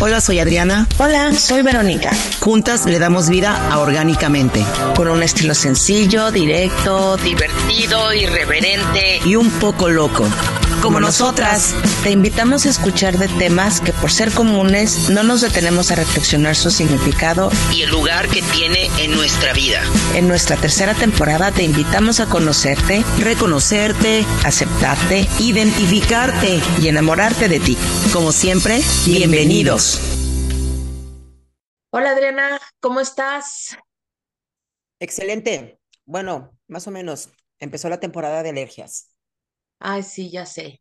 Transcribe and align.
Hola, 0.00 0.20
soy 0.20 0.38
Adriana. 0.38 0.86
Hola, 0.98 1.32
soy 1.32 1.62
Verónica. 1.62 2.12
Juntas 2.38 2.86
le 2.86 3.00
damos 3.00 3.28
vida 3.28 3.68
a 3.72 3.80
Orgánicamente. 3.80 4.64
Con 4.94 5.08
un 5.08 5.24
estilo 5.24 5.54
sencillo, 5.54 6.30
directo, 6.30 7.16
divertido, 7.16 8.14
irreverente 8.14 9.20
y 9.24 9.34
un 9.34 9.50
poco 9.50 9.88
loco. 9.88 10.24
Como 10.82 11.00
nosotras. 11.00 11.74
Te 12.04 12.10
invitamos 12.10 12.64
a 12.64 12.68
escuchar 12.68 13.18
de 13.18 13.26
temas 13.26 13.80
que 13.80 13.92
por 13.92 14.12
ser 14.12 14.32
comunes 14.32 15.10
no 15.10 15.24
nos 15.24 15.40
detenemos 15.40 15.90
a 15.90 15.96
reflexionar 15.96 16.54
su 16.54 16.70
significado 16.70 17.50
y 17.72 17.82
el 17.82 17.90
lugar 17.90 18.28
que 18.28 18.42
tiene 18.42 18.88
en 18.98 19.10
nuestra 19.10 19.52
vida. 19.52 19.82
En 20.14 20.28
nuestra 20.28 20.56
tercera 20.56 20.94
temporada 20.94 21.50
te 21.50 21.64
invitamos 21.64 22.20
a 22.20 22.26
conocerte, 22.26 23.02
reconocerte, 23.18 24.24
aceptarte, 24.44 25.26
identificarte 25.40 26.60
y 26.80 26.88
enamorarte 26.88 27.48
de 27.48 27.58
ti. 27.58 27.76
Como 28.12 28.30
siempre, 28.30 28.80
bienvenidos. 29.04 30.00
Hola 31.90 32.10
Adriana, 32.10 32.60
¿cómo 32.80 33.00
estás? 33.00 33.76
Excelente. 35.00 35.80
Bueno, 36.06 36.56
más 36.68 36.86
o 36.86 36.92
menos. 36.92 37.30
Empezó 37.58 37.88
la 37.88 37.98
temporada 37.98 38.44
de 38.44 38.50
alergias. 38.50 39.17
Ay, 39.78 40.02
sí, 40.02 40.30
ya 40.30 40.46
sé. 40.46 40.80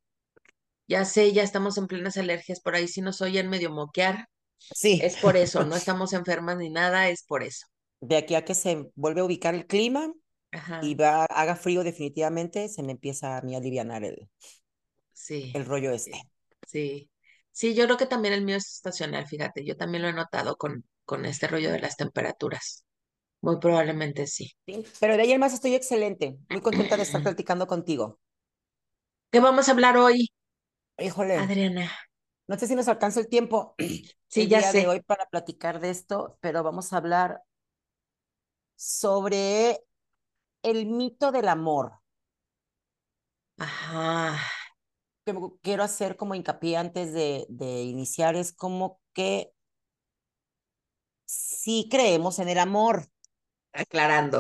Ya 0.87 1.05
sé, 1.05 1.33
ya 1.33 1.43
estamos 1.43 1.77
en 1.77 1.87
plenas 1.87 2.17
alergias, 2.17 2.61
por 2.61 2.75
ahí 2.75 2.87
si 2.87 3.01
nos 3.01 3.21
oyen 3.21 3.49
medio 3.49 3.71
moquear. 3.71 4.27
Sí. 4.59 4.99
Es 5.03 5.17
por 5.17 5.37
eso, 5.37 5.65
no 5.65 5.75
estamos 5.75 6.13
enfermas 6.13 6.57
ni 6.57 6.69
nada, 6.69 7.09
es 7.09 7.23
por 7.23 7.43
eso. 7.43 7.67
De 7.99 8.17
aquí 8.17 8.35
a 8.35 8.45
que 8.45 8.53
se 8.53 8.89
vuelve 8.95 9.21
a 9.21 9.25
ubicar 9.25 9.55
el 9.55 9.67
clima 9.67 10.11
y 10.81 10.95
va, 10.95 11.25
haga 11.25 11.55
frío 11.55 11.83
definitivamente, 11.83 12.69
se 12.69 12.83
me 12.83 12.93
empieza 12.93 13.37
a 13.37 13.41
mí 13.41 13.55
a 13.55 13.57
aliviar 13.57 14.03
el, 14.03 14.29
sí, 15.13 15.51
el 15.53 15.65
rollo 15.65 15.91
este. 15.91 16.21
Sí, 16.67 17.09
sí, 17.51 17.75
yo 17.75 17.85
creo 17.85 17.97
que 17.97 18.05
también 18.05 18.33
el 18.33 18.43
mío 18.43 18.55
es 18.55 18.75
estacional, 18.75 19.27
fíjate, 19.27 19.65
yo 19.65 19.75
también 19.75 20.03
lo 20.03 20.09
he 20.09 20.13
notado 20.13 20.55
con, 20.55 20.85
con 21.05 21.25
este 21.25 21.47
rollo 21.47 21.71
de 21.71 21.79
las 21.79 21.97
temperaturas. 21.97 22.85
Muy 23.41 23.59
probablemente 23.59 24.25
sí. 24.25 24.51
sí. 24.65 24.83
Pero 24.99 25.15
de 25.15 25.23
ayer 25.23 25.39
más 25.39 25.53
estoy 25.53 25.75
excelente, 25.75 26.37
muy 26.49 26.61
contenta 26.61 26.97
de 26.97 27.03
estar 27.03 27.21
platicando 27.21 27.67
contigo. 27.67 28.19
¿Qué 29.31 29.39
vamos 29.39 29.67
a 29.69 29.71
hablar 29.71 29.97
hoy? 29.97 30.29
Híjole. 30.99 31.37
Adriana. 31.37 31.89
No 32.47 32.57
sé 32.57 32.67
si 32.67 32.75
nos 32.75 32.87
alcanza 32.87 33.19
el 33.19 33.29
tiempo 33.29 33.75
sí, 34.27 34.41
el 34.41 34.49
ya 34.49 34.61
día 34.61 34.61
sé. 34.61 34.79
de 34.79 34.87
hoy 34.87 35.01
para 35.01 35.27
platicar 35.27 35.79
de 35.79 35.89
esto, 35.91 36.37
pero 36.41 36.63
vamos 36.63 36.93
a 36.93 36.97
hablar 36.97 37.41
sobre 38.75 39.81
el 40.63 40.85
mito 40.87 41.31
del 41.31 41.47
amor. 41.49 41.99
Ajá. 43.57 44.37
Que 45.25 45.33
quiero 45.61 45.83
hacer 45.83 46.15
como 46.17 46.35
hincapié 46.35 46.77
antes 46.77 47.13
de, 47.13 47.45
de 47.49 47.83
iniciar 47.83 48.35
es 48.35 48.53
como 48.53 49.01
que 49.13 49.53
sí 51.25 51.87
creemos 51.91 52.39
en 52.39 52.49
el 52.49 52.57
amor. 52.59 53.09
Aclarando. 53.83 54.39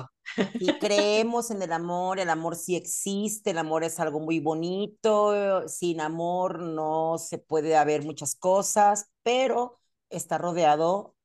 Y 0.59 0.79
creemos 0.79 1.51
en 1.51 1.61
el 1.61 1.71
amor, 1.71 2.19
el 2.19 2.29
amor 2.29 2.55
sí 2.55 2.75
existe, 2.75 3.51
el 3.51 3.57
amor 3.59 3.83
es 3.83 3.99
algo 3.99 4.19
muy 4.19 4.39
bonito, 4.39 5.67
sin 5.67 6.01
amor 6.01 6.59
no 6.59 7.17
se 7.19 7.37
puede 7.37 7.75
haber 7.77 8.03
muchas 8.03 8.35
cosas, 8.35 9.09
pero 9.23 9.79
está 10.09 10.37
rodeado 10.39 11.15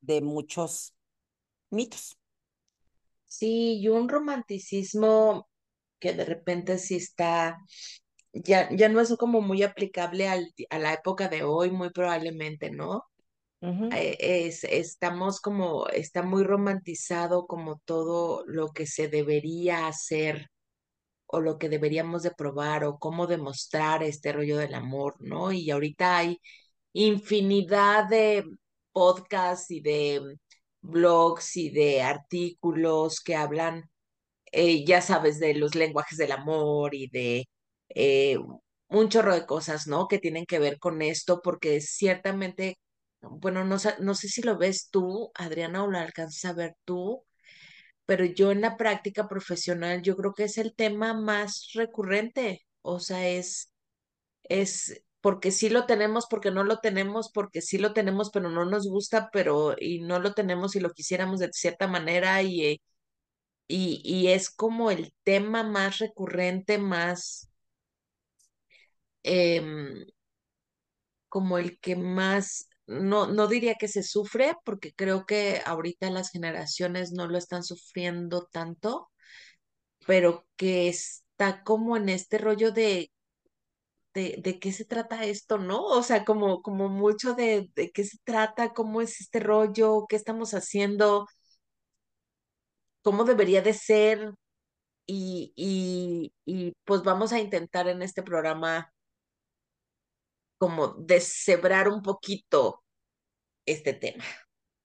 de 0.00 0.20
muchos 0.20 0.94
mitos. 1.70 2.18
Sí, 3.26 3.80
y 3.80 3.88
un 3.88 4.08
romanticismo 4.08 5.48
que 6.00 6.12
de 6.14 6.24
repente 6.24 6.78
sí 6.78 6.96
está, 6.96 7.58
ya, 8.32 8.68
ya 8.76 8.88
no 8.88 9.00
es 9.00 9.16
como 9.18 9.40
muy 9.42 9.62
aplicable 9.62 10.28
al, 10.28 10.52
a 10.70 10.78
la 10.78 10.94
época 10.94 11.28
de 11.28 11.44
hoy, 11.44 11.70
muy 11.70 11.90
probablemente, 11.90 12.70
¿no? 12.70 13.04
Es, 13.90 14.64
estamos 14.64 15.40
como, 15.40 15.86
está 15.88 16.22
muy 16.22 16.44
romantizado 16.44 17.46
como 17.46 17.80
todo 17.84 18.44
lo 18.46 18.72
que 18.72 18.86
se 18.86 19.08
debería 19.08 19.86
hacer 19.86 20.50
o 21.26 21.40
lo 21.40 21.58
que 21.58 21.68
deberíamos 21.68 22.22
de 22.22 22.32
probar 22.32 22.84
o 22.84 22.98
cómo 22.98 23.26
demostrar 23.26 24.02
este 24.02 24.32
rollo 24.32 24.58
del 24.58 24.74
amor, 24.74 25.16
¿no? 25.20 25.52
Y 25.52 25.70
ahorita 25.70 26.18
hay 26.18 26.38
infinidad 26.92 28.08
de 28.08 28.44
podcasts 28.92 29.70
y 29.70 29.80
de 29.80 30.36
blogs 30.82 31.56
y 31.56 31.70
de 31.70 32.02
artículos 32.02 33.20
que 33.20 33.36
hablan, 33.36 33.90
eh, 34.52 34.84
ya 34.86 35.00
sabes, 35.02 35.40
de 35.40 35.54
los 35.54 35.74
lenguajes 35.74 36.18
del 36.18 36.32
amor 36.32 36.94
y 36.94 37.08
de 37.08 37.48
eh, 37.90 38.38
un 38.88 39.08
chorro 39.08 39.34
de 39.34 39.46
cosas, 39.46 39.86
¿no? 39.86 40.08
Que 40.08 40.18
tienen 40.18 40.46
que 40.46 40.58
ver 40.58 40.78
con 40.78 41.02
esto, 41.02 41.40
porque 41.42 41.80
ciertamente 41.80 42.78
bueno, 43.22 43.64
no, 43.64 43.76
no 44.00 44.14
sé 44.14 44.28
si 44.28 44.42
lo 44.42 44.58
ves 44.58 44.88
tú, 44.90 45.30
Adriana, 45.34 45.84
o 45.84 45.88
lo 45.90 45.98
alcanzas 45.98 46.44
a 46.50 46.54
ver 46.54 46.76
tú, 46.84 47.24
pero 48.06 48.24
yo 48.26 48.52
en 48.52 48.60
la 48.62 48.76
práctica 48.76 49.28
profesional 49.28 50.02
yo 50.02 50.16
creo 50.16 50.34
que 50.34 50.44
es 50.44 50.58
el 50.58 50.74
tema 50.74 51.14
más 51.14 51.70
recurrente, 51.74 52.62
o 52.82 53.00
sea, 53.00 53.28
es, 53.28 53.72
es 54.44 55.02
porque 55.20 55.52
sí 55.52 55.70
lo 55.70 55.86
tenemos, 55.86 56.26
porque 56.30 56.50
no 56.52 56.64
lo 56.64 56.78
tenemos, 56.80 57.30
porque 57.32 57.62
sí 57.62 57.78
lo 57.78 57.92
tenemos, 57.94 58.30
pero 58.32 58.50
no 58.50 58.64
nos 58.66 58.88
gusta, 58.88 59.30
pero 59.32 59.76
y 59.78 60.00
no 60.02 60.20
lo 60.20 60.34
tenemos 60.34 60.76
y 60.76 60.80
lo 60.80 60.92
quisiéramos 60.92 61.40
de 61.40 61.50
cierta 61.52 61.86
manera 61.88 62.42
y, 62.42 62.64
eh, 62.66 62.82
y, 63.68 64.00
y 64.04 64.28
es 64.28 64.50
como 64.50 64.90
el 64.90 65.12
tema 65.24 65.62
más 65.64 65.98
recurrente, 65.98 66.78
más... 66.78 67.48
Eh, 69.24 69.60
como 71.28 71.58
el 71.58 71.78
que 71.80 71.96
más 71.96 72.68
no, 72.86 73.26
no 73.28 73.46
diría 73.48 73.74
que 73.76 73.88
se 73.88 74.02
sufre, 74.02 74.54
porque 74.64 74.92
creo 74.94 75.26
que 75.26 75.62
ahorita 75.64 76.10
las 76.10 76.30
generaciones 76.30 77.12
no 77.12 77.26
lo 77.28 77.38
están 77.38 77.62
sufriendo 77.64 78.48
tanto, 78.52 79.10
pero 80.06 80.46
que 80.56 80.88
está 80.88 81.62
como 81.64 81.96
en 81.96 82.08
este 82.08 82.38
rollo 82.38 82.72
de, 82.72 83.10
de, 84.14 84.40
de 84.42 84.58
qué 84.60 84.72
se 84.72 84.84
trata 84.84 85.24
esto, 85.24 85.58
¿no? 85.58 85.84
O 85.86 86.02
sea, 86.02 86.24
como, 86.24 86.62
como 86.62 86.88
mucho 86.88 87.34
de, 87.34 87.70
de 87.74 87.90
qué 87.92 88.04
se 88.04 88.18
trata, 88.24 88.72
cómo 88.74 89.00
es 89.00 89.20
este 89.20 89.40
rollo, 89.40 90.06
qué 90.08 90.16
estamos 90.16 90.52
haciendo, 90.54 91.26
cómo 93.02 93.24
debería 93.24 93.62
de 93.62 93.74
ser. 93.74 94.32
Y, 95.06 95.52
y, 95.56 96.34
y 96.46 96.74
pues 96.84 97.02
vamos 97.04 97.32
a 97.34 97.40
intentar 97.40 97.88
en 97.88 98.02
este 98.02 98.22
programa 98.24 98.91
como 100.62 100.94
deshebrar 100.94 101.88
un 101.88 102.02
poquito 102.02 102.84
este 103.66 103.94
tema. 103.94 104.22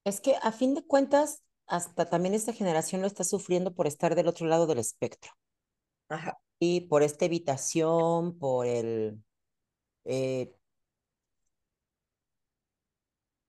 Es 0.02 0.20
que 0.20 0.34
a 0.42 0.50
fin 0.50 0.74
de 0.74 0.84
cuentas, 0.84 1.44
hasta 1.68 2.10
también 2.10 2.34
esta 2.34 2.52
generación 2.52 3.00
lo 3.00 3.06
está 3.06 3.22
sufriendo 3.22 3.72
por 3.72 3.86
estar 3.86 4.16
del 4.16 4.26
otro 4.26 4.48
lado 4.48 4.66
del 4.66 4.80
espectro. 4.80 5.30
Ajá. 6.08 6.36
Y 6.58 6.80
por 6.88 7.04
esta 7.04 7.26
evitación, 7.26 8.36
por 8.40 8.66
el... 8.66 9.22
Eh... 10.04 10.52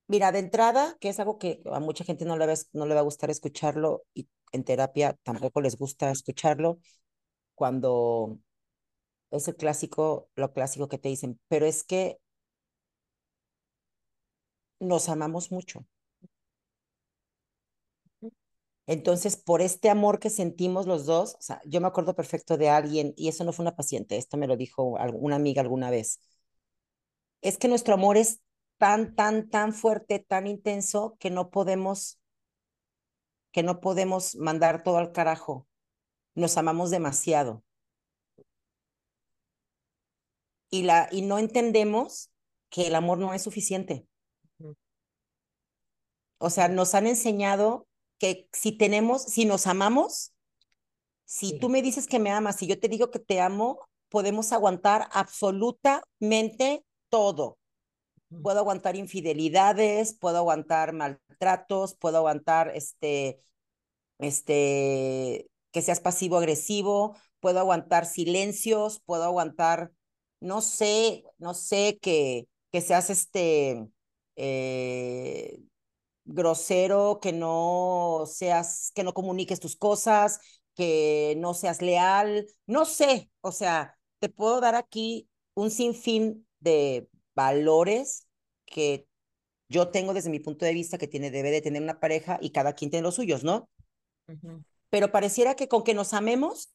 Mira, 0.06 0.30
de 0.30 0.38
entrada, 0.38 0.96
que 1.00 1.08
es 1.08 1.18
algo 1.18 1.36
que 1.36 1.60
a 1.64 1.80
mucha 1.80 2.04
gente 2.04 2.24
no 2.24 2.36
le, 2.36 2.46
va, 2.46 2.54
no 2.72 2.86
le 2.86 2.94
va 2.94 3.00
a 3.00 3.02
gustar 3.02 3.30
escucharlo 3.30 4.04
y 4.14 4.28
en 4.52 4.62
terapia 4.62 5.18
tampoco 5.24 5.60
les 5.60 5.76
gusta 5.76 6.12
escucharlo, 6.12 6.78
cuando 7.56 8.38
es 9.30 9.48
el 9.48 9.56
clásico, 9.56 10.28
lo 10.36 10.52
clásico 10.52 10.88
que 10.88 10.98
te 10.98 11.08
dicen, 11.08 11.40
pero 11.48 11.66
es 11.66 11.84
que 11.84 12.18
nos 14.80 15.08
amamos 15.08 15.50
mucho. 15.52 15.86
Entonces, 18.86 19.36
por 19.36 19.62
este 19.62 19.88
amor 19.88 20.18
que 20.18 20.30
sentimos 20.30 20.86
los 20.86 21.06
dos, 21.06 21.34
o 21.38 21.42
sea, 21.42 21.60
yo 21.64 21.80
me 21.80 21.86
acuerdo 21.86 22.14
perfecto 22.16 22.56
de 22.58 22.68
alguien, 22.70 23.14
y 23.16 23.28
eso 23.28 23.44
no 23.44 23.52
fue 23.52 23.62
una 23.62 23.76
paciente, 23.76 24.16
esto 24.16 24.36
me 24.36 24.46
lo 24.48 24.56
dijo 24.56 24.82
una 25.14 25.36
amiga 25.36 25.62
alguna 25.62 25.90
vez, 25.90 26.20
es 27.42 27.58
que 27.58 27.68
nuestro 27.68 27.94
amor 27.94 28.16
es 28.16 28.40
tan, 28.78 29.14
tan, 29.14 29.50
tan 29.50 29.72
fuerte, 29.74 30.18
tan 30.20 30.46
intenso, 30.46 31.16
que 31.20 31.30
no 31.30 31.50
podemos, 31.50 32.18
que 33.52 33.62
no 33.62 33.80
podemos 33.80 34.34
mandar 34.36 34.82
todo 34.82 34.98
al 34.98 35.12
carajo. 35.12 35.66
Nos 36.34 36.56
amamos 36.58 36.90
demasiado. 36.90 37.64
Y, 40.70 40.82
la, 40.82 41.08
y 41.10 41.22
no 41.22 41.38
entendemos 41.38 42.30
que 42.70 42.86
el 42.86 42.94
amor 42.94 43.18
no 43.18 43.34
es 43.34 43.42
suficiente. 43.42 44.06
O 46.38 46.48
sea, 46.48 46.68
nos 46.68 46.94
han 46.94 47.06
enseñado 47.06 47.86
que 48.18 48.48
si 48.52 48.72
tenemos, 48.72 49.22
si 49.22 49.44
nos 49.44 49.66
amamos, 49.66 50.32
si 51.24 51.50
sí. 51.50 51.58
tú 51.58 51.68
me 51.68 51.82
dices 51.82 52.06
que 52.06 52.18
me 52.18 52.30
amas 52.30 52.62
y 52.62 52.66
yo 52.66 52.78
te 52.78 52.88
digo 52.88 53.10
que 53.10 53.18
te 53.18 53.40
amo, 53.40 53.78
podemos 54.08 54.52
aguantar 54.52 55.08
absolutamente 55.12 56.84
todo. 57.08 57.58
Puedo 58.42 58.60
aguantar 58.60 58.94
infidelidades, 58.94 60.16
puedo 60.16 60.38
aguantar 60.38 60.92
maltratos, 60.92 61.96
puedo 61.96 62.18
aguantar 62.18 62.70
este, 62.76 63.40
este, 64.18 65.48
que 65.72 65.82
seas 65.82 66.00
pasivo 66.00 66.38
agresivo, 66.38 67.16
puedo 67.40 67.58
aguantar 67.58 68.06
silencios, 68.06 69.00
puedo 69.04 69.24
aguantar, 69.24 69.90
no 70.40 70.60
sé, 70.60 71.24
no 71.38 71.54
sé, 71.54 71.98
que, 72.00 72.48
que 72.72 72.80
seas 72.80 73.10
este 73.10 73.86
eh, 74.36 75.60
grosero, 76.24 77.20
que 77.20 77.32
no 77.32 78.24
seas, 78.26 78.92
que 78.94 79.04
no 79.04 79.14
comuniques 79.14 79.60
tus 79.60 79.76
cosas, 79.76 80.40
que 80.74 81.34
no 81.38 81.54
seas 81.54 81.82
leal, 81.82 82.46
no 82.66 82.84
sé, 82.84 83.30
o 83.40 83.52
sea, 83.52 83.98
te 84.18 84.28
puedo 84.28 84.60
dar 84.60 84.74
aquí 84.74 85.28
un 85.54 85.70
sinfín 85.70 86.46
de 86.60 87.08
valores 87.34 88.26
que 88.64 89.06
yo 89.68 89.88
tengo 89.88 90.14
desde 90.14 90.30
mi 90.30 90.40
punto 90.40 90.64
de 90.64 90.74
vista 90.74 90.98
que 90.98 91.08
tiene, 91.08 91.30
debe 91.30 91.50
de 91.50 91.62
tener 91.62 91.82
una 91.82 92.00
pareja 92.00 92.38
y 92.40 92.50
cada 92.50 92.74
quien 92.74 92.90
tiene 92.90 93.04
los 93.04 93.14
suyos, 93.16 93.44
¿no? 93.44 93.68
Pero 94.90 95.12
pareciera 95.12 95.54
que 95.54 95.68
con 95.68 95.84
que 95.84 95.94
nos 95.94 96.12
amemos, 96.12 96.72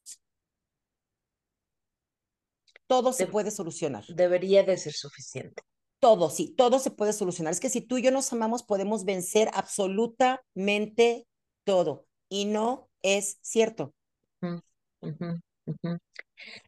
todo 2.87 3.13
se 3.13 3.25
De- 3.25 3.31
puede 3.31 3.51
solucionar. 3.51 4.05
debería 4.07 4.63
de 4.63 4.77
ser 4.77 4.93
suficiente. 4.93 5.63
Todo, 5.99 6.29
sí, 6.29 6.53
todo 6.55 6.79
se 6.79 6.91
puede 6.91 7.13
solucionar. 7.13 7.51
Es 7.53 7.59
que 7.59 7.69
si 7.69 7.81
tú 7.81 7.97
y 7.97 8.03
yo 8.03 8.11
nos 8.11 8.31
amamos, 8.31 8.63
podemos 8.63 9.05
vencer 9.05 9.49
absolutamente 9.53 11.25
todo. 11.63 12.05
Y 12.29 12.45
no 12.45 12.89
es 13.01 13.37
cierto. 13.41 13.93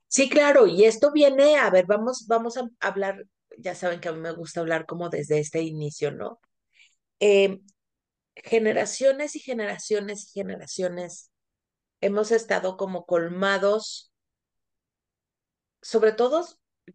Sí, 0.07 0.29
claro, 0.29 0.67
y 0.67 0.85
esto 0.85 1.11
viene, 1.11 1.57
a 1.57 1.69
ver, 1.69 1.85
vamos, 1.85 2.25
vamos 2.27 2.57
a 2.57 2.67
hablar, 2.79 3.25
ya 3.57 3.75
saben 3.75 3.99
que 3.99 4.07
a 4.09 4.13
mí 4.13 4.19
me 4.19 4.31
gusta 4.31 4.61
hablar 4.61 4.85
como 4.85 5.09
desde 5.09 5.39
este 5.39 5.61
inicio, 5.61 6.11
¿no? 6.11 6.39
Eh, 7.19 7.61
generaciones 8.35 9.35
y 9.35 9.39
generaciones 9.41 10.29
y 10.29 10.39
generaciones 10.41 11.31
hemos 12.01 12.31
estado 12.31 12.77
como 12.77 13.05
colmados, 13.05 14.13
sobre 15.88 16.12
todo, 16.12 16.45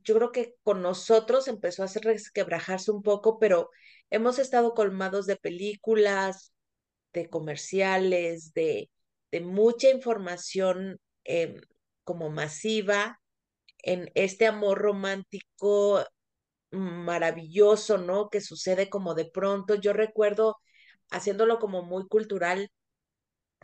yo 0.05 0.15
creo 0.15 0.33
que 0.33 0.55
con 0.63 0.83
nosotros 0.83 1.49
empezó 1.49 1.81
a 1.81 1.87
hacer 1.87 2.05
resquebrajarse 2.05 2.91
un 2.91 3.03
poco, 3.03 3.39
pero 3.39 3.71
hemos 4.11 4.39
estado 4.39 4.75
colmados 4.75 5.25
de 5.25 5.37
películas, 5.37 6.53
de 7.15 7.31
comerciales, 7.31 8.53
de, 8.53 8.91
de 9.31 9.41
mucha 9.41 9.89
información 9.89 11.01
eh, 11.25 11.59
como 12.05 12.29
masiva 12.29 13.19
en 13.79 14.11
este 14.15 14.47
amor 14.47 14.79
romántico 14.79 16.05
maravilloso, 16.71 17.97
¿no? 17.97 18.29
Que 18.29 18.43
sucede 18.43 18.91
como 18.91 19.15
de 19.15 19.25
pronto. 19.25 19.75
Yo 19.75 19.95
recuerdo 19.95 20.59
haciéndolo 21.11 21.59
como 21.59 21.83
muy 21.83 22.07
cultural, 22.09 22.71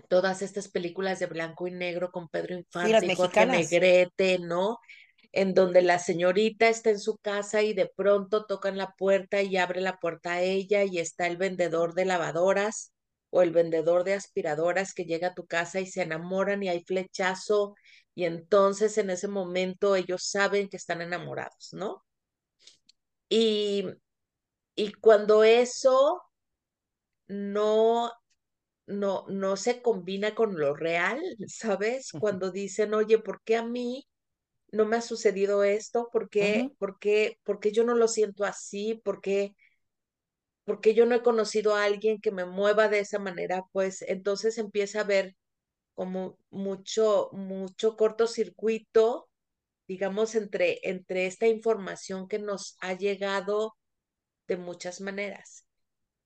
todas 0.09 0.41
estas 0.41 0.69
películas 0.69 1.19
de 1.19 1.27
blanco 1.27 1.67
y 1.67 1.73
negro 1.73 2.11
con 2.13 2.29
Pedro 2.31 2.55
Sí, 2.55 2.61
Infante 2.61 3.07
y 3.07 3.15
Jorge. 3.15 3.45
Negrete, 3.45 4.39
¿no? 4.39 4.79
En 5.33 5.55
donde 5.55 5.83
la 5.83 5.99
señorita 5.99 6.69
está 6.69 6.91
en 6.91 6.99
su 6.99 7.17
casa 7.19 7.63
y 7.63 7.75
de 7.75 7.87
pronto 7.95 8.47
tocan 8.47 8.77
la 8.79 8.93
puerta 8.95 9.43
y 9.43 9.57
abre 9.57 9.81
la 9.81 9.99
puerta 9.99 10.35
a 10.35 10.43
ella 10.43 10.85
y 10.85 10.99
está 10.99 11.27
el 11.27 11.37
vendedor 11.37 11.95
de 11.95 12.05
lavadoras 12.07 12.93
o 13.31 13.43
el 13.43 13.51
vendedor 13.53 14.05
de 14.05 14.15
aspiradoras 14.15 14.95
que 14.95 15.05
llega 15.05 15.29
a 15.29 15.35
tu 15.35 15.47
casa 15.47 15.81
y 15.81 15.87
se 15.87 16.03
enamoran 16.03 16.63
y 16.63 16.69
hay 16.71 16.83
flechazo 16.85 17.75
y 18.15 18.25
entonces 18.25 18.99
en 18.99 19.11
ese 19.11 19.29
momento 19.29 19.97
ellos 19.97 20.25
saben 20.29 20.69
que 20.69 20.77
están 20.79 21.03
enamorados, 21.03 21.69
¿no? 21.73 22.05
Y, 23.31 23.85
y 24.77 24.93
cuando 24.95 25.45
eso 25.45 26.23
no, 27.29 28.11
no, 28.87 29.27
no 29.29 29.57
se 29.57 29.83
combina 29.83 30.35
con 30.35 30.59
lo 30.59 30.75
real, 30.75 31.21
¿sabes? 31.49 32.15
Cuando 32.19 32.51
dicen, 32.51 32.95
oye, 32.95 33.19
¿por 33.19 33.43
qué 33.45 33.57
a 33.57 33.65
mí 33.65 34.07
no 34.73 34.87
me 34.87 34.97
ha 34.97 35.00
sucedido 35.03 35.65
esto? 35.65 36.09
¿Por 36.12 36.29
qué, 36.31 36.69
ujú, 36.69 36.76
por 36.79 36.99
qué, 36.99 37.38
por 37.44 37.61
qué 37.61 37.73
yo 37.73 37.85
no 37.85 37.94
lo 37.94 38.09
siento 38.09 38.44
así? 38.44 39.00
¿Por 39.05 39.20
qué, 39.20 39.55
por 40.65 40.81
qué 40.81 40.94
yo 40.94 41.06
no 41.06 41.15
he 41.15 41.23
conocido 41.23 41.75
a 41.75 41.85
alguien 41.85 42.20
que 42.20 42.31
me 42.31 42.44
mueva 42.44 42.88
de 42.88 43.00
esa 43.00 43.19
manera? 43.19 43.65
Pues 43.73 44.03
entonces 44.03 44.59
empieza 44.59 45.00
a 45.00 45.03
haber 45.03 45.35
como 45.94 46.38
mucho, 46.50 47.31
mucho 47.32 47.97
cortocircuito, 47.97 49.29
digamos, 49.88 50.35
entre, 50.37 50.81
entre 50.85 51.26
esta 51.26 51.49
información 51.49 52.29
que 52.29 52.38
nos 52.41 52.76
ha 52.81 52.94
llegado 52.94 53.76
de 54.49 54.56
muchas 54.59 55.00
maneras. 55.00 55.67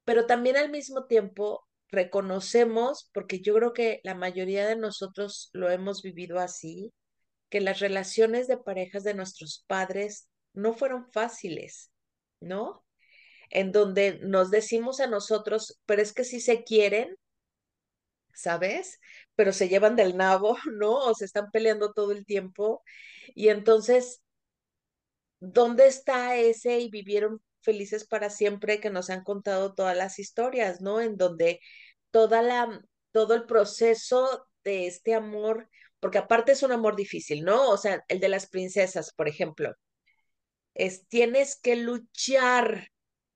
Pero 0.04 0.26
también 0.26 0.56
al 0.56 0.70
mismo 0.70 1.06
tiempo 1.06 1.66
reconocemos, 1.88 3.10
porque 3.14 3.40
yo 3.40 3.54
creo 3.54 3.72
que 3.72 4.00
la 4.04 4.14
mayoría 4.14 4.66
de 4.66 4.76
nosotros 4.76 5.50
lo 5.52 5.70
hemos 5.70 6.02
vivido 6.02 6.38
así, 6.40 6.92
que 7.52 7.60
las 7.60 7.80
relaciones 7.80 8.48
de 8.48 8.56
parejas 8.56 9.04
de 9.04 9.12
nuestros 9.12 9.62
padres 9.66 10.30
no 10.54 10.72
fueron 10.72 11.12
fáciles, 11.12 11.90
¿no? 12.40 12.82
En 13.50 13.72
donde 13.72 14.20
nos 14.22 14.50
decimos 14.50 15.00
a 15.00 15.06
nosotros, 15.06 15.78
pero 15.84 16.00
es 16.00 16.14
que 16.14 16.24
sí 16.24 16.40
se 16.40 16.64
quieren, 16.64 17.14
¿sabes? 18.32 19.00
Pero 19.34 19.52
se 19.52 19.68
llevan 19.68 19.96
del 19.96 20.16
nabo, 20.16 20.56
¿no? 20.72 20.94
O 20.94 21.14
se 21.14 21.26
están 21.26 21.50
peleando 21.50 21.92
todo 21.92 22.12
el 22.12 22.24
tiempo. 22.24 22.82
Y 23.34 23.50
entonces 23.50 24.22
¿dónde 25.40 25.88
está 25.88 26.36
ese 26.36 26.78
y 26.78 26.88
vivieron 26.88 27.42
felices 27.60 28.06
para 28.06 28.30
siempre 28.30 28.80
que 28.80 28.88
nos 28.88 29.10
han 29.10 29.24
contado 29.24 29.74
todas 29.74 29.94
las 29.94 30.18
historias, 30.18 30.80
¿no? 30.80 31.02
En 31.02 31.18
donde 31.18 31.60
toda 32.12 32.40
la, 32.40 32.80
todo 33.10 33.34
el 33.34 33.44
proceso 33.44 34.46
de 34.64 34.86
este 34.86 35.14
amor, 35.14 35.68
porque 36.02 36.18
aparte 36.18 36.50
es 36.50 36.64
un 36.64 36.72
amor 36.72 36.96
difícil, 36.96 37.44
¿no? 37.44 37.70
O 37.70 37.78
sea, 37.78 38.04
el 38.08 38.18
de 38.18 38.28
las 38.28 38.48
princesas, 38.48 39.12
por 39.14 39.28
ejemplo, 39.28 39.72
es 40.74 41.06
tienes 41.06 41.56
que 41.60 41.76
luchar 41.76 42.88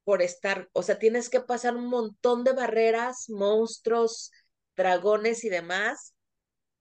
por 0.03 0.21
estar, 0.21 0.69
o 0.73 0.83
sea, 0.83 0.99
tienes 0.99 1.31
que 1.31 1.41
pasar 1.41 1.77
un 1.77 1.87
montón 1.87 2.43
de 2.43 2.55
barreras, 2.55 3.31
monstruos, 3.31 4.33
dragones 4.77 5.45
y 5.45 5.49
demás, 5.49 6.17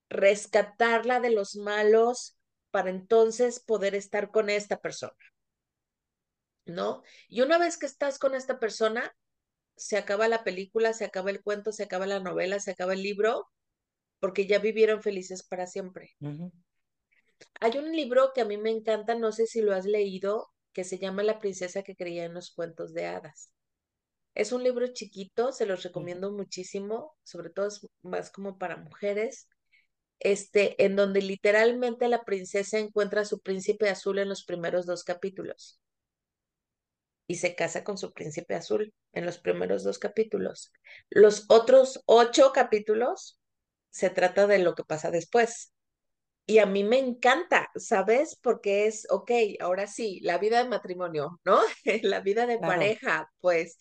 rescatarla 0.09 1.19
de 1.19 1.29
los 1.29 1.55
malos 1.55 2.35
para 2.71 2.89
entonces 2.89 3.59
poder 3.59 3.93
estar 3.93 4.31
con 4.31 4.49
esta 4.49 4.77
persona. 4.79 5.13
¿no? 6.65 7.03
Y 7.27 7.41
una 7.41 7.59
vez 7.59 7.77
que 7.77 7.85
estás 7.85 8.17
con 8.17 8.33
esta 8.33 8.59
persona, 8.59 9.15
se 9.75 9.97
acaba 9.97 10.27
la 10.27 10.43
película, 10.43 10.93
se 10.93 11.05
acaba 11.05 11.29
el 11.29 11.43
cuento, 11.43 11.71
se 11.71 11.83
acaba 11.83 12.07
la 12.07 12.19
novela, 12.19 12.59
se 12.59 12.71
acaba 12.71 12.93
el 12.93 13.03
libro, 13.03 13.51
porque 14.25 14.47
ya 14.47 14.57
vivieron 14.57 15.03
felices 15.03 15.43
para 15.43 15.67
siempre. 15.67 16.17
Hay 17.59 17.77
un 17.77 17.95
libro 17.95 18.31
que 18.33 18.41
a 18.41 18.45
mí 18.45 18.57
me 18.57 18.71
encanta, 18.71 19.13
no 19.13 19.31
sé 19.31 19.45
si 19.45 19.61
lo 19.61 19.75
has 19.75 19.85
leído, 19.85 20.51
que 20.73 20.83
se 20.83 20.97
llama 20.97 21.21
La 21.21 21.37
princesa 21.37 21.83
que 21.83 21.95
creía 21.95 22.25
en 22.25 22.33
los 22.33 22.49
cuentos 22.49 22.91
de 22.95 23.05
hadas. 23.05 23.51
Es 24.33 24.51
un 24.51 24.63
libro 24.63 24.87
chiquito, 24.87 25.51
se 25.51 25.67
los 25.67 25.83
recomiendo 25.83 26.31
muchísimo, 26.31 27.15
sobre 27.23 27.51
todo 27.51 27.67
es 27.67 27.87
más 28.01 28.31
como 28.31 28.57
para 28.57 28.77
mujeres, 28.77 29.47
este, 30.19 30.83
en 30.83 30.95
donde 30.95 31.21
literalmente 31.21 32.07
la 32.07 32.23
princesa 32.23 32.79
encuentra 32.79 33.21
a 33.21 33.25
su 33.25 33.41
príncipe 33.41 33.89
azul 33.89 34.19
en 34.19 34.29
los 34.29 34.43
primeros 34.43 34.87
dos 34.87 35.03
capítulos. 35.03 35.79
y 37.27 37.35
se 37.35 37.55
casa 37.55 37.83
con 37.83 37.97
su 37.97 38.13
príncipe 38.13 38.55
azul 38.55 38.93
en 39.13 39.25
los 39.25 39.37
primeros 39.39 39.83
dos 39.83 39.99
capítulos. 39.99 40.71
Los 41.09 41.45
otros 41.49 42.01
ocho 42.05 42.51
capítulos 42.53 43.39
se 43.95 44.09
trata 44.09 44.47
de 44.47 44.59
lo 44.59 44.75
que 44.75 44.83
pasa 44.83 45.11
después. 45.11 45.73
Y 46.47 46.59
a 46.59 46.65
mí 46.67 46.83
me 46.83 46.99
encanta, 46.99 47.69
¿sabes? 47.77 48.37
Porque 48.41 48.87
es, 48.87 49.07
ok, 49.11 49.31
ahora 49.61 49.87
sí, 49.87 50.19
la 50.23 50.37
vida 50.39 50.63
de 50.63 50.69
matrimonio, 50.69 51.39
¿no? 51.45 51.59
la 52.03 52.21
vida 52.21 52.47
de 52.47 52.59
Claro. 52.59 52.95
pareja, 52.99 53.31
pues. 53.41 53.77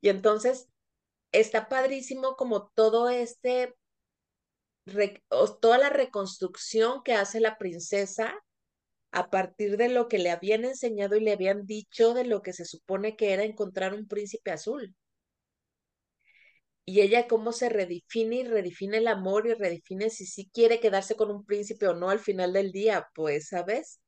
Y 0.00 0.08
entonces 0.10 0.68
está 1.32 1.68
padrísimo 1.68 2.36
como 2.36 2.68
todo 2.74 3.10
este, 3.10 3.74
re- 4.86 5.22
toda 5.60 5.78
la 5.78 5.88
reconstrucción 5.90 7.02
que 7.04 7.12
hace 7.14 7.38
la 7.40 7.58
princesa 7.58 8.34
a 9.12 9.30
partir 9.30 9.76
de 9.78 9.88
lo 9.90 10.08
que 10.08 10.18
le 10.18 10.30
habían 10.32 10.64
enseñado 10.66 11.16
y 11.16 11.20
le 11.22 11.32
habían 11.32 11.66
dicho 11.66 12.14
de 12.14 12.24
lo 12.26 12.42
que 12.42 12.52
se 12.54 12.64
supone 12.66 13.16
que 13.16 13.32
era 13.34 13.44
encontrar 13.44 13.94
un 13.94 14.08
príncipe 14.08 14.50
azul. 14.52 14.94
Y 16.88 17.02
ella 17.02 17.28
cómo 17.28 17.52
se 17.52 17.68
redefine 17.68 18.36
y 18.36 18.44
redefine 18.44 18.96
el 18.96 19.08
amor 19.08 19.46
y 19.46 19.52
redefine 19.52 20.08
si 20.08 20.24
sí 20.24 20.50
quiere 20.54 20.80
quedarse 20.80 21.16
con 21.16 21.30
un 21.30 21.44
príncipe 21.44 21.86
o 21.86 21.94
no 21.94 22.08
al 22.08 22.18
final 22.18 22.54
del 22.54 22.72
día, 22.72 23.10
pues, 23.14 23.48
¿sabes? 23.48 24.00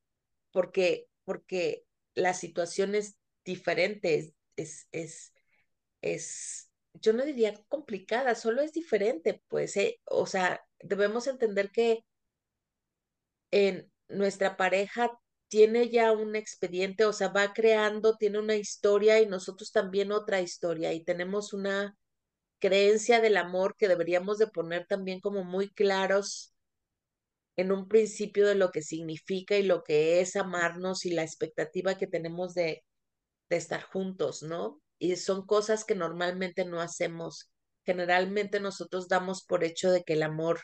Porque, 0.50 1.06
porque 1.24 1.84
la 2.14 2.32
situación 2.32 2.94
es 2.94 3.18
diferente, 3.44 4.14
es, 4.16 4.34
es, 4.56 4.88
es, 4.92 5.34
es, 6.00 6.70
yo 6.94 7.12
no 7.12 7.26
diría 7.26 7.52
complicada, 7.68 8.34
solo 8.34 8.62
es 8.62 8.72
diferente, 8.72 9.42
pues, 9.48 9.76
eh, 9.76 10.00
o 10.06 10.26
sea, 10.26 10.64
debemos 10.78 11.26
entender 11.26 11.70
que 11.72 12.06
en 13.50 13.92
nuestra 14.08 14.56
pareja 14.56 15.10
tiene 15.48 15.90
ya 15.90 16.12
un 16.12 16.34
expediente, 16.34 17.04
o 17.04 17.12
sea, 17.12 17.28
va 17.28 17.52
creando, 17.52 18.16
tiene 18.16 18.38
una 18.38 18.56
historia 18.56 19.20
y 19.20 19.26
nosotros 19.26 19.70
también 19.70 20.12
otra 20.12 20.40
historia 20.40 20.94
y 20.94 21.04
tenemos 21.04 21.52
una 21.52 21.94
creencia 22.60 23.20
del 23.20 23.36
amor 23.36 23.76
que 23.76 23.88
deberíamos 23.88 24.38
de 24.38 24.46
poner 24.48 24.86
también 24.86 25.20
como 25.20 25.44
muy 25.44 25.70
claros 25.70 26.54
en 27.56 27.72
un 27.72 27.88
principio 27.88 28.46
de 28.46 28.54
lo 28.54 28.70
que 28.70 28.82
significa 28.82 29.56
y 29.56 29.62
lo 29.62 29.82
que 29.84 30.20
es 30.20 30.36
amarnos 30.36 31.04
y 31.04 31.10
la 31.10 31.22
expectativa 31.22 31.96
que 31.96 32.06
tenemos 32.06 32.54
de, 32.54 32.84
de 33.50 33.56
estar 33.56 33.82
juntos, 33.82 34.42
¿no? 34.42 34.80
Y 34.98 35.16
son 35.16 35.46
cosas 35.46 35.84
que 35.84 35.94
normalmente 35.94 36.64
no 36.64 36.80
hacemos. 36.80 37.50
Generalmente 37.84 38.60
nosotros 38.60 39.08
damos 39.08 39.44
por 39.44 39.64
hecho 39.64 39.90
de 39.90 40.02
que 40.04 40.14
el 40.14 40.22
amor 40.22 40.60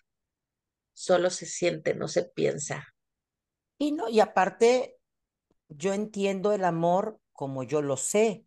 solo 0.94 1.30
se 1.30 1.46
siente, 1.46 1.94
no 1.94 2.08
se 2.08 2.24
piensa. 2.24 2.86
Y 3.78 3.92
no, 3.92 4.08
y 4.08 4.20
aparte, 4.20 4.96
yo 5.68 5.92
entiendo 5.92 6.52
el 6.52 6.64
amor 6.64 7.20
como 7.32 7.62
yo 7.62 7.82
lo 7.82 7.96
sé. 7.98 8.45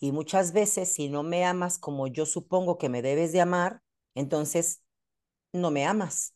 Y 0.00 0.12
muchas 0.12 0.52
veces, 0.52 0.92
si 0.92 1.08
no 1.08 1.22
me 1.22 1.44
amas 1.44 1.78
como 1.78 2.06
yo 2.06 2.26
supongo 2.26 2.78
que 2.78 2.88
me 2.88 3.02
debes 3.02 3.32
de 3.32 3.40
amar, 3.40 3.82
entonces 4.14 4.82
no 5.52 5.70
me 5.70 5.86
amas. 5.86 6.34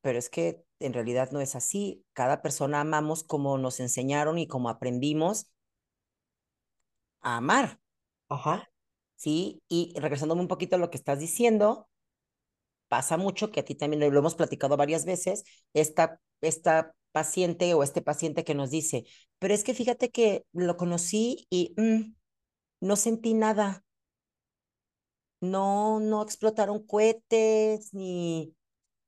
Pero 0.00 0.18
es 0.18 0.28
que 0.28 0.64
en 0.80 0.92
realidad 0.92 1.30
no 1.32 1.40
es 1.40 1.56
así. 1.56 2.04
Cada 2.12 2.42
persona 2.42 2.80
amamos 2.80 3.24
como 3.24 3.58
nos 3.58 3.80
enseñaron 3.80 4.38
y 4.38 4.46
como 4.46 4.68
aprendimos 4.68 5.50
a 7.20 7.36
amar. 7.38 7.80
Ajá. 8.28 8.70
¿Sí? 9.16 9.62
Y 9.68 9.94
regresándome 9.98 10.42
un 10.42 10.48
poquito 10.48 10.76
a 10.76 10.78
lo 10.78 10.90
que 10.90 10.98
estás 10.98 11.18
diciendo, 11.18 11.88
pasa 12.88 13.16
mucho, 13.16 13.50
que 13.50 13.60
a 13.60 13.64
ti 13.64 13.74
también 13.74 14.00
lo 14.12 14.18
hemos 14.18 14.34
platicado 14.34 14.76
varias 14.76 15.04
veces, 15.04 15.44
esta, 15.72 16.20
esta 16.40 16.94
paciente 17.12 17.74
o 17.74 17.82
este 17.82 18.02
paciente 18.02 18.44
que 18.44 18.54
nos 18.54 18.70
dice, 18.70 19.04
pero 19.38 19.54
es 19.54 19.64
que 19.64 19.74
fíjate 19.74 20.10
que 20.10 20.44
lo 20.52 20.76
conocí 20.76 21.46
y 21.50 21.74
mm, 21.76 22.14
no 22.80 22.96
sentí 22.96 23.34
nada. 23.34 23.84
No, 25.40 26.00
no 26.00 26.22
explotaron 26.22 26.84
cohetes, 26.84 27.94
ni, 27.94 28.56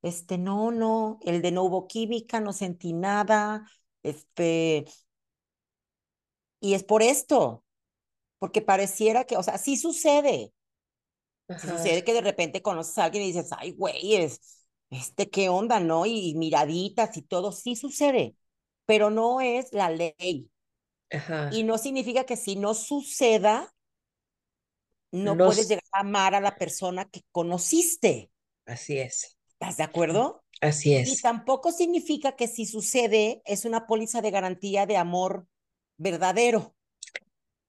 este, 0.02 0.38
no, 0.38 0.70
no, 0.70 1.18
el 1.22 1.42
de 1.42 1.50
no 1.52 1.64
hubo 1.64 1.86
química, 1.88 2.40
no 2.40 2.52
sentí 2.52 2.92
nada, 2.92 3.68
este, 4.02 4.86
y 6.60 6.74
es 6.74 6.84
por 6.84 7.02
esto, 7.02 7.64
porque 8.38 8.62
pareciera 8.62 9.24
que, 9.24 9.36
o 9.36 9.42
sea, 9.42 9.58
sí 9.58 9.76
sucede, 9.76 10.52
sí 11.48 11.68
sucede 11.68 12.04
que 12.04 12.14
de 12.14 12.20
repente 12.22 12.62
conoces 12.62 12.96
a 12.98 13.04
alguien 13.04 13.24
y 13.24 13.28
dices, 13.28 13.50
ay, 13.58 13.72
güey, 13.72 14.16
es, 14.16 14.59
este, 14.90 15.30
¿qué 15.30 15.48
onda, 15.48 15.80
no? 15.80 16.06
Y, 16.06 16.34
miraditas 16.34 17.16
y 17.16 17.22
todo, 17.22 17.52
sí 17.52 17.76
sucede, 17.76 18.34
pero 18.86 19.10
no 19.10 19.40
es 19.40 19.72
la 19.72 19.90
ley. 19.90 20.50
Ajá. 21.10 21.50
Y 21.52 21.62
no 21.62 21.78
significa 21.78 22.24
que 22.24 22.36
si 22.36 22.56
no 22.56 22.74
suceda, 22.74 23.72
no, 25.12 25.36
puedes 25.36 25.68
llegar 25.68 25.84
a 25.92 26.00
amar 26.00 26.34
a 26.34 26.40
la 26.40 26.56
persona 26.56 27.08
que 27.08 27.22
conociste. 27.32 28.30
Así 28.66 28.98
es. 28.98 29.36
¿Estás 29.52 29.76
de 29.76 29.82
acuerdo? 29.82 30.44
Así 30.60 30.94
es. 30.94 31.08
Y 31.08 31.20
tampoco 31.20 31.72
significa 31.72 32.36
que 32.36 32.46
si 32.46 32.66
sucede 32.66 33.42
es 33.44 33.64
una 33.64 33.86
póliza 33.86 34.20
de 34.20 34.30
garantía 34.30 34.86
de 34.86 34.96
amor 34.96 35.46
verdadero. 35.96 36.74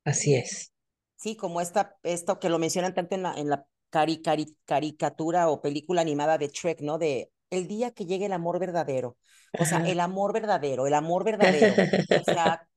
Así 0.03 0.35
es. 0.35 0.71
Sí, 1.15 1.35
como 1.35 1.61
esta, 1.61 1.97
esto 2.03 2.39
que 2.39 2.49
lo 2.49 2.59
mencionan 2.59 2.93
tanto 2.93 3.15
en 3.15 3.23
la, 3.23 3.33
en 3.33 3.49
la 3.49 3.67
cari, 3.91 4.21
cari, 4.23 4.57
caricatura 4.65 5.49
o 5.49 5.61
película 5.61 6.01
animada 6.01 6.39
de 6.39 6.49
Trek, 6.49 6.81
¿no? 6.81 6.97
De 6.97 7.31
el 7.51 7.67
día 7.67 7.91
que 7.91 8.05
llegue 8.07 8.25
el 8.27 8.33
amor 8.33 8.59
verdadero. 8.59 9.17
O 9.57 9.65
sea, 9.65 9.79
el 9.79 9.99
amor 10.01 10.33
verdadero, 10.33 10.87
el 10.87 10.95
amor 10.95 11.23
verdadero. 11.25 11.77
O 12.09 12.23
sea, 12.23 12.67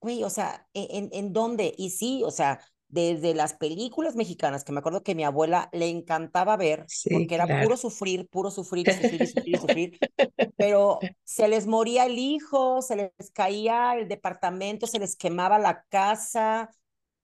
güey, 0.00 0.24
o 0.24 0.30
sea, 0.30 0.66
¿en, 0.74 1.08
en 1.12 1.32
dónde? 1.32 1.74
Y 1.78 1.90
sí, 1.90 2.22
o 2.24 2.30
sea, 2.30 2.60
desde 2.88 3.34
las 3.34 3.54
películas 3.54 4.14
mexicanas, 4.16 4.64
que 4.64 4.72
me 4.72 4.78
acuerdo 4.78 5.02
que 5.02 5.14
mi 5.14 5.24
abuela 5.24 5.68
le 5.72 5.88
encantaba 5.88 6.56
ver, 6.56 6.90
porque 7.10 7.34
era 7.34 7.52
puro 7.56 7.76
sufrir, 7.76 8.28
puro 8.28 8.50
sufrir, 8.50 8.90
sufrir, 8.90 9.26
sufrir, 9.26 9.58
sufrir, 9.58 9.98
pero 10.56 11.00
se 11.24 11.48
les 11.48 11.66
moría 11.66 12.06
el 12.06 12.18
hijo, 12.18 12.82
se 12.82 12.96
les 12.96 13.30
caía 13.32 13.96
el 13.96 14.08
departamento, 14.08 14.86
se 14.86 14.98
les 14.98 15.16
quemaba 15.16 15.58
la 15.58 15.84
casa, 15.88 16.70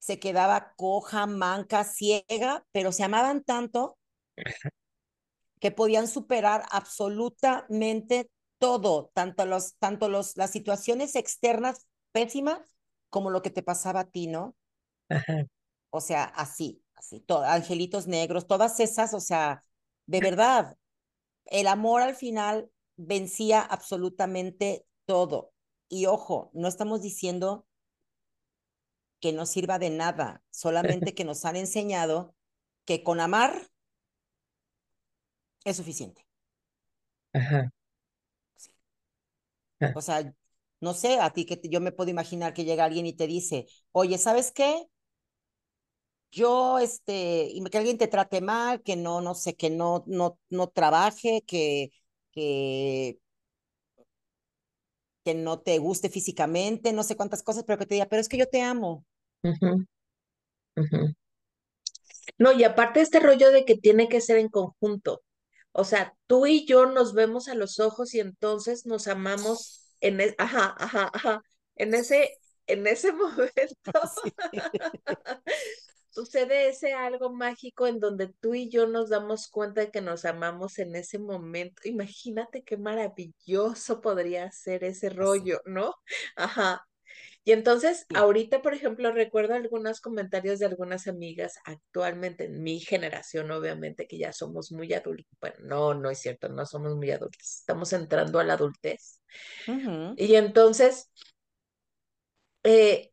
se 0.01 0.19
quedaba 0.19 0.73
coja, 0.77 1.27
manca, 1.27 1.85
ciega, 1.85 2.67
pero 2.73 2.91
se 2.91 3.05
amaban 3.05 3.45
tanto 3.45 3.99
que 5.61 5.71
podían 5.71 6.09
superar 6.09 6.65
absolutamente 6.71 8.31
todo, 8.59 9.11
tanto, 9.15 9.47
los, 9.47 9.77
tanto 9.77 10.09
los, 10.09 10.37
las 10.37 10.51
situaciones 10.51 11.15
externas 11.15 11.87
pésimas 12.13 12.59
como 13.11 13.31
lo 13.31 13.43
que 13.43 13.51
te 13.51 13.63
pasaba 13.63 14.01
a 14.01 14.11
ti, 14.11 14.27
¿no? 14.27 14.57
O 15.91 16.01
sea, 16.01 16.25
así, 16.25 16.83
así, 16.95 17.21
todo, 17.21 17.45
angelitos 17.45 18.07
negros, 18.07 18.47
todas 18.47 18.81
esas, 18.81 19.13
o 19.15 19.21
sea, 19.21 19.63
de 20.07 20.21
verdad, 20.37 20.77
el 21.47 21.67
amor 21.67 22.03
al 22.03 22.15
final 22.15 22.71
vencía 22.97 23.61
absolutamente 23.61 24.87
todo. 25.05 25.53
Y 25.89 26.07
ojo, 26.07 26.51
no 26.55 26.69
estamos 26.69 27.03
diciendo 27.03 27.67
que 29.21 29.33
no 29.33 29.47
sirva 29.47 29.79
de 29.79 29.91
nada, 29.91 30.43
solamente 30.51 31.15
que 31.15 31.25
nos 31.25 31.45
han 31.45 31.57
enseñado 31.57 32.35
que 32.85 33.03
con 33.03 33.21
amar 33.21 33.69
es 35.65 35.77
suficiente. 35.79 36.27
Ajá. 37.33 37.71
Ah. 39.81 39.97
O 39.97 40.01
sea, 40.03 40.33
no 40.81 40.95
sé, 40.95 41.19
a 41.21 41.31
ti 41.33 41.45
que 41.47 41.61
yo 41.69 41.81
me 41.81 41.93
puedo 41.93 42.11
imaginar 42.11 42.55
que 42.55 42.65
llega 42.65 42.85
alguien 42.85 43.07
y 43.07 43.13
te 43.15 43.27
dice, 43.27 43.67
oye, 43.93 44.19
¿sabes 44.19 44.53
qué? 44.53 44.87
Yo, 46.33 46.79
este, 46.79 47.49
y 47.53 47.63
que 47.65 47.79
alguien 47.79 47.99
te 47.99 48.07
trate 48.09 48.41
mal, 48.41 48.83
que 48.83 48.95
no, 48.97 49.21
no 49.21 49.35
sé, 49.35 49.57
que 49.57 49.69
no, 49.71 50.05
no, 50.07 50.39
no 50.49 50.69
trabaje, 50.69 51.43
que, 51.47 51.91
que, 52.31 53.19
que 55.25 55.35
no 55.35 55.61
te 55.61 55.79
guste 55.79 56.09
físicamente, 56.11 56.93
no 56.93 57.03
sé 57.03 57.17
cuántas 57.17 57.43
cosas, 57.43 57.65
pero 57.65 57.79
que 57.79 57.87
te 57.87 57.95
diga, 57.95 58.07
pero 58.07 58.21
es 58.21 58.29
que 58.29 58.39
yo 58.39 58.49
te 58.49 58.63
amo. 58.63 59.05
No, 62.39 62.53
y 62.53 62.65
aparte 62.65 63.01
este 63.01 63.21
rollo 63.21 63.51
de 63.51 63.65
que 63.65 63.77
tiene 63.77 64.09
que 64.09 64.21
ser 64.21 64.39
en 64.39 64.49
conjunto. 64.49 65.23
O 65.73 65.85
sea, 65.85 66.15
tú 66.27 66.47
y 66.47 66.67
yo 66.67 66.87
nos 66.87 67.15
vemos 67.15 67.49
a 67.49 67.55
los 67.55 67.79
ojos 67.81 68.15
y 68.15 68.21
entonces 68.21 68.87
nos 68.87 69.07
amamos 69.09 69.95
en 70.01 70.21
e, 70.21 70.35
ajá, 70.39 70.75
ajá, 70.79 71.11
ajá, 71.13 71.43
en 71.77 71.95
ese, 71.95 72.39
en 72.67 72.87
ese 72.87 73.13
momento. 73.13 73.93
Sucede 76.13 76.69
ese 76.69 76.93
algo 76.93 77.31
mágico 77.33 77.87
en 77.87 78.01
donde 78.01 78.29
tú 78.41 78.55
y 78.55 78.69
yo 78.69 78.87
nos 78.89 79.11
damos 79.11 79.49
cuenta 79.49 79.83
de 79.83 79.91
que 79.93 80.01
nos 80.01 80.25
amamos 80.25 80.79
en 80.79 80.97
ese 80.97 81.19
momento. 81.21 81.83
Imagínate 81.85 82.65
qué 82.65 82.77
maravilloso 82.77 84.01
podría 84.01 84.51
ser 84.51 84.83
ese 84.85 85.11
rollo, 85.11 85.61
¿no? 85.67 85.95
Ajá. 86.37 86.85
Y 87.45 87.53
entonces, 87.53 88.07
ahorita, 88.15 88.63
por 88.63 88.75
ejemplo, 88.75 89.13
recuerdo 89.13 89.55
algunos 89.55 90.01
comentarios 90.01 90.59
de 90.59 90.67
algunas 90.67 91.09
amigas 91.09 91.55
actualmente 91.65 92.45
en 92.45 92.63
mi 92.63 92.81
generación, 92.81 93.51
obviamente, 93.51 94.07
que 94.07 94.19
ya 94.19 94.33
somos 94.33 94.73
muy 94.73 94.93
adultos. 94.93 95.27
Bueno, 95.41 95.57
no, 95.61 95.95
no 95.95 96.11
es 96.11 96.19
cierto, 96.21 96.49
no 96.51 96.67
somos 96.67 96.95
muy 96.97 97.11
adultos, 97.11 97.41
estamos 97.61 97.93
entrando 97.95 98.39
a 98.41 98.45
la 98.45 98.55
adultez. 98.55 99.21
Y 100.17 100.35
entonces, 100.35 101.11
eh, 102.63 103.13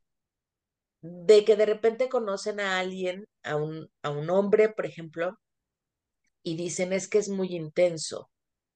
de 1.01 1.46
que 1.46 1.55
de 1.55 1.65
repente 1.65 2.10
conocen 2.10 2.60
a 2.60 2.79
alguien, 2.79 3.25
a 3.43 3.55
un, 3.55 3.89
a 4.03 4.10
un 4.12 4.29
hombre, 4.29 4.69
por 4.69 4.86
ejemplo, 4.86 5.38
y 6.43 6.55
dicen 6.55 6.93
es 6.93 7.07
que 7.07 7.17
es 7.19 7.29
muy 7.29 7.55
intenso, 7.55 8.29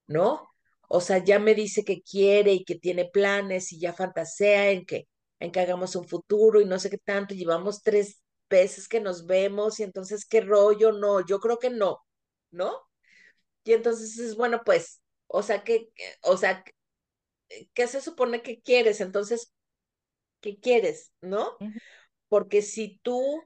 ¿no? 0.08 0.50
O 0.90 1.02
sea, 1.02 1.20
ya 1.20 1.40
me 1.40 1.56
dice 1.56 1.84
que 1.86 2.02
quiere 2.02 2.54
y 2.54 2.66
que 2.66 2.76
tiene 2.76 3.06
planes 3.06 3.72
y 3.74 3.80
ya 3.80 3.94
fantasea 3.94 4.72
en 4.72 4.86
que 4.86 5.08
en 5.42 5.52
que 5.52 5.60
hagamos 5.60 5.96
un 5.96 6.08
futuro 6.08 6.62
y 6.62 6.66
no 6.66 6.80
sé 6.80 6.90
qué 6.90 7.00
tanto, 7.00 7.34
llevamos 7.34 7.82
tres 7.82 8.22
veces 8.50 8.88
que 8.88 9.02
nos 9.02 9.26
vemos 9.26 9.80
y 9.80 9.84
entonces 9.84 10.26
qué 10.26 10.40
rollo, 10.42 10.92
no, 10.92 11.26
yo 11.26 11.40
creo 11.40 11.58
que 11.58 11.72
no, 11.72 11.98
¿no? 12.52 12.72
Y 13.64 13.74
entonces 13.74 14.20
es 14.20 14.36
bueno, 14.36 14.62
pues, 14.64 15.02
o 15.28 15.42
sea, 15.42 15.64
que, 15.64 15.92
o 16.22 16.38
sea, 16.38 16.64
¿qué 17.74 17.88
se 17.88 18.02
supone 18.02 18.44
que 18.44 18.62
quieres? 18.62 19.02
Entonces, 19.02 19.52
¿qué 20.42 20.60
quieres? 20.60 21.12
¿No? 21.22 21.58
Porque 22.30 22.62
si 22.62 23.00
tú 23.02 23.44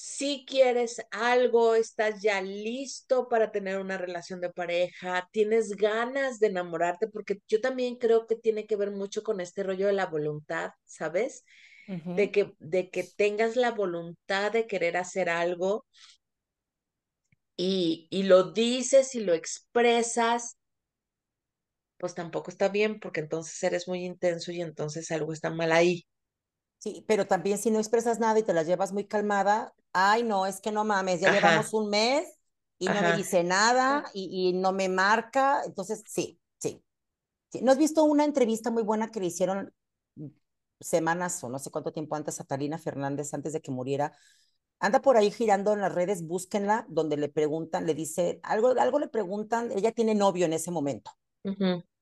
si 0.00 0.44
quieres 0.46 1.02
algo, 1.10 1.74
estás 1.74 2.22
ya 2.22 2.40
listo 2.40 3.28
para 3.28 3.50
tener 3.50 3.80
una 3.80 3.98
relación 3.98 4.40
de 4.40 4.50
pareja, 4.50 5.28
tienes 5.32 5.70
ganas 5.76 6.38
de 6.38 6.46
enamorarte, 6.48 7.08
porque 7.08 7.40
yo 7.48 7.60
también 7.60 7.96
creo 7.96 8.26
que 8.28 8.36
tiene 8.36 8.64
que 8.66 8.76
ver 8.76 8.92
mucho 8.92 9.24
con 9.24 9.40
este 9.40 9.64
rollo 9.64 9.88
de 9.88 9.92
la 9.94 10.06
voluntad, 10.06 10.70
¿sabes? 10.84 11.44
de, 12.12 12.30
que, 12.32 12.54
de 12.60 12.90
que 12.90 13.04
tengas 13.04 13.56
la 13.56 13.72
voluntad 13.72 14.52
de 14.52 14.66
querer 14.68 14.96
hacer 14.98 15.30
algo 15.30 15.86
y, 17.56 18.06
y 18.10 18.22
lo 18.24 18.52
dices 18.52 19.14
y 19.14 19.20
lo 19.20 19.34
expresas, 19.34 20.56
pues 21.98 22.14
tampoco 22.14 22.50
está 22.50 22.68
bien, 22.68 22.98
porque 23.00 23.20
entonces 23.20 23.62
eres 23.62 23.88
muy 23.88 24.04
intenso 24.04 24.52
y 24.52 24.60
entonces 24.62 25.10
algo 25.10 25.32
está 25.32 25.50
mal 25.50 25.72
ahí. 25.72 26.06
Sí, 26.78 27.04
pero 27.08 27.26
también 27.26 27.58
si 27.58 27.70
no 27.70 27.78
expresas 27.78 28.20
nada 28.20 28.38
y 28.38 28.42
te 28.42 28.54
la 28.54 28.62
llevas 28.62 28.92
muy 28.92 29.04
calmada, 29.04 29.74
ay, 29.92 30.22
no, 30.22 30.46
es 30.46 30.60
que 30.60 30.70
no 30.70 30.84
mames, 30.84 31.20
ya 31.20 31.32
llevamos 31.32 31.72
un 31.72 31.90
mes 31.90 32.28
y 32.78 32.86
no 32.86 33.00
me 33.02 33.16
dice 33.16 33.42
nada 33.42 34.04
y, 34.14 34.48
y, 34.48 34.52
no 34.52 34.72
me 34.72 34.88
marca, 34.88 35.62
entonces 35.64 36.04
sí, 36.06 36.38
sí, 36.58 36.82
sí. 37.50 37.60
¿No 37.62 37.72
has 37.72 37.78
visto 37.78 38.04
una 38.04 38.24
entrevista 38.24 38.70
muy 38.70 38.84
buena 38.84 39.10
que 39.10 39.18
le 39.18 39.26
hicieron 39.26 39.74
semanas 40.80 41.42
o 41.42 41.48
no 41.48 41.58
sé 41.58 41.70
cuánto 41.70 41.92
tiempo 41.92 42.14
antes 42.14 42.40
a 42.40 42.44
Talina 42.44 42.78
Fernández, 42.78 43.34
antes 43.34 43.52
de 43.52 43.60
que 43.60 43.70
muriera, 43.70 44.16
anda 44.78 45.00
por 45.00 45.16
ahí 45.16 45.30
girando 45.30 45.72
en 45.72 45.80
las 45.80 45.92
redes, 45.92 46.26
búsquenla, 46.26 46.86
donde 46.88 47.16
le 47.16 47.28
preguntan, 47.28 47.86
le 47.86 47.94
dice, 47.94 48.40
algo, 48.42 48.68
algo 48.78 48.98
le 48.98 49.08
preguntan, 49.08 49.72
ella 49.72 49.92
tiene 49.92 50.14
novio 50.14 50.46
en 50.46 50.52
ese 50.52 50.70
momento. 50.70 51.10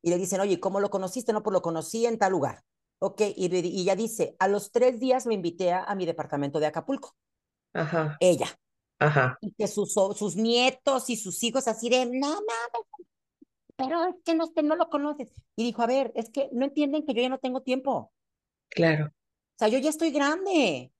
Y 0.02 0.10
le 0.10 0.18
dicen, 0.18 0.40
oye, 0.40 0.60
¿cómo 0.60 0.80
lo 0.80 0.90
conociste? 0.90 1.32
No, 1.32 1.42
pues 1.42 1.52
lo 1.52 1.62
conocí 1.62 2.04
en 2.04 2.18
tal 2.18 2.32
lugar. 2.32 2.64
Ok, 2.98 3.20
y, 3.36 3.46
y 3.56 3.80
ella 3.82 3.96
dice, 3.96 4.36
a 4.38 4.48
los 4.48 4.72
tres 4.72 4.98
días 5.00 5.26
me 5.26 5.34
invité 5.34 5.72
a, 5.72 5.84
a 5.84 5.94
mi 5.94 6.06
departamento 6.06 6.60
de 6.60 6.66
Acapulco, 6.66 7.14
Ajá, 7.74 8.20
ella. 8.20 8.46
ajá, 9.00 9.40
Y 9.40 9.52
que 9.52 9.68
sus, 9.68 9.92
sus 9.94 10.36
nietos 10.36 11.10
y 11.10 11.16
sus 11.16 11.42
hijos 11.44 11.68
así 11.68 11.90
de, 11.90 12.06
no 12.06 12.28
mames, 12.28 12.86
pero 13.76 14.04
es 14.08 14.16
que 14.24 14.34
no, 14.34 14.46
no 14.62 14.76
lo 14.76 14.88
conoces. 14.90 15.30
Y 15.56 15.64
dijo, 15.64 15.82
a 15.82 15.86
ver, 15.86 16.12
es 16.14 16.30
que 16.30 16.48
no 16.52 16.64
entienden 16.66 17.04
que 17.06 17.14
yo 17.14 17.22
ya 17.22 17.28
no 17.28 17.38
tengo 17.38 17.62
tiempo. 17.62 17.92
O 17.92 18.12
claro, 18.68 19.12
sea, 19.58 19.68
yo 19.68 19.78
ya 19.78 19.90
estoy 19.90 20.10
grande. 20.10 20.92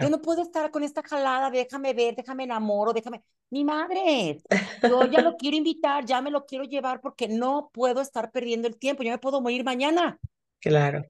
Yo 0.00 0.10
claro. 0.10 0.10
no 0.10 0.22
puedo 0.22 0.42
estar 0.42 0.70
con 0.70 0.84
esta 0.84 1.02
jalada, 1.02 1.50
de 1.50 1.58
déjame 1.60 1.94
ver, 1.94 2.16
déjame 2.16 2.44
enamoro, 2.44 2.92
déjame. 2.92 3.24
Mi 3.50 3.64
madre, 3.64 4.38
yo 4.84 5.06
ya 5.06 5.22
lo 5.22 5.36
quiero 5.38 5.56
invitar, 5.56 6.04
ya 6.06 6.22
me 6.22 6.30
lo 6.30 6.46
quiero 6.46 6.64
llevar 6.64 7.00
porque 7.00 7.28
no 7.28 7.70
puedo 7.72 8.00
estar 8.02 8.32
perdiendo 8.32 8.68
el 8.68 8.78
tiempo, 8.78 9.02
yo 9.02 9.10
me 9.12 9.18
puedo 9.18 9.40
morir 9.42 9.64
mañana. 9.64 10.20
Claro. 10.60 11.04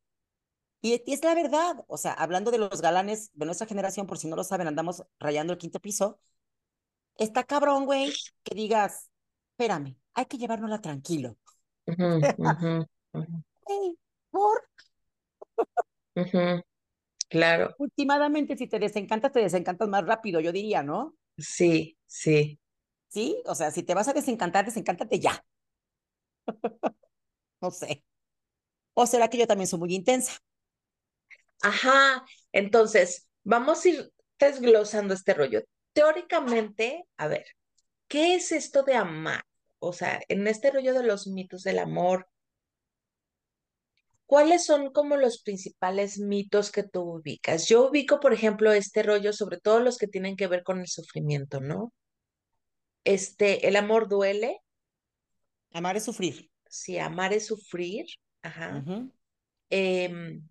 Y, 0.84 1.02
y 1.06 1.14
es 1.14 1.24
la 1.24 1.34
verdad, 1.34 1.84
o 1.88 1.96
sea, 1.96 2.12
hablando 2.12 2.50
de 2.50 2.58
los 2.58 2.82
galanes 2.82 3.30
de 3.34 3.46
nuestra 3.46 3.66
generación, 3.66 4.06
por 4.06 4.18
si 4.18 4.28
no 4.28 4.36
lo 4.36 4.44
saben, 4.44 4.66
andamos 4.68 5.02
rayando 5.18 5.52
el 5.54 5.58
quinto 5.58 5.80
piso, 5.80 6.20
está 7.16 7.44
cabrón, 7.44 7.86
güey, 7.86 8.12
que 8.44 8.54
digas, 8.54 9.10
espérame, 9.52 9.96
hay 10.14 10.26
que 10.26 10.38
llevárnosla 10.38 10.80
tranquilo. 10.80 11.36
Ujú, 12.38 12.86
Güey, 13.66 13.98
por 14.30 14.62
Claro, 17.28 17.76
últimamente, 17.78 18.56
si 18.56 18.66
te 18.66 18.78
desencantas, 18.80 19.30
te 19.32 19.38
desencantas 19.40 19.88
más 19.88 20.04
rápido, 20.04 20.40
yo 20.40 20.50
diría, 20.52 20.82
¿no? 20.82 21.14
sí, 21.38 21.96
sí. 22.06 22.58
Sí, 23.08 23.42
o 23.46 23.54
sea, 23.54 23.70
si 23.70 23.82
te 23.82 23.94
vas 23.94 24.08
a 24.08 24.12
desencantar, 24.12 24.64
desencántate 24.66 25.18
ya, 25.20 25.42
no 27.62 27.70
sé. 27.70 28.04
O 28.94 29.06
será 29.06 29.28
que 29.30 29.38
yo 29.38 29.46
también 29.46 29.68
soy 29.68 29.78
muy 29.80 29.94
intensa. 29.94 30.34
Ajá, 31.64 32.22
entonces, 32.52 33.26
vamos 33.42 33.82
a 33.84 33.88
ir 33.88 34.12
desglosando 34.38 35.14
este 35.14 35.32
rollo. 35.32 35.62
Teóricamente, 35.94 37.06
a 37.16 37.26
ver, 37.26 37.46
¿qué 38.06 38.34
es 38.34 38.52
esto 38.52 38.82
de 38.82 38.94
amar? 38.94 39.42
O 39.78 39.94
sea, 39.94 40.20
en 40.28 40.46
este 40.46 40.70
rollo 40.70 40.92
de 40.92 41.04
los 41.04 41.26
mitos 41.26 41.62
del 41.62 41.78
amor, 41.78 42.28
¿cuáles 44.26 44.66
son 44.66 44.92
como 44.92 45.16
los 45.16 45.42
principales 45.42 46.18
mitos 46.18 46.70
que 46.70 46.82
tú 46.82 47.00
ubicas? 47.14 47.66
Yo 47.66 47.88
ubico, 47.88 48.20
por 48.20 48.34
ejemplo, 48.34 48.70
este 48.74 49.02
rollo, 49.02 49.32
sobre 49.32 49.58
todo 49.58 49.80
los 49.80 49.96
que 49.96 50.06
tienen 50.06 50.36
que 50.36 50.48
ver 50.48 50.64
con 50.64 50.80
el 50.80 50.86
sufrimiento, 50.88 51.62
¿no? 51.62 51.94
Este, 53.04 53.68
el 53.68 53.76
amor 53.76 54.10
duele, 54.10 54.60
Amar 55.72 55.96
es 55.96 56.04
sufrir. 56.04 56.50
si 56.68 56.98
amar 56.98 57.32
es 57.32 57.46
sufrir, 57.46 58.04
ajá. 58.42 58.84
Em, 59.70 60.46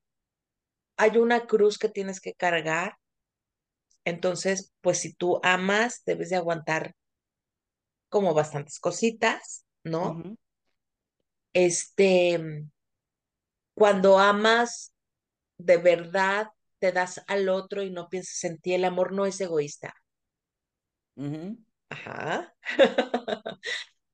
hay 0.98 1.18
una 1.18 1.46
cruz 1.48 1.78
que 1.78 1.90
tienes 1.90 2.20
que 2.22 2.34
cargar, 2.34 2.98
entonces, 4.06 4.74
pues 4.82 5.00
si 5.00 5.14
tú 5.14 5.40
amas, 5.44 6.04
debes 6.06 6.30
de 6.30 6.36
aguantar 6.36 6.96
como 8.10 8.34
bastantes 8.34 8.80
cositas, 8.80 9.66
¿no? 9.84 10.22
Este, 11.54 12.66
cuando 13.76 14.20
amas 14.20 14.94
de 15.58 15.78
verdad, 15.78 16.48
te 16.80 16.92
das 16.92 17.24
al 17.28 17.50
otro 17.50 17.84
y 17.84 17.92
no 17.92 18.10
piensas 18.10 18.44
en 18.44 18.60
ti, 18.60 18.74
el 18.74 18.86
amor 18.86 19.14
no 19.14 19.26
es 19.26 19.40
egoísta. 19.42 19.96
Ajá. 21.90 22.54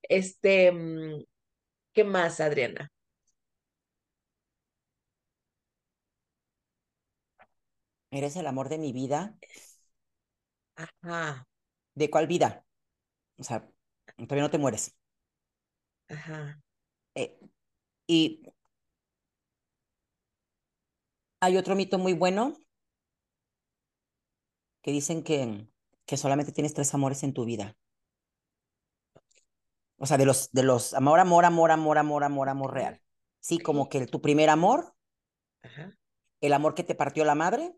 Este, 0.03 0.71
mm, 0.71 1.23
¿qué 1.93 2.03
más, 2.03 2.39
Adriana? 2.41 2.91
Eres 8.11 8.35
el 8.35 8.45
amor 8.47 8.69
de 8.69 8.77
mi 8.77 8.93
vida. 8.93 9.35
Ajá, 10.75 11.45
¿De 11.95 12.09
cuál 12.09 12.25
vida? 12.27 12.65
O 13.37 13.43
sea, 13.45 13.67
todavía 14.17 14.43
no 14.43 14.51
te 14.51 14.57
mueres. 14.59 14.97
ajá. 16.09 16.59
Eh, 17.15 17.37
y 18.07 18.41
hay 21.41 21.57
otro 21.57 21.75
mito 21.75 21.97
muy 21.97 22.13
bueno 22.13 22.55
que 24.81 24.91
dicen 24.91 25.23
que, 25.23 25.67
que 26.05 26.17
solamente 26.17 26.51
tienes 26.51 26.73
tres 26.73 26.93
amores 26.93 27.23
en 27.23 27.33
tu 27.33 27.45
vida. 27.45 27.77
O 29.97 30.05
sea, 30.07 30.17
de 30.17 30.25
los, 30.25 30.51
de 30.51 30.63
los 30.63 30.93
amor, 30.95 31.19
amor, 31.19 31.45
amor, 31.45 31.69
amor, 31.71 31.97
amor, 31.99 32.23
amor, 32.23 32.49
amor 32.49 32.73
real. 32.73 33.01
Sí, 33.39 33.59
como 33.59 33.87
que 33.89 33.99
el- 33.99 34.09
tu 34.09 34.21
primer 34.21 34.49
amor, 34.49 34.93
ajá, 35.63 35.91
el 36.41 36.51
amor 36.53 36.75
que 36.75 36.83
te 36.83 36.95
partió 36.95 37.23
la 37.25 37.33
madre, 37.35 37.75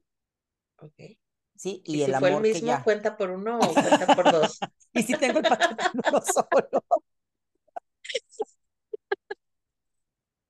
ok. 0.82 1.18
sí, 1.56 1.86
Y 1.86 1.98
y 1.98 2.02
si 2.02 2.04
el 2.04 2.14
fue 2.14 2.30
el 2.30 2.40
amor 2.40 2.50
que 2.50 2.62
mismo, 2.62 2.62
ya. 2.62 2.84
¿cuenta 2.84 3.18
por 3.18 3.30
uno 3.32 3.60
o 3.60 3.80
cuenta 3.80 4.08
por 4.12 4.32
dos? 4.32 4.60
y 4.94 5.04
si 5.04 5.16
tengo 5.16 5.40
el 5.40 5.46
paquete 5.46 5.86
en 5.94 6.02
uno 6.08 6.22
solo. 6.22 6.86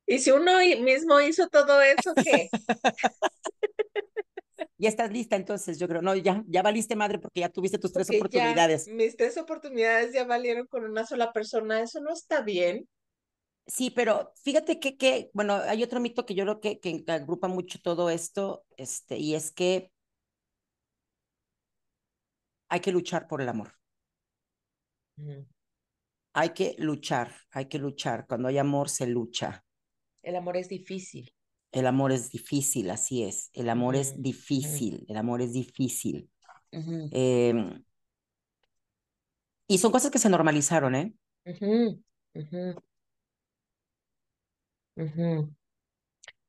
Y 0.06 0.20
si 0.20 0.32
uno 0.32 0.58
mismo 0.84 1.22
hizo 1.22 1.48
todo 1.50 1.82
eso, 1.82 2.18
¿qué? 2.22 2.50
Ya 4.78 4.90
estás 4.90 5.12
lista, 5.12 5.36
entonces 5.36 5.80
yo 5.80 5.88
creo, 5.88 6.02
no, 6.02 6.16
ya, 6.16 6.44
ya 6.48 6.62
valiste 6.64 6.96
madre 6.96 7.20
porque 7.20 7.42
ya 7.42 7.50
tuviste 7.50 7.78
tus 7.78 7.94
tres 7.94 8.12
Porque 8.18 8.38
ya 8.38 8.48
oportunidades. 8.48 8.86
mis 8.86 9.16
tres 9.18 9.38
oportunidades 9.38 10.14
ya 10.14 10.24
valieron 10.26 10.68
con 10.68 10.84
una 10.86 11.06
sola 11.06 11.34
persona, 11.34 11.82
eso 11.82 12.00
no 12.02 12.12
está 12.14 12.42
bien. 12.42 12.88
Sí, 13.68 13.92
pero 13.92 14.34
fíjate 14.44 14.80
que, 14.80 14.98
que, 14.98 15.30
bueno, 15.34 15.56
hay 15.56 15.84
otro 15.84 16.00
mito 16.00 16.26
que 16.26 16.36
yo 16.36 16.44
creo 16.44 16.60
que, 16.60 16.80
que 16.80 17.04
agrupa 17.08 17.48
mucho 17.48 17.80
todo 17.82 18.10
esto, 18.10 18.66
este, 18.76 19.18
y 19.18 19.36
es 19.36 19.52
que 19.52 19.92
hay 22.72 22.80
que 22.80 22.94
luchar 22.94 23.28
por 23.28 23.42
el 23.42 23.50
amor. 23.50 23.74
Hay 26.34 26.52
que 26.52 26.74
luchar, 26.80 27.36
hay 27.52 27.66
que 27.66 27.78
luchar. 27.78 28.26
Cuando 28.26 28.48
hay 28.48 28.58
amor, 28.58 28.90
se 28.90 29.08
lucha. 29.08 29.66
El 30.24 30.38
amor 30.38 30.56
es 30.56 30.70
difícil. 30.70 31.36
El 31.74 31.86
amor 31.86 32.14
es 32.14 32.32
difícil, 32.32 32.90
así 32.90 33.24
es. 33.24 33.50
El 33.52 33.70
amor 33.70 33.98
es 33.98 34.22
difícil, 34.22 35.06
el 35.10 35.18
amor 35.18 35.42
es 35.42 35.52
difícil. 35.52 36.30
Eh, 36.72 37.54
y 39.68 39.78
son 39.78 39.92
cosas 39.92 40.10
que 40.10 40.20
se 40.20 40.30
normalizaron, 40.30 40.96
¿eh? 40.96 41.14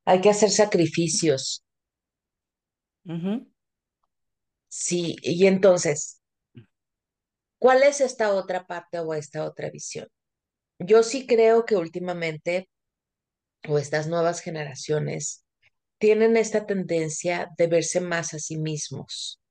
Hay 0.05 0.21
que 0.21 0.31
hacer 0.31 0.51
sacrificios. 0.51 1.65
Sí, 4.75 5.17
y 5.21 5.47
entonces, 5.49 6.23
¿cuál 7.59 7.83
es 7.83 8.01
esta 8.01 8.33
otra 8.33 8.67
parte 8.67 9.01
o 9.01 9.13
esta 9.13 9.45
otra 9.45 9.69
visión? 9.69 10.09
Yo 10.79 11.03
sí 11.03 11.27
creo 11.27 11.67
que 11.67 11.77
últimamente, 11.77 12.71
o 13.69 13.79
estas 13.79 14.07
nuevas 14.07 14.41
generaciones, 14.41 15.45
tienen 15.99 16.39
esta 16.39 16.65
tendencia 16.65 17.51
de 17.59 17.67
verse 17.67 18.01
más 18.01 18.33
a 18.33 18.39
sí 18.39 18.57
mismos, 18.57 19.43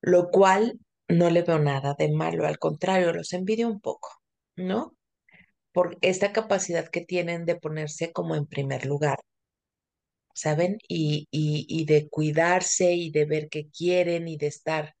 lo 0.00 0.30
cual 0.30 0.80
no 1.06 1.30
le 1.30 1.42
veo 1.42 1.60
nada 1.60 1.94
de 1.96 2.10
malo, 2.10 2.44
al 2.44 2.58
contrario, 2.58 3.12
los 3.12 3.32
envidio 3.32 3.68
un 3.68 3.80
poco, 3.80 4.10
¿no? 4.56 4.96
Por 5.72 5.96
esta 6.00 6.32
capacidad 6.32 6.88
que 6.88 7.02
tienen 7.02 7.44
de 7.44 7.54
ponerse 7.54 8.10
como 8.12 8.34
en 8.34 8.46
primer 8.46 8.84
lugar, 8.84 9.20
¿saben? 10.34 10.78
Y, 10.88 11.28
y, 11.30 11.66
y 11.68 11.84
de 11.84 12.08
cuidarse 12.08 12.92
y 12.94 13.10
de 13.10 13.24
ver 13.24 13.48
qué 13.48 13.68
quieren 13.70 14.28
y 14.28 14.36
de 14.36 14.46
estar 14.48 14.94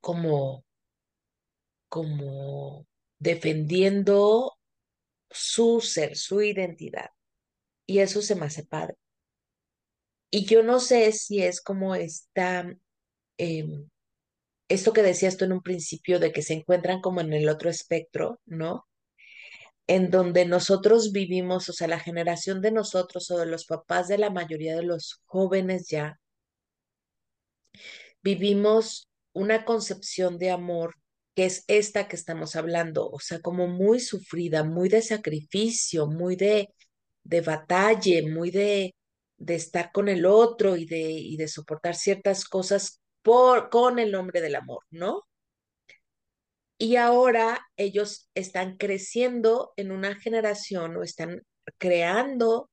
como, 0.00 0.64
como 1.88 2.86
defendiendo 3.18 4.56
su 5.30 5.80
ser, 5.80 6.16
su 6.16 6.42
identidad. 6.42 7.10
Y 7.86 8.00
eso 8.00 8.22
se 8.22 8.34
me 8.34 8.46
hace 8.46 8.64
padre. 8.64 8.96
Y 10.30 10.44
yo 10.44 10.62
no 10.62 10.80
sé 10.80 11.12
si 11.12 11.42
es 11.42 11.60
como 11.60 11.94
esta, 11.94 12.72
em, 13.38 13.88
esto 14.68 14.92
que 14.92 15.02
decías 15.02 15.36
tú 15.36 15.44
en 15.44 15.52
un 15.52 15.62
principio 15.62 16.18
de 16.18 16.32
que 16.32 16.42
se 16.42 16.54
encuentran 16.54 17.00
como 17.00 17.20
en 17.20 17.32
el 17.32 17.48
otro 17.48 17.70
espectro, 17.70 18.40
¿no? 18.44 18.86
En 19.86 20.10
donde 20.10 20.46
nosotros 20.46 21.12
vivimos, 21.12 21.68
o 21.68 21.72
sea, 21.72 21.88
la 21.88 22.00
generación 22.00 22.60
de 22.60 22.72
nosotros 22.72 23.30
o 23.30 23.38
de 23.38 23.46
los 23.46 23.66
papás 23.66 24.08
de 24.08 24.18
la 24.18 24.30
mayoría 24.30 24.76
de 24.76 24.82
los 24.82 25.20
jóvenes 25.26 25.88
ya, 25.88 26.18
vivimos 28.22 29.08
una 29.32 29.64
concepción 29.64 30.38
de 30.38 30.50
amor 30.50 30.94
que 31.34 31.44
es 31.46 31.64
esta 31.68 32.08
que 32.08 32.16
estamos 32.16 32.56
hablando, 32.56 33.08
o 33.10 33.20
sea, 33.20 33.40
como 33.40 33.68
muy 33.68 34.00
sufrida, 34.00 34.64
muy 34.64 34.88
de 34.88 35.02
sacrificio, 35.02 36.06
muy 36.06 36.34
de, 36.34 36.74
de 37.24 37.40
batalla, 37.42 38.22
muy 38.32 38.50
de 38.50 38.94
de 39.38 39.54
estar 39.54 39.92
con 39.92 40.08
el 40.08 40.26
otro 40.26 40.76
y 40.76 40.86
de, 40.86 41.00
y 41.00 41.36
de 41.36 41.48
soportar 41.48 41.94
ciertas 41.94 42.44
cosas 42.44 43.00
por, 43.22 43.70
con 43.70 43.98
el 43.98 44.12
nombre 44.12 44.40
del 44.40 44.54
amor, 44.54 44.84
¿no? 44.90 45.22
Y 46.78 46.96
ahora 46.96 47.66
ellos 47.76 48.28
están 48.34 48.76
creciendo 48.78 49.72
en 49.76 49.92
una 49.92 50.14
generación 50.16 50.96
o 50.96 51.02
están 51.02 51.42
creando 51.78 52.70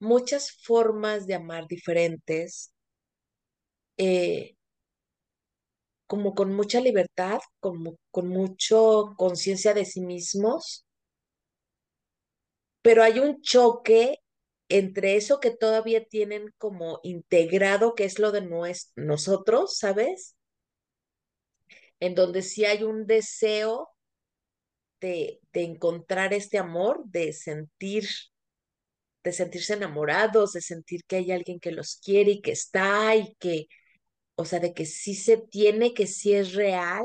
muchas 0.00 0.50
formas 0.50 1.28
de 1.28 1.34
amar 1.36 1.68
diferentes, 1.68 2.72
eh, 3.96 4.56
como 6.08 6.34
con 6.34 6.52
mucha 6.54 6.80
libertad, 6.80 7.38
como, 7.60 7.98
con 8.10 8.26
mucho 8.28 9.14
conciencia 9.16 9.74
de 9.74 9.84
sí 9.84 10.00
mismos, 10.00 10.84
pero 12.82 13.02
hay 13.02 13.18
un 13.20 13.40
choque 13.42 14.18
entre 14.68 15.16
eso 15.16 15.40
que 15.40 15.50
todavía 15.50 16.04
tienen 16.06 16.52
como 16.58 17.00
integrado, 17.02 17.94
que 17.94 18.04
es 18.04 18.18
lo 18.18 18.32
de 18.32 18.42
nues- 18.42 18.92
nosotros, 18.96 19.78
¿sabes? 19.78 20.36
En 22.00 22.14
donde 22.14 22.42
sí 22.42 22.64
hay 22.64 22.82
un 22.84 23.06
deseo 23.06 23.90
de, 25.00 25.40
de 25.52 25.62
encontrar 25.64 26.32
este 26.34 26.58
amor, 26.58 27.02
de 27.06 27.32
sentir, 27.32 28.08
de 29.24 29.32
sentirse 29.32 29.74
enamorados, 29.74 30.52
de 30.52 30.60
sentir 30.62 31.04
que 31.06 31.16
hay 31.16 31.32
alguien 31.32 31.60
que 31.60 31.72
los 31.72 31.96
quiere 31.96 32.32
y 32.32 32.40
que 32.42 32.52
está 32.52 33.14
y 33.16 33.34
que, 33.38 33.66
o 34.36 34.44
sea, 34.44 34.60
de 34.60 34.74
que 34.74 34.86
sí 34.86 35.14
se 35.14 35.38
tiene, 35.38 35.94
que 35.94 36.06
sí 36.06 36.34
es 36.34 36.54
real, 36.54 37.04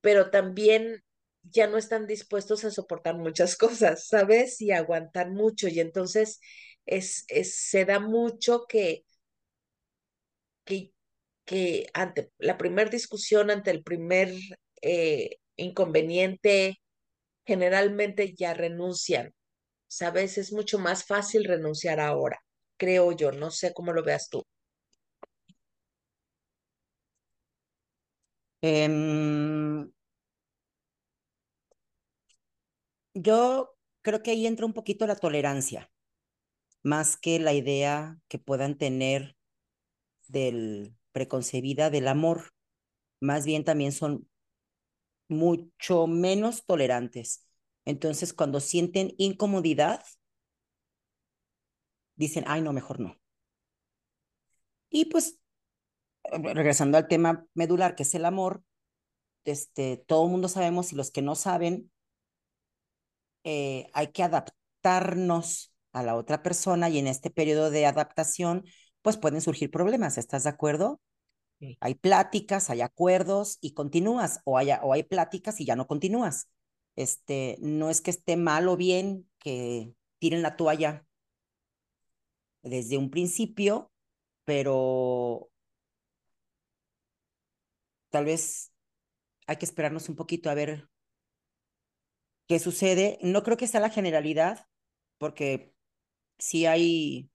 pero 0.00 0.30
también 0.30 1.02
ya 1.42 1.66
no 1.66 1.78
están 1.78 2.06
dispuestos 2.06 2.64
a 2.64 2.70
soportar 2.70 3.16
muchas 3.16 3.56
cosas, 3.58 4.06
¿sabes? 4.08 4.60
Y 4.60 4.72
aguantar 4.72 5.30
mucho. 5.30 5.68
Y 5.68 5.80
entonces 5.80 6.40
es, 6.86 7.24
es, 7.28 7.56
se 7.56 7.84
da 7.84 8.00
mucho 8.00 8.66
que, 8.68 9.04
que, 10.64 10.92
que 11.44 11.86
ante 11.94 12.30
la 12.38 12.58
primera 12.58 12.90
discusión, 12.90 13.50
ante 13.50 13.70
el 13.70 13.82
primer 13.82 14.32
eh, 14.82 15.38
inconveniente, 15.56 16.80
generalmente 17.46 18.34
ya 18.36 18.54
renuncian, 18.54 19.32
¿sabes? 19.88 20.38
Es 20.38 20.52
mucho 20.52 20.78
más 20.78 21.04
fácil 21.06 21.44
renunciar 21.44 22.00
ahora, 22.00 22.38
creo 22.78 23.12
yo, 23.12 23.32
no 23.32 23.50
sé 23.50 23.72
cómo 23.74 23.92
lo 23.92 24.04
veas 24.04 24.28
tú. 24.30 24.44
Em, 28.62 29.92
yo 33.14 33.76
creo 34.02 34.22
que 34.22 34.30
ahí 34.32 34.46
entra 34.46 34.66
un 34.66 34.72
poquito 34.72 35.06
la 35.06 35.16
tolerancia, 35.16 35.90
más 36.82 37.16
que 37.16 37.38
la 37.38 37.52
idea 37.52 38.18
que 38.28 38.38
puedan 38.38 38.78
tener 38.78 39.36
del 40.28 40.96
preconcebida 41.14 41.88
del 41.88 42.08
amor. 42.08 42.50
Más 43.20 43.46
bien 43.46 43.64
también 43.64 43.92
son 43.92 44.28
mucho 45.28 46.06
menos 46.06 46.66
tolerantes. 46.66 47.46
Entonces, 47.86 48.34
cuando 48.34 48.60
sienten 48.60 49.14
incomodidad, 49.16 50.04
dicen, 52.16 52.44
ay, 52.46 52.62
no, 52.62 52.72
mejor 52.72 53.00
no. 53.00 53.16
Y 54.90 55.06
pues, 55.06 55.38
regresando 56.30 56.98
al 56.98 57.08
tema 57.08 57.46
medular, 57.54 57.94
que 57.94 58.02
es 58.02 58.14
el 58.14 58.24
amor, 58.24 58.62
este, 59.44 59.98
todo 60.06 60.24
el 60.24 60.30
mundo 60.30 60.48
sabemos 60.48 60.92
y 60.92 60.96
los 60.96 61.10
que 61.10 61.22
no 61.22 61.34
saben, 61.36 61.90
eh, 63.44 63.88
hay 63.92 64.08
que 64.08 64.22
adaptarnos 64.22 65.74
a 65.92 66.02
la 66.02 66.16
otra 66.16 66.42
persona 66.42 66.88
y 66.88 66.98
en 66.98 67.06
este 67.06 67.30
periodo 67.30 67.70
de 67.70 67.86
adaptación, 67.86 68.64
pues 69.04 69.18
pueden 69.18 69.42
surgir 69.42 69.70
problemas, 69.70 70.16
¿estás 70.16 70.44
de 70.44 70.50
acuerdo? 70.50 70.98
Sí. 71.60 71.76
Hay 71.80 71.94
pláticas, 71.94 72.70
hay 72.70 72.80
acuerdos 72.80 73.58
y 73.60 73.74
continúas, 73.74 74.40
o 74.44 74.56
hay, 74.56 74.70
o 74.82 74.94
hay 74.94 75.02
pláticas 75.02 75.60
y 75.60 75.66
ya 75.66 75.76
no 75.76 75.86
continúas. 75.86 76.48
Este, 76.96 77.58
no 77.60 77.90
es 77.90 78.00
que 78.00 78.10
esté 78.10 78.38
mal 78.38 78.66
o 78.66 78.78
bien 78.78 79.30
que 79.38 79.94
tiren 80.18 80.40
la 80.40 80.56
toalla 80.56 81.06
desde 82.62 82.96
un 82.96 83.10
principio, 83.10 83.92
pero 84.46 85.50
tal 88.08 88.24
vez 88.24 88.72
hay 89.46 89.56
que 89.56 89.66
esperarnos 89.66 90.08
un 90.08 90.16
poquito 90.16 90.48
a 90.48 90.54
ver 90.54 90.88
qué 92.48 92.58
sucede. 92.58 93.18
No 93.20 93.42
creo 93.42 93.58
que 93.58 93.66
sea 93.66 93.80
la 93.80 93.90
generalidad, 93.90 94.66
porque 95.18 95.74
sí 96.38 96.64
hay 96.66 97.30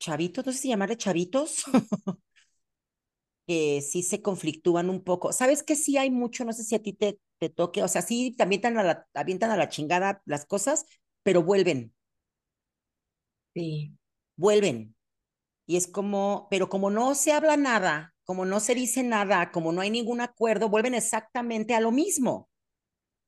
chavitos, 0.00 0.46
no 0.46 0.52
sé 0.52 0.58
si 0.60 0.68
llamarle 0.70 0.98
chavitos, 0.98 1.64
que 3.46 3.80
sí 3.82 4.02
se 4.02 4.22
conflictúan 4.22 4.90
un 4.90 5.02
poco. 5.04 5.32
¿Sabes 5.32 5.62
que 5.62 5.76
sí 5.76 5.96
hay 5.98 6.10
mucho? 6.10 6.44
No 6.44 6.52
sé 6.52 6.64
si 6.64 6.74
a 6.74 6.82
ti 6.82 6.92
te, 6.92 7.18
te 7.38 7.48
toque, 7.50 7.82
o 7.82 7.88
sea, 7.88 8.02
sí 8.02 8.34
también 8.36 8.64
a 8.78 8.82
la, 8.82 9.06
avientan 9.14 9.50
a 9.50 9.56
la 9.56 9.68
chingada 9.68 10.22
las 10.26 10.46
cosas, 10.46 10.86
pero 11.22 11.42
vuelven, 11.42 11.94
Sí. 13.54 13.92
vuelven. 14.36 14.96
Y 15.66 15.76
es 15.76 15.86
como, 15.88 16.48
pero 16.50 16.68
como 16.70 16.90
no 16.90 17.14
se 17.16 17.32
habla 17.32 17.56
nada, 17.58 18.14
como 18.24 18.44
no 18.46 18.60
se 18.60 18.74
dice 18.76 19.02
nada, 19.04 19.52
como 19.52 19.72
no 19.72 19.80
hay 19.82 19.90
ningún 19.90 20.20
acuerdo, 20.22 20.68
vuelven 20.70 20.94
exactamente 20.94 21.74
a 21.74 21.80
lo 21.80 21.92
mismo. 21.92 22.48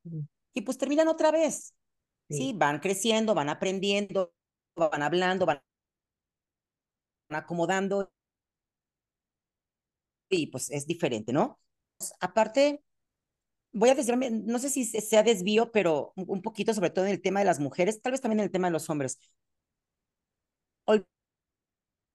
Mm, 0.07 0.27
Y 0.55 0.63
pues 0.63 0.79
terminan 0.79 1.09
otra 1.09 1.31
vez. 1.31 1.75
Sí, 2.31 2.53
Sí. 2.53 2.57
van 2.57 2.81
creciendo, 2.81 3.35
van 3.35 3.49
aprendiendo, 3.51 4.35
van 4.77 5.03
hablando, 5.03 5.47
van 5.47 5.63
acomodando 7.35 8.13
y 10.31 10.47
pues 10.49 10.71
es 10.71 10.87
diferente, 10.87 11.33
¿no? 11.33 11.61
Aparte, 12.21 12.83
voy 13.73 13.91
a 13.91 13.95
desviarme, 13.95 14.31
no 14.31 14.59
sé 14.59 14.71
si 14.71 14.85
sea 14.85 15.23
desvío, 15.23 15.73
pero 15.73 16.13
un 16.17 16.43
poquito 16.43 16.75
sobre 16.75 16.91
todo 16.91 17.07
en 17.07 17.13
el 17.13 17.23
tema 17.23 17.41
de 17.41 17.47
las 17.47 17.61
mujeres, 17.61 18.01
tal 18.03 18.13
vez 18.13 18.21
también 18.21 18.41
en 18.41 18.47
el 18.47 18.53
tema 18.53 18.69
de 18.69 18.73
los 18.73 18.91
hombres. 18.91 19.19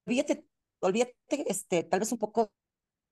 Olvídate, 0.06 0.46
olvídate, 0.80 1.16
este, 1.48 1.84
tal 1.84 2.00
vez 2.00 2.12
un 2.12 2.18
poco 2.18 2.52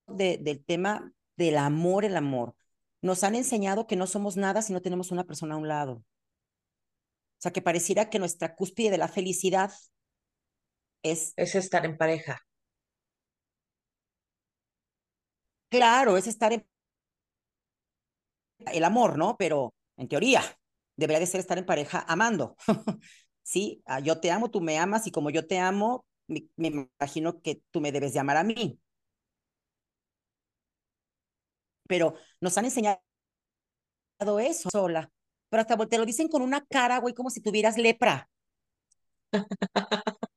de, 0.07 0.37
del 0.39 0.63
tema 0.65 1.13
del 1.37 1.57
amor, 1.57 2.05
el 2.05 2.17
amor. 2.17 2.55
Nos 3.01 3.23
han 3.23 3.35
enseñado 3.35 3.87
que 3.87 3.95
no 3.97 4.07
somos 4.07 4.37
nada 4.37 4.61
si 4.61 4.73
no 4.73 4.81
tenemos 4.81 5.11
una 5.11 5.25
persona 5.25 5.55
a 5.55 5.57
un 5.57 5.67
lado. 5.67 5.93
O 5.95 6.03
sea, 7.39 7.51
que 7.51 7.61
pareciera 7.61 8.09
que 8.09 8.19
nuestra 8.19 8.55
cúspide 8.55 8.91
de 8.91 8.97
la 8.97 9.07
felicidad 9.07 9.71
es, 11.11 11.37
Es 11.37 11.55
estar 11.55 11.85
en 11.85 11.97
pareja. 11.97 12.41
claro, 15.69 16.17
es 16.17 16.27
estar 16.27 16.53
en 16.53 16.65
el 18.71 18.83
amor, 18.83 19.17
¿no? 19.17 19.35
Pero 19.37 19.73
en 19.97 20.07
teoría 20.07 20.41
debería 20.95 21.19
de 21.19 21.27
ser 21.27 21.39
estar 21.39 21.57
en 21.57 21.65
pareja 21.65 22.05
amando. 22.07 22.55
sí, 23.43 23.81
ah, 23.85 23.99
yo 23.99 24.19
te 24.19 24.31
amo, 24.31 24.49
tú 24.51 24.61
me 24.61 24.77
amas 24.79 25.07
y 25.07 25.11
como 25.11 25.29
yo 25.29 25.47
te 25.47 25.59
amo, 25.59 26.05
me, 26.27 26.47
me 26.55 26.67
imagino 26.99 27.41
que 27.41 27.61
tú 27.71 27.81
me 27.81 27.91
debes 27.91 28.13
de 28.13 28.19
amar 28.19 28.37
a 28.37 28.43
mí. 28.43 28.79
Pero 31.87 32.15
nos 32.41 32.57
han 32.57 32.65
enseñado 32.65 32.99
eso 34.39 34.69
sola. 34.71 35.11
Pero 35.49 35.61
hasta 35.61 35.77
te 35.87 35.97
lo 35.97 36.05
dicen 36.05 36.27
con 36.27 36.41
una 36.41 36.65
cara, 36.65 36.99
güey, 36.99 37.13
como 37.13 37.29
si 37.29 37.41
tuvieras 37.41 37.77
lepra. 37.77 38.29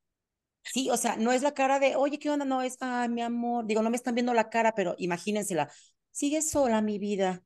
Sí, 0.73 0.91
o 0.91 0.97
sea, 0.97 1.17
no 1.17 1.33
es 1.33 1.43
la 1.43 1.55
cara 1.55 1.79
de, 1.79 1.97
oye, 1.97 2.19
¿qué 2.19 2.31
onda? 2.31 2.45
No, 2.45 2.63
es, 2.63 2.77
ay, 2.81 3.09
mi 3.09 3.23
amor. 3.23 3.67
Digo, 3.67 3.83
no 3.83 3.91
me 3.91 3.97
están 3.97 4.15
viendo 4.15 4.35
la 4.35 4.51
cara, 4.51 4.75
pero 4.75 4.95
imagínensela. 4.99 5.71
Sigue 6.11 6.43
sola, 6.43 6.81
mi 6.83 6.99
vida. 6.99 7.43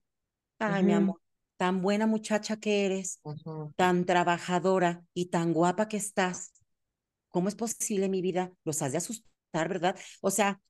Ay, 0.58 0.84
mi 0.84 0.92
amor, 0.92 1.20
tan 1.56 1.82
buena 1.82 2.06
muchacha 2.06 2.56
que 2.56 2.86
eres, 2.86 3.20
tan 3.76 4.04
trabajadora 4.06 5.04
y 5.12 5.26
tan 5.26 5.52
guapa 5.52 5.88
que 5.88 5.96
estás. 5.96 6.52
¿Cómo 7.30 7.48
es 7.48 7.54
posible, 7.54 8.08
mi 8.08 8.22
vida? 8.22 8.52
Los 8.64 8.82
has 8.82 8.92
de 8.92 8.98
asustar, 8.98 9.68
¿verdad? 9.68 9.98
O 10.20 10.30
sea, 10.30 10.60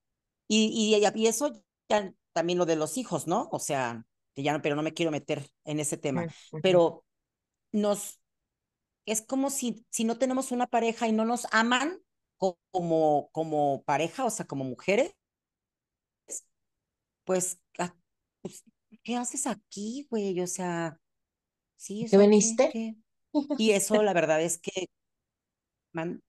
y, 0.48 0.94
y, 0.94 1.20
y 1.20 1.26
eso 1.26 1.52
ya 1.88 2.12
también 2.32 2.58
lo 2.58 2.66
de 2.66 2.76
los 2.76 2.96
hijos, 2.96 3.26
¿no? 3.26 3.48
O 3.52 3.58
sea, 3.58 4.04
que 4.34 4.42
ya 4.42 4.52
no, 4.52 4.62
pero 4.62 4.76
no 4.76 4.82
me 4.82 4.94
quiero 4.94 5.10
meter 5.10 5.50
en 5.64 5.80
ese 5.80 5.96
tema. 5.96 6.26
Pero 6.62 7.04
nos, 7.72 8.20
es 9.06 9.22
como 9.22 9.50
si, 9.50 9.84
si 9.90 10.04
no 10.04 10.18
tenemos 10.18 10.52
una 10.52 10.66
pareja 10.66 11.08
y 11.08 11.12
no 11.12 11.24
nos 11.24 11.46
aman 11.52 11.98
como, 12.70 13.30
como 13.32 13.82
pareja, 13.84 14.24
o 14.24 14.30
sea, 14.30 14.46
como 14.46 14.64
mujeres, 14.64 15.14
pues, 17.24 17.60
ah, 17.78 17.94
pues, 18.42 18.64
¿qué 19.02 19.16
haces 19.16 19.46
aquí, 19.46 20.06
güey? 20.10 20.40
O 20.40 20.46
sea, 20.46 20.98
sí, 21.76 22.06
o 22.06 22.08
¿Qué 22.08 22.08
sea, 22.08 22.18
¿qué, 22.18 22.26
veniste? 22.26 22.96
Y 23.60 23.72
eso, 23.72 24.02
la 24.02 24.12
verdad 24.14 24.42
es 24.42 24.58
que, 24.58 24.88
man, 25.92 26.22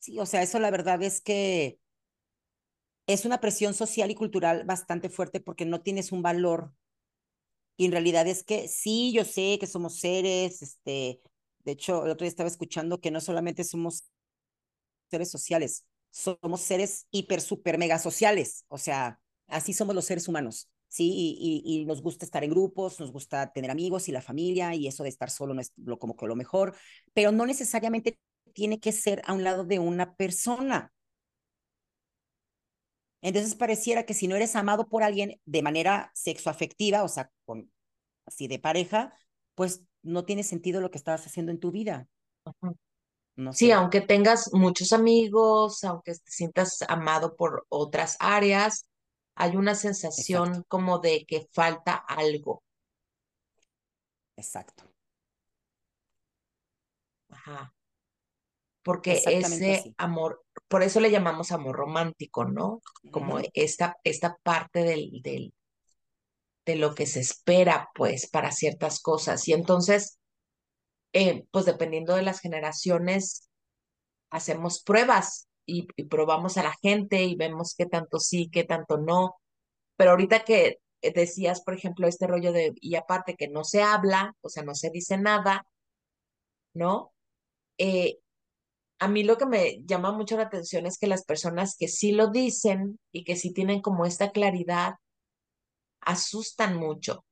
sí, 0.00 0.18
o 0.20 0.26
sea, 0.26 0.42
eso 0.42 0.58
la 0.60 0.70
verdad 0.70 1.02
es 1.02 1.20
que 1.20 1.78
es 3.06 3.24
una 3.24 3.40
presión 3.40 3.74
social 3.74 4.10
y 4.10 4.14
cultural 4.16 4.64
bastante 4.64 5.08
fuerte 5.08 5.40
porque 5.40 5.64
no 5.66 5.82
tienes 5.82 6.12
un 6.12 6.22
valor. 6.22 6.72
Y 7.76 7.86
en 7.86 7.92
realidad 7.92 8.26
es 8.26 8.44
que 8.44 8.68
sí, 8.68 9.12
yo 9.12 9.24
sé 9.24 9.58
que 9.58 9.66
somos 9.66 9.98
seres, 9.98 10.62
este, 10.62 11.20
De 11.64 11.72
hecho, 11.72 12.04
el 12.04 12.10
otro 12.12 12.24
día 12.24 12.28
estaba 12.30 12.48
escuchando 12.48 13.00
que 13.00 13.10
no 13.10 13.20
solamente 13.20 13.64
somos 13.64 14.04
seres 15.12 15.30
sociales, 15.30 15.84
somos 16.10 16.62
seres 16.62 17.06
hiper, 17.10 17.40
super, 17.40 17.78
mega 17.78 17.98
sociales. 17.98 18.64
O 18.68 18.78
sea, 18.78 19.20
así 19.46 19.72
somos 19.74 19.94
los 19.94 20.06
seres 20.06 20.26
humanos. 20.28 20.70
Sí, 20.88 21.10
y, 21.40 21.62
y, 21.64 21.86
nos 21.86 22.02
gusta 22.02 22.26
estar 22.26 22.44
en 22.44 22.50
grupos, 22.50 23.00
nos 23.00 23.12
gusta 23.12 23.50
tener 23.52 23.70
amigos 23.70 24.08
y 24.08 24.12
la 24.12 24.20
familia, 24.20 24.74
y 24.74 24.86
eso 24.86 25.02
de 25.02 25.08
estar 25.08 25.30
solo 25.30 25.54
no 25.54 25.60
es 25.62 25.72
lo, 25.76 25.98
como 25.98 26.16
que 26.16 26.26
lo 26.26 26.36
mejor, 26.36 26.76
pero 27.14 27.32
no 27.32 27.46
necesariamente 27.46 28.18
tiene 28.52 28.78
que 28.78 28.92
ser 28.92 29.22
a 29.24 29.32
un 29.32 29.42
lado 29.42 29.64
de 29.64 29.78
una 29.78 30.14
persona. 30.16 30.92
Entonces 33.22 33.54
pareciera 33.54 34.04
que 34.04 34.12
si 34.12 34.28
no 34.28 34.36
eres 34.36 34.54
amado 34.56 34.88
por 34.88 35.02
alguien 35.02 35.40
de 35.46 35.62
manera 35.62 36.10
sexoafectiva, 36.14 37.04
o 37.04 37.08
sea, 37.08 37.30
así 38.26 38.48
de 38.48 38.58
pareja, 38.58 39.14
pues 39.54 39.84
no 40.02 40.24
tiene 40.24 40.42
sentido 40.42 40.80
lo 40.82 40.90
que 40.90 40.98
estabas 40.98 41.26
haciendo 41.26 41.52
en 41.52 41.60
tu 41.60 41.70
vida. 41.70 42.08
No 43.36 43.52
sí, 43.52 43.70
sé. 43.70 43.72
aunque 43.72 44.00
tengas 44.00 44.52
muchos 44.52 44.92
amigos, 44.92 45.84
aunque 45.84 46.12
te 46.14 46.30
sientas 46.30 46.82
amado 46.88 47.36
por 47.36 47.66
otras 47.68 48.16
áreas, 48.20 48.86
hay 49.34 49.56
una 49.56 49.74
sensación 49.74 50.48
Exacto. 50.48 50.66
como 50.68 50.98
de 50.98 51.24
que 51.26 51.48
falta 51.52 51.94
algo. 51.94 52.62
Exacto. 54.36 54.84
Ajá. 57.30 57.72
Porque 58.82 59.22
ese 59.26 59.74
así. 59.76 59.94
amor, 59.96 60.42
por 60.68 60.82
eso 60.82 61.00
le 61.00 61.10
llamamos 61.10 61.52
amor 61.52 61.76
romántico, 61.76 62.44
¿no? 62.44 62.80
Como 63.10 63.38
esta, 63.54 63.96
esta 64.04 64.36
parte 64.42 64.82
del, 64.82 65.20
del, 65.22 65.54
de 66.66 66.76
lo 66.76 66.94
que 66.94 67.06
se 67.06 67.20
espera, 67.20 67.88
pues, 67.94 68.28
para 68.28 68.50
ciertas 68.52 69.00
cosas. 69.00 69.46
Y 69.48 69.52
entonces, 69.52 70.18
eh, 71.12 71.44
pues 71.50 71.66
dependiendo 71.66 72.14
de 72.14 72.22
las 72.22 72.40
generaciones, 72.40 73.48
hacemos 74.30 74.82
pruebas 74.82 75.48
y, 75.66 75.86
probamos 76.04 76.56
a 76.58 76.62
la 76.62 76.74
gente 76.82 77.22
y 77.24 77.36
vemos 77.36 77.74
qué 77.76 77.86
tanto 77.86 78.18
sí, 78.18 78.48
qué 78.50 78.64
tanto 78.64 78.98
no. 78.98 79.36
Pero 79.96 80.12
ahorita 80.12 80.44
que 80.44 80.78
decías, 81.02 81.62
por 81.62 81.74
ejemplo, 81.74 82.06
este 82.06 82.26
rollo 82.26 82.52
de, 82.52 82.72
y 82.80 82.96
aparte 82.96 83.36
que 83.36 83.48
no 83.48 83.64
se 83.64 83.82
habla, 83.82 84.34
o 84.40 84.48
sea, 84.48 84.62
no 84.62 84.74
se 84.74 84.90
dice 84.90 85.18
nada, 85.18 85.66
¿no? 86.74 87.12
Eh, 87.78 88.18
a 88.98 89.08
mí 89.08 89.24
lo 89.24 89.36
que 89.36 89.46
me 89.46 89.82
llama 89.84 90.12
mucho 90.12 90.36
la 90.36 90.44
atención 90.44 90.86
es 90.86 90.98
que 90.98 91.08
las 91.08 91.24
personas 91.24 91.76
que 91.76 91.88
sí 91.88 92.12
lo 92.12 92.28
dicen 92.28 93.00
y 93.12 93.24
que 93.24 93.36
sí 93.36 93.52
tienen 93.52 93.80
como 93.82 94.06
esta 94.06 94.30
claridad, 94.30 94.94
asustan 96.00 96.76
mucho. 96.76 97.24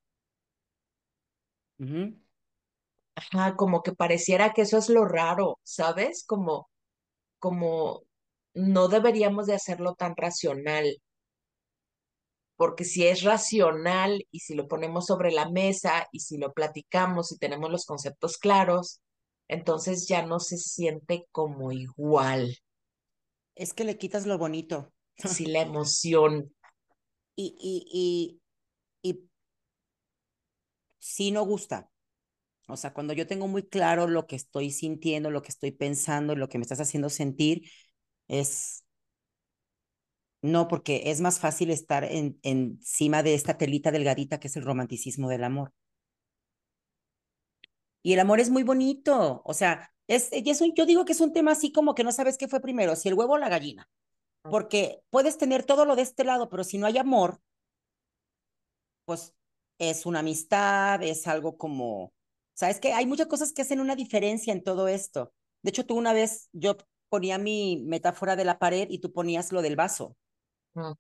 Ajá, 3.33 3.57
como 3.57 3.83
que 3.83 3.93
pareciera 3.93 4.53
que 4.53 4.63
eso 4.63 4.79
es 4.79 4.89
lo 4.89 5.05
raro, 5.05 5.59
¿sabes? 5.63 6.25
Como, 6.27 6.69
como 7.41 8.03
no 8.55 8.89
deberíamos 8.89 9.47
de 9.47 9.55
hacerlo 9.55 9.95
tan 9.97 10.17
racional. 10.17 10.97
Porque 12.57 12.85
si 12.85 13.07
es 13.07 13.23
racional 13.23 14.27
y 14.31 14.41
si 14.41 14.55
lo 14.55 14.69
ponemos 14.69 15.07
sobre 15.07 15.33
la 15.33 15.49
mesa 15.49 16.07
y 16.13 16.21
si 16.21 16.37
lo 16.37 16.53
platicamos 16.53 17.33
y 17.33 17.39
tenemos 17.39 17.71
los 17.71 17.87
conceptos 17.87 18.37
claros, 18.37 19.01
entonces 19.49 20.07
ya 20.07 20.25
no 20.27 20.41
se 20.41 20.59
siente 20.59 21.27
como 21.33 21.73
igual. 21.73 22.57
Es 23.55 23.73
que 23.73 23.85
le 23.85 23.97
quitas 23.97 24.27
lo 24.27 24.37
bonito. 24.39 24.93
Sí, 25.17 25.47
la 25.47 25.61
emoción. 25.63 26.55
Y, 27.37 27.57
y, 27.61 28.41
y, 29.03 29.11
y 29.13 29.29
sí 30.99 31.31
no 31.33 31.45
gusta. 31.45 31.91
O 32.73 32.77
sea, 32.77 32.93
cuando 32.93 33.13
yo 33.15 33.27
tengo 33.27 33.49
muy 33.49 33.63
claro 33.65 34.07
lo 34.09 34.27
que 34.27 34.37
estoy 34.37 34.71
sintiendo, 34.71 35.31
lo 35.31 35.43
que 35.43 35.51
estoy 35.51 35.73
pensando, 35.73 36.37
lo 36.37 36.49
que 36.49 36.59
me 36.59 36.63
estás 36.63 36.81
haciendo 36.81 37.11
sentir, 37.11 37.71
es 38.29 38.85
no, 40.43 40.69
porque 40.69 41.03
es 41.07 41.21
más 41.21 41.39
fácil 41.39 41.71
estar 41.71 42.05
en, 42.05 42.39
encima 42.43 43.23
de 43.23 43.35
esta 43.35 43.59
telita 43.59 43.91
delgadita 43.91 44.41
que 44.41 44.49
es 44.49 44.57
el 44.57 44.65
romanticismo 44.65 45.29
del 45.29 45.45
amor. 45.45 45.73
Y 48.03 48.15
el 48.15 48.21
amor 48.21 48.41
es 48.41 48.51
muy 48.51 48.63
bonito, 48.63 49.43
o 49.45 49.55
sea, 49.55 49.93
es, 50.07 50.29
es 50.33 50.61
un, 50.63 50.73
yo 50.75 50.87
digo 50.87 51.05
que 51.05 51.13
es 51.13 51.21
un 51.21 51.33
tema 51.33 51.53
así 51.53 51.71
como 51.71 51.95
que 51.95 52.05
no 52.05 52.13
sabes 52.13 52.39
qué 52.39 52.49
fue 52.49 52.61
primero, 52.61 52.97
si 52.97 53.09
el 53.09 53.15
huevo 53.15 53.35
o 53.35 53.39
la 53.39 53.51
gallina, 53.51 53.89
porque 54.43 55.03
puedes 55.11 55.37
tener 55.39 55.65
todo 55.65 55.85
lo 55.85 55.97
de 55.97 56.03
este 56.03 56.25
lado, 56.25 56.49
pero 56.49 56.65
si 56.65 56.79
no 56.79 56.87
hay 56.87 56.97
amor, 56.99 57.41
pues 59.05 59.35
es 59.79 60.07
una 60.07 60.21
amistad, 60.21 61.03
es 61.03 61.27
algo 61.27 61.57
como, 61.59 62.13
sabes 62.61 62.79
que 62.79 62.93
hay 62.93 63.07
muchas 63.07 63.27
cosas 63.27 63.55
que 63.55 63.63
hacen 63.63 63.81
una 63.81 63.97
diferencia 63.97 64.53
en 64.53 64.63
todo 64.63 64.87
esto. 64.87 65.33
De 65.63 65.71
hecho, 65.71 65.87
tú 65.87 65.97
una 65.97 66.13
vez, 66.13 66.51
yo 66.53 66.77
ponía 67.09 67.39
mi 67.39 67.83
metáfora 67.87 68.37
de 68.37 68.45
la 68.45 68.59
pared 68.59 68.87
y 68.91 68.99
tú 68.99 69.13
ponías 69.13 69.51
lo 69.51 69.63
del 69.63 69.77
vaso. 69.77 70.15
Uh 70.75 70.95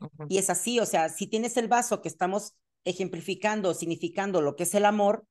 -huh. 0.00 0.26
Y 0.28 0.38
es 0.38 0.48
así, 0.48 0.80
o 0.80 0.86
sea, 0.86 1.10
si 1.10 1.26
tienes 1.26 1.58
el 1.58 1.68
vaso 1.68 2.00
que 2.00 2.08
estamos 2.08 2.54
ejemplificando, 2.84 3.74
significando 3.74 4.40
lo 4.40 4.56
que 4.56 4.62
es 4.62 4.74
el 4.74 4.86
amor, 4.86 5.26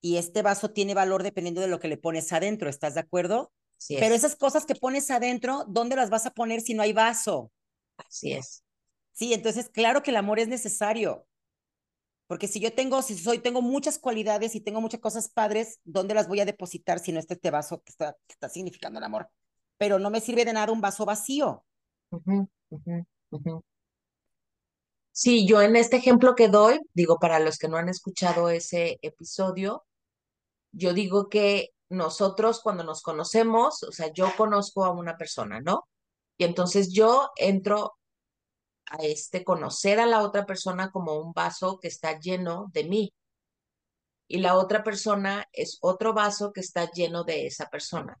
y 0.00 0.16
este 0.16 0.40
vaso 0.40 0.70
tiene 0.70 0.94
valor 0.94 1.22
dependiendo 1.22 1.60
de 1.60 1.68
lo 1.68 1.80
que 1.80 1.88
le 1.88 1.98
pones 1.98 2.32
adentro, 2.32 2.70
¿estás 2.70 2.94
de 2.94 3.00
acuerdo? 3.00 3.52
Así 3.78 3.96
Pero 3.98 4.14
es. 4.14 4.24
esas 4.24 4.36
cosas 4.36 4.64
que 4.64 4.74
pones 4.74 5.10
adentro, 5.10 5.64
¿dónde 5.68 5.96
las 5.96 6.08
vas 6.08 6.24
a 6.24 6.30
poner 6.30 6.62
si 6.62 6.72
no 6.72 6.82
hay 6.82 6.94
vaso? 6.94 7.52
Así 7.98 8.32
es. 8.32 8.64
Sí, 9.12 9.34
entonces 9.34 9.68
claro 9.68 10.02
que 10.02 10.10
el 10.10 10.16
amor 10.16 10.38
es 10.38 10.48
necesario. 10.48 11.26
Porque 12.30 12.46
si 12.46 12.60
yo 12.60 12.72
tengo, 12.72 13.02
si 13.02 13.18
soy, 13.18 13.40
tengo 13.40 13.60
muchas 13.60 13.98
cualidades 13.98 14.54
y 14.54 14.60
tengo 14.60 14.80
muchas 14.80 15.00
cosas 15.00 15.28
padres, 15.28 15.80
¿dónde 15.82 16.14
las 16.14 16.28
voy 16.28 16.38
a 16.38 16.44
depositar 16.44 17.00
si 17.00 17.10
no 17.10 17.18
está 17.18 17.34
este 17.34 17.50
vaso 17.50 17.82
que 17.82 17.90
está, 17.90 18.12
que 18.28 18.34
está 18.34 18.48
significando 18.48 19.00
el 19.00 19.04
amor? 19.04 19.28
Pero 19.78 19.98
no 19.98 20.10
me 20.10 20.20
sirve 20.20 20.44
de 20.44 20.52
nada 20.52 20.72
un 20.72 20.80
vaso 20.80 21.04
vacío. 21.04 21.64
Uh 22.10 22.18
-huh, 22.18 22.48
uh 22.68 22.78
-huh, 22.78 23.06
uh 23.30 23.38
-huh. 23.40 23.62
Sí, 25.10 25.44
yo 25.44 25.60
en 25.60 25.74
este 25.74 25.96
ejemplo 25.96 26.36
que 26.36 26.46
doy, 26.46 26.78
digo, 26.94 27.18
para 27.18 27.40
los 27.40 27.58
que 27.58 27.66
no 27.66 27.78
han 27.78 27.88
escuchado 27.88 28.48
ese 28.48 29.00
episodio, 29.02 29.84
yo 30.70 30.92
digo 30.92 31.28
que 31.28 31.70
nosotros 31.88 32.60
cuando 32.60 32.84
nos 32.84 33.02
conocemos, 33.02 33.82
o 33.82 33.90
sea, 33.90 34.12
yo 34.12 34.28
conozco 34.36 34.84
a 34.84 34.92
una 34.92 35.16
persona, 35.16 35.60
¿no? 35.60 35.88
Y 36.38 36.44
entonces 36.44 36.92
yo 36.92 37.30
entro 37.34 37.96
a 38.90 38.96
este 38.98 39.44
conocer 39.44 40.00
a 40.00 40.06
la 40.06 40.22
otra 40.22 40.44
persona 40.44 40.90
como 40.90 41.14
un 41.14 41.32
vaso 41.32 41.78
que 41.78 41.88
está 41.88 42.18
lleno 42.18 42.70
de 42.72 42.84
mí. 42.84 43.12
Y 44.28 44.38
la 44.38 44.56
otra 44.56 44.84
persona 44.84 45.46
es 45.52 45.78
otro 45.80 46.12
vaso 46.12 46.52
que 46.52 46.60
está 46.60 46.90
lleno 46.90 47.24
de 47.24 47.46
esa 47.46 47.66
persona. 47.66 48.20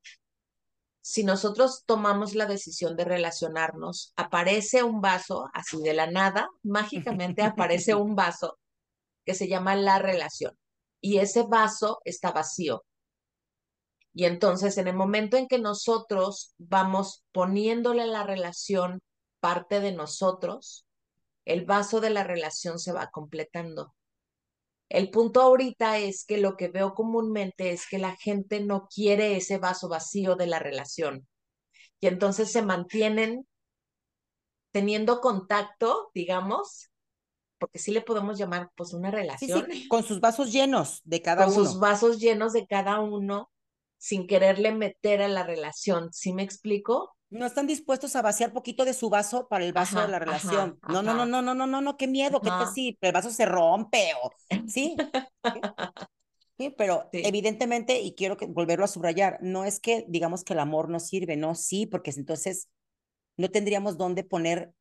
Si 1.02 1.24
nosotros 1.24 1.84
tomamos 1.86 2.34
la 2.34 2.46
decisión 2.46 2.96
de 2.96 3.04
relacionarnos, 3.04 4.12
aparece 4.16 4.82
un 4.82 5.00
vaso 5.00 5.48
así 5.54 5.80
de 5.82 5.94
la 5.94 6.10
nada, 6.10 6.48
mágicamente 6.62 7.42
aparece 7.42 7.94
un 7.94 8.14
vaso 8.14 8.58
que 9.24 9.34
se 9.34 9.48
llama 9.48 9.76
la 9.76 9.98
relación. 9.98 10.56
Y 11.00 11.18
ese 11.18 11.44
vaso 11.44 12.00
está 12.04 12.32
vacío. 12.32 12.84
Y 14.12 14.24
entonces, 14.24 14.76
en 14.78 14.88
el 14.88 14.96
momento 14.96 15.36
en 15.36 15.46
que 15.46 15.58
nosotros 15.58 16.54
vamos 16.58 17.24
poniéndole 17.32 18.06
la 18.06 18.24
relación 18.24 19.00
parte 19.40 19.80
de 19.80 19.92
nosotros, 19.92 20.86
el 21.44 21.64
vaso 21.64 22.00
de 22.00 22.10
la 22.10 22.24
relación 22.24 22.78
se 22.78 22.92
va 22.92 23.10
completando. 23.10 23.94
El 24.88 25.10
punto 25.10 25.40
ahorita 25.40 25.98
es 25.98 26.24
que 26.24 26.38
lo 26.38 26.56
que 26.56 26.68
veo 26.68 26.94
comúnmente 26.94 27.70
es 27.70 27.86
que 27.88 27.98
la 27.98 28.16
gente 28.16 28.60
no 28.60 28.88
quiere 28.92 29.36
ese 29.36 29.58
vaso 29.58 29.88
vacío 29.88 30.34
de 30.34 30.46
la 30.46 30.58
relación. 30.58 31.28
Y 32.00 32.08
entonces 32.08 32.50
se 32.50 32.62
mantienen 32.62 33.46
teniendo 34.72 35.20
contacto, 35.20 36.10
digamos, 36.14 36.90
porque 37.58 37.78
sí 37.78 37.92
le 37.92 38.00
podemos 38.00 38.38
llamar 38.38 38.70
pues 38.74 38.92
una 38.92 39.10
relación. 39.10 39.66
Sí, 39.70 39.82
sí, 39.82 39.88
con 39.88 40.02
sus 40.02 40.20
vasos 40.20 40.50
llenos 40.50 41.00
de 41.04 41.22
cada 41.22 41.44
con 41.44 41.54
uno. 41.54 41.64
sus 41.64 41.78
vasos 41.78 42.18
llenos 42.18 42.52
de 42.52 42.66
cada 42.66 43.00
uno, 43.00 43.50
sin 43.98 44.26
quererle 44.26 44.72
meter 44.72 45.22
a 45.22 45.28
la 45.28 45.44
relación. 45.44 46.12
¿Sí 46.12 46.32
me 46.32 46.42
explico? 46.42 47.14
No 47.30 47.46
están 47.46 47.66
dispuestos 47.66 48.16
a 48.16 48.22
vaciar 48.22 48.52
poquito 48.52 48.84
de 48.84 48.92
su 48.92 49.08
vaso 49.08 49.48
para 49.48 49.64
el 49.64 49.72
vaso 49.72 49.96
Ajá, 49.96 50.06
de 50.06 50.12
la 50.12 50.18
relación. 50.18 50.78
ajá, 50.82 50.92
no, 50.92 51.02
no, 51.02 51.14
no, 51.14 51.26
no, 51.26 51.42
no, 51.42 51.54
no, 51.54 51.66
no, 51.66 51.80
no, 51.80 51.96
qué 51.96 52.08
miedo, 52.08 52.40
qué 52.40 52.50
te 52.50 52.66
sí, 52.74 52.98
el 53.00 53.12
vaso 53.12 53.30
se 53.30 53.46
rompe 53.46 54.12
o 54.22 54.30
sí. 54.66 54.68
sí. 54.68 54.96
Sí, 56.58 56.74
pero 56.76 57.08
Sí. 57.10 57.22
evidentemente, 57.24 58.00
y 58.00 58.14
quiero 58.14 58.36
que, 58.36 58.44
volverlo 58.44 58.84
a 58.84 58.88
subrayar, 58.88 59.38
no 59.40 59.64
es 59.64 59.80
que 59.80 60.04
digamos 60.08 60.44
que 60.44 60.52
el 60.52 60.58
amor 60.58 60.90
no 60.90 61.00
sirve, 61.00 61.38
no, 61.38 61.54
sí, 61.54 61.86
porque 61.86 62.10
entonces 62.10 62.68
no 63.38 63.48
tendríamos 63.48 63.96
dónde 63.96 64.24
poner 64.24 64.74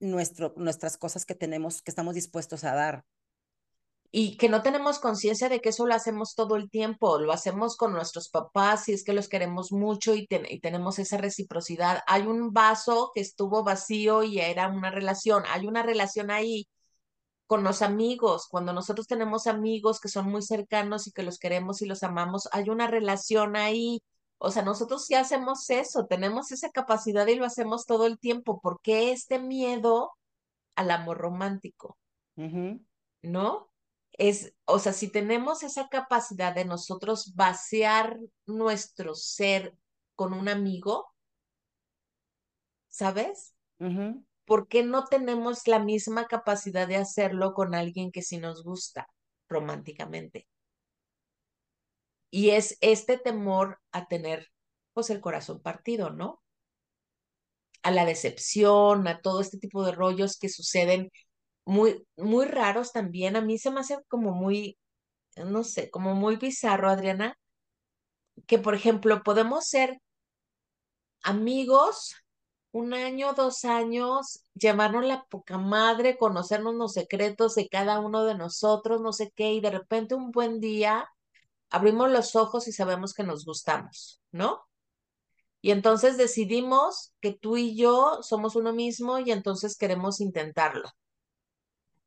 nuestro, 0.00 0.54
nuestras 0.56 0.96
cosas 0.96 1.24
que 1.26 1.36
tenemos, 1.36 1.82
que 1.82 1.92
estamos 1.92 2.16
dispuestos 2.16 2.64
a 2.64 2.74
dar. 2.74 3.04
Y 4.12 4.36
que 4.36 4.48
no 4.48 4.62
tenemos 4.62 4.98
conciencia 4.98 5.48
de 5.48 5.60
que 5.60 5.68
eso 5.70 5.86
lo 5.86 5.94
hacemos 5.94 6.34
todo 6.34 6.56
el 6.56 6.68
tiempo, 6.68 7.18
lo 7.20 7.32
hacemos 7.32 7.76
con 7.76 7.92
nuestros 7.92 8.28
papás 8.28 8.84
si 8.84 8.92
es 8.92 9.04
que 9.04 9.12
los 9.12 9.28
queremos 9.28 9.70
mucho 9.72 10.14
y, 10.14 10.26
ten- 10.26 10.46
y 10.48 10.60
tenemos 10.60 10.98
esa 10.98 11.16
reciprocidad. 11.18 12.02
Hay 12.08 12.22
un 12.26 12.52
vaso 12.52 13.12
que 13.14 13.20
estuvo 13.20 13.62
vacío 13.64 14.22
y 14.24 14.40
era 14.40 14.68
una 14.68 14.90
relación, 14.90 15.44
hay 15.48 15.66
una 15.66 15.82
relación 15.84 16.30
ahí 16.32 16.66
con 17.46 17.64
los 17.64 17.82
amigos, 17.82 18.46
cuando 18.48 18.72
nosotros 18.72 19.06
tenemos 19.08 19.46
amigos 19.48 20.00
que 20.00 20.08
son 20.08 20.30
muy 20.30 20.42
cercanos 20.42 21.06
y 21.08 21.12
que 21.12 21.24
los 21.24 21.38
queremos 21.38 21.82
y 21.82 21.86
los 21.86 22.02
amamos, 22.04 22.48
hay 22.52 22.68
una 22.70 22.86
relación 22.86 23.56
ahí. 23.56 24.00
O 24.38 24.50
sea, 24.50 24.62
nosotros 24.62 25.06
sí 25.06 25.14
hacemos 25.16 25.68
eso, 25.70 26.06
tenemos 26.06 26.52
esa 26.52 26.70
capacidad 26.70 27.26
y 27.26 27.34
lo 27.36 27.44
hacemos 27.44 27.86
todo 27.86 28.06
el 28.06 28.18
tiempo. 28.18 28.60
¿Por 28.60 28.80
qué 28.82 29.12
este 29.12 29.38
miedo 29.40 30.12
al 30.76 30.90
amor 30.92 31.18
romántico? 31.18 31.98
¿No? 33.22 33.69
Es, 34.20 34.52
o 34.66 34.78
sea, 34.78 34.92
si 34.92 35.08
tenemos 35.08 35.62
esa 35.62 35.88
capacidad 35.88 36.54
de 36.54 36.66
nosotros 36.66 37.34
vaciar 37.36 38.18
nuestro 38.44 39.14
ser 39.14 39.74
con 40.14 40.34
un 40.34 40.50
amigo, 40.50 41.10
¿sabes? 42.88 43.54
¿por 44.44 44.68
qué 44.68 44.82
no 44.82 45.06
tenemos 45.06 45.66
la 45.66 45.78
misma 45.78 46.26
capacidad 46.26 46.86
de 46.86 46.96
hacerlo 46.96 47.54
con 47.54 47.74
alguien 47.74 48.12
que 48.12 48.20
sí 48.20 48.36
nos 48.36 48.62
gusta 48.62 49.08
románticamente? 49.48 50.46
Y 52.30 52.50
es 52.50 52.76
este 52.82 53.16
temor 53.16 53.80
a 53.90 54.06
tener, 54.06 54.48
pues, 54.92 55.08
el 55.08 55.22
corazón 55.22 55.62
partido, 55.62 56.10
¿no? 56.10 56.42
A 57.82 57.90
la 57.90 58.04
decepción, 58.04 59.08
a 59.08 59.22
todo 59.22 59.40
este 59.40 59.56
tipo 59.56 59.82
de 59.82 59.92
rollos 59.92 60.38
que 60.38 60.50
suceden 60.50 61.10
muy, 61.64 62.06
muy 62.16 62.46
raros 62.46 62.92
también. 62.92 63.36
A 63.36 63.40
mí 63.42 63.58
se 63.58 63.70
me 63.70 63.80
hace 63.80 63.98
como 64.08 64.32
muy, 64.32 64.78
no 65.36 65.64
sé, 65.64 65.90
como 65.90 66.14
muy 66.14 66.36
bizarro, 66.36 66.90
Adriana, 66.90 67.36
que 68.46 68.58
por 68.58 68.74
ejemplo 68.74 69.22
podemos 69.22 69.66
ser 69.68 69.98
amigos 71.22 72.14
un 72.72 72.94
año, 72.94 73.32
dos 73.34 73.64
años, 73.64 74.44
llamarnos 74.54 75.04
la 75.04 75.24
poca 75.24 75.58
madre, 75.58 76.16
conocernos 76.18 76.74
los 76.74 76.92
secretos 76.92 77.54
de 77.56 77.68
cada 77.68 77.98
uno 78.00 78.24
de 78.24 78.36
nosotros, 78.36 79.00
no 79.00 79.12
sé 79.12 79.32
qué, 79.34 79.52
y 79.54 79.60
de 79.60 79.70
repente 79.70 80.14
un 80.14 80.30
buen 80.30 80.60
día 80.60 81.08
abrimos 81.70 82.10
los 82.10 82.36
ojos 82.36 82.68
y 82.68 82.72
sabemos 82.72 83.14
que 83.14 83.24
nos 83.24 83.44
gustamos, 83.44 84.22
¿no? 84.32 84.62
Y 85.62 85.72
entonces 85.72 86.16
decidimos 86.16 87.14
que 87.20 87.32
tú 87.32 87.56
y 87.56 87.76
yo 87.76 88.20
somos 88.22 88.56
uno 88.56 88.72
mismo 88.72 89.18
y 89.18 89.30
entonces 89.32 89.76
queremos 89.76 90.20
intentarlo. 90.20 90.90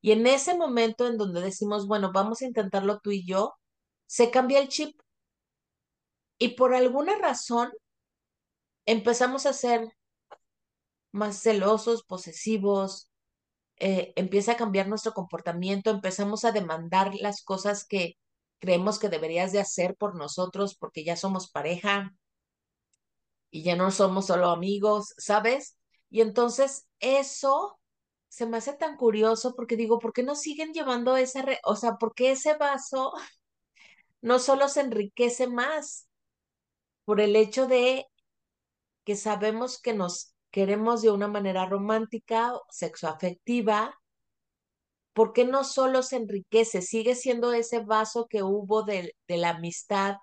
Y 0.03 0.11
en 0.11 0.27
ese 0.27 0.53
momento 0.57 1.07
en 1.07 1.17
donde 1.17 1.39
decimos, 1.39 1.87
bueno, 1.87 2.11
vamos 2.11 2.41
a 2.41 2.45
intentarlo 2.45 2.99
tú 2.99 3.11
y 3.11 3.25
yo, 3.25 3.55
se 4.05 4.29
cambia 4.31 4.59
el 4.59 4.67
chip. 4.67 4.99
Y 6.37 6.49
por 6.49 6.75
alguna 6.75 7.17
razón 7.17 7.71
empezamos 8.85 9.45
a 9.45 9.51
hacer 9.51 9.93
más 11.13 11.41
celosos, 11.41 12.03
posesivos, 12.03 13.11
eh, 13.77 14.11
empieza 14.17 14.51
a 14.51 14.57
cambiar 14.57 14.89
nuestro 14.89 15.13
comportamiento, 15.13 15.89
empezamos 15.89 16.43
a 16.43 16.51
demandar 16.51 17.15
las 17.15 17.41
cosas 17.41 17.85
que 17.85 18.17
creemos 18.59 18.99
que 18.99 19.07
deberías 19.07 19.53
de 19.53 19.61
hacer 19.61 19.95
por 19.95 20.15
nosotros 20.15 20.75
porque 20.75 21.05
ya 21.05 21.15
somos 21.15 21.49
pareja 21.49 22.13
y 23.51 23.63
ya 23.63 23.77
no 23.77 23.89
somos 23.89 24.25
solo 24.27 24.49
amigos, 24.49 25.13
¿sabes? 25.17 25.77
Y 26.09 26.19
entonces 26.19 26.89
eso 26.99 27.79
se 28.33 28.47
me 28.47 28.57
hace 28.57 28.73
tan 28.73 28.97
curioso 28.97 29.53
porque 29.55 29.77
digo, 29.77 29.99
¿por 29.99 30.11
qué 30.11 30.23
no 30.23 30.33
siguen 30.35 30.73
llevando 30.73 31.15
esa, 31.17 31.45
o 31.65 31.75
sea, 31.75 31.97
por 31.97 32.15
qué 32.15 32.31
ese 32.31 32.55
vaso 32.55 33.13
no 34.21 34.39
solo 34.39 34.69
se 34.69 34.81
enriquece 34.81 35.45
más 35.45 36.07
por 37.05 37.21
el 37.21 37.35
hecho 37.35 37.67
de 37.67 38.07
que 39.05 39.15
sabemos 39.15 39.79
que 39.79 39.93
nos 39.93 40.33
queremos 40.49 41.03
de 41.03 41.11
una 41.11 41.27
manera 41.27 41.67
romántica, 41.67 42.53
sexoafectiva, 42.71 43.93
¿por 45.13 45.33
qué 45.33 45.45
no 45.45 45.63
solo 45.63 46.01
se 46.01 46.15
enriquece? 46.15 46.81
Sigue 46.81 47.13
siendo 47.13 47.53
ese 47.53 47.81
vaso 47.81 48.25
que 48.27 48.41
hubo 48.41 48.81
de, 48.81 49.15
la 49.27 49.49
amistad 49.49 50.15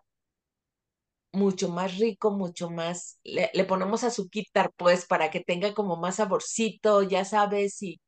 mucho 1.32 1.68
más 1.70 1.98
rico, 1.98 2.30
mucho 2.32 2.70
más, 2.70 3.18
le, 3.24 3.50
le 3.54 3.64
ponemos 3.64 4.04
azuquitar 4.04 4.72
pues 4.76 5.06
para 5.06 5.30
que 5.30 5.40
tenga 5.40 5.74
como 5.74 5.96
más 5.96 6.16
saborcito, 6.16 7.02
ya 7.02 7.24
sabes, 7.24 7.82
y, 7.82 8.00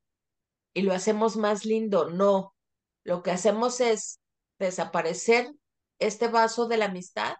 y 0.74 0.82
lo 0.82 0.92
hacemos 0.94 1.36
más 1.36 1.64
lindo. 1.64 2.10
No, 2.10 2.54
lo 3.04 3.22
que 3.22 3.30
hacemos 3.32 3.80
es 3.80 4.20
desaparecer 4.58 5.52
este 5.98 6.28
vaso 6.28 6.68
de 6.68 6.78
la 6.78 6.86
amistad 6.86 7.36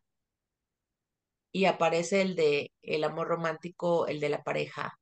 y 1.52 1.64
aparece 1.66 2.22
el 2.22 2.36
de 2.36 2.72
el 2.82 3.04
amor 3.04 3.28
romántico, 3.28 4.06
el 4.06 4.20
de 4.20 4.28
la 4.30 4.42
pareja. 4.42 4.98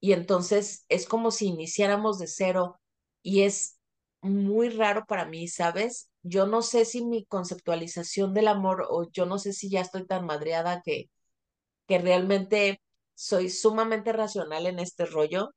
Y 0.00 0.12
entonces 0.12 0.84
es 0.88 1.06
como 1.06 1.30
si 1.30 1.46
iniciáramos 1.48 2.18
de 2.18 2.26
cero 2.26 2.80
y 3.22 3.42
es 3.42 3.78
muy 4.22 4.70
raro 4.70 5.04
para 5.06 5.26
mí, 5.26 5.48
¿sabes? 5.48 6.09
Yo 6.22 6.46
no 6.46 6.62
sé 6.62 6.84
si 6.84 7.04
mi 7.04 7.24
conceptualización 7.26 8.34
del 8.34 8.48
amor 8.48 8.86
o 8.90 9.10
yo 9.10 9.26
no 9.26 9.38
sé 9.38 9.52
si 9.52 9.70
ya 9.70 9.80
estoy 9.80 10.06
tan 10.06 10.26
madreada 10.26 10.82
que, 10.82 11.10
que 11.88 11.98
realmente 11.98 12.80
soy 13.14 13.50
sumamente 13.50 14.12
racional 14.12 14.66
en 14.66 14.78
este 14.80 15.06
rollo, 15.06 15.52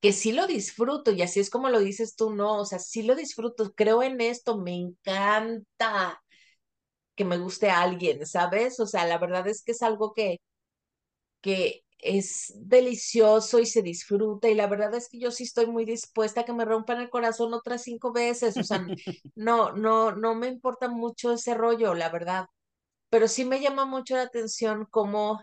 que 0.00 0.12
sí 0.12 0.32
lo 0.32 0.46
disfruto 0.46 1.12
y 1.12 1.22
así 1.22 1.40
es 1.40 1.50
como 1.50 1.68
lo 1.70 1.80
dices 1.80 2.14
tú, 2.16 2.30
no, 2.34 2.58
o 2.60 2.64
sea, 2.66 2.78
sí 2.78 3.02
lo 3.02 3.14
disfruto, 3.14 3.72
creo 3.74 4.02
en 4.02 4.20
esto, 4.20 4.58
me 4.58 4.74
encanta 4.74 6.22
que 7.16 7.24
me 7.24 7.38
guste 7.38 7.70
a 7.70 7.82
alguien, 7.82 8.26
¿sabes? 8.26 8.80
O 8.80 8.86
sea, 8.86 9.06
la 9.06 9.18
verdad 9.18 9.46
es 9.48 9.62
que 9.64 9.72
es 9.72 9.82
algo 9.82 10.14
que, 10.14 10.40
que 11.40 11.83
es 12.04 12.52
delicioso 12.56 13.58
y 13.60 13.66
se 13.66 13.82
disfruta 13.82 14.48
y 14.48 14.54
la 14.54 14.66
verdad 14.68 14.94
es 14.94 15.08
que 15.08 15.18
yo 15.18 15.30
sí 15.30 15.44
estoy 15.44 15.66
muy 15.66 15.84
dispuesta 15.86 16.42
a 16.42 16.44
que 16.44 16.52
me 16.52 16.64
rompan 16.66 17.00
el 17.00 17.10
corazón 17.10 17.54
otras 17.54 17.82
cinco 17.82 18.12
veces, 18.12 18.58
o 18.58 18.64
sea, 18.64 18.84
no, 19.34 19.72
no, 19.72 20.12
no 20.12 20.34
me 20.34 20.48
importa 20.48 20.88
mucho 20.88 21.32
ese 21.32 21.54
rollo, 21.54 21.94
la 21.94 22.10
verdad, 22.10 22.46
pero 23.10 23.28
sí 23.28 23.44
me 23.44 23.60
llama 23.60 23.86
mucho 23.86 24.16
la 24.16 24.22
atención 24.24 24.86
cómo 24.90 25.40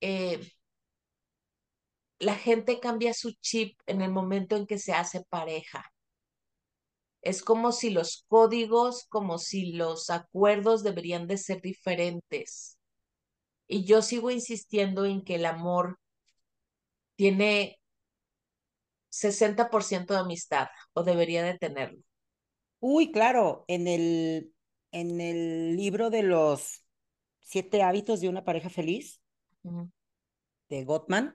eh, 0.00 0.40
la 2.20 2.34
gente 2.36 2.80
cambia 2.80 3.12
su 3.12 3.32
chip 3.32 3.78
en 3.84 4.00
el 4.00 4.10
momento 4.10 4.56
en 4.56 4.66
que 4.66 4.78
se 4.78 4.94
hace 4.94 5.24
pareja. 5.28 5.92
Es 7.20 7.42
como 7.42 7.72
si 7.72 7.90
los 7.90 8.24
códigos, 8.28 9.06
como 9.08 9.38
si 9.38 9.72
los 9.72 10.08
acuerdos 10.08 10.82
deberían 10.84 11.26
de 11.26 11.36
ser 11.38 11.60
diferentes. 11.60 12.78
Y 13.72 13.84
yo 13.84 14.02
sigo 14.02 14.30
insistiendo 14.30 15.06
en 15.06 15.24
que 15.24 15.36
el 15.36 15.46
amor 15.46 15.98
tiene 17.16 17.80
60% 19.08 20.12
de 20.12 20.20
amistad 20.20 20.68
o 20.92 21.02
debería 21.02 21.42
de 21.42 21.56
tenerlo. 21.56 22.02
Uy, 22.80 23.10
claro, 23.10 23.64
en 23.68 23.88
el, 23.88 24.52
en 24.90 25.22
el 25.22 25.74
libro 25.74 26.10
de 26.10 26.22
los 26.22 26.84
siete 27.40 27.82
hábitos 27.82 28.20
de 28.20 28.28
una 28.28 28.44
pareja 28.44 28.68
feliz 28.68 29.22
de 30.68 30.84
Gottman, 30.84 31.34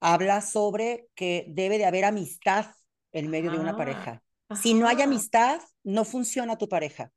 habla 0.00 0.42
sobre 0.42 1.08
que 1.14 1.46
debe 1.48 1.78
de 1.78 1.86
haber 1.86 2.04
amistad 2.04 2.66
en 3.12 3.30
medio 3.30 3.50
de 3.50 3.58
una 3.58 3.78
pareja. 3.78 4.22
Si 4.60 4.74
no 4.74 4.88
hay 4.88 5.00
amistad, 5.00 5.60
no 5.84 6.04
funciona 6.04 6.58
tu 6.58 6.68
pareja. 6.68 7.10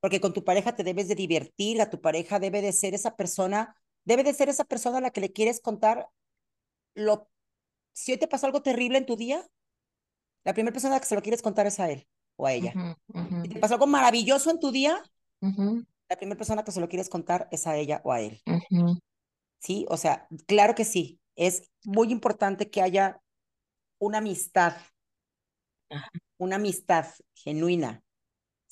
Porque 0.00 0.20
con 0.20 0.32
tu 0.32 0.44
pareja 0.44 0.76
te 0.76 0.84
debes 0.84 1.08
de 1.08 1.14
divertir, 1.14 1.80
a 1.80 1.90
tu 1.90 2.00
pareja 2.00 2.38
debe 2.38 2.62
de 2.62 2.72
ser 2.72 2.94
esa 2.94 3.16
persona, 3.16 3.76
debe 4.04 4.22
de 4.22 4.34
ser 4.34 4.48
esa 4.48 4.64
persona 4.64 4.98
a 4.98 5.00
la 5.00 5.10
que 5.10 5.20
le 5.20 5.32
quieres 5.32 5.60
contar 5.60 6.08
lo... 6.94 7.28
Si 7.92 8.12
hoy 8.12 8.18
te 8.18 8.28
pasó 8.28 8.46
algo 8.46 8.62
terrible 8.62 8.98
en 8.98 9.06
tu 9.06 9.16
día, 9.16 9.46
la 10.44 10.52
primera 10.52 10.72
persona 10.72 10.94
a 10.94 10.96
la 10.96 11.00
que 11.00 11.06
se 11.06 11.14
lo 11.14 11.22
quieres 11.22 11.42
contar 11.42 11.66
es 11.66 11.80
a 11.80 11.90
él 11.90 12.06
o 12.36 12.46
a 12.46 12.52
ella. 12.52 12.72
Si 13.42 13.48
te 13.48 13.60
pasó 13.60 13.74
algo 13.74 13.86
maravilloso 13.86 14.50
en 14.50 14.60
tu 14.60 14.70
día, 14.70 15.02
la 15.40 16.16
primera 16.16 16.36
persona 16.36 16.64
que 16.64 16.72
se 16.72 16.80
lo 16.80 16.88
quieres 16.88 17.08
contar 17.08 17.48
es 17.50 17.66
a 17.66 17.76
ella 17.76 18.02
o 18.04 18.12
a 18.12 18.20
él. 18.20 18.42
Sí, 19.58 19.86
o 19.88 19.96
sea, 19.96 20.28
claro 20.46 20.74
que 20.74 20.84
sí. 20.84 21.18
Es 21.36 21.70
muy 21.84 22.12
importante 22.12 22.70
que 22.70 22.82
haya 22.82 23.20
una 23.98 24.18
amistad, 24.18 24.76
una 26.36 26.56
amistad 26.56 27.06
genuina, 27.32 28.03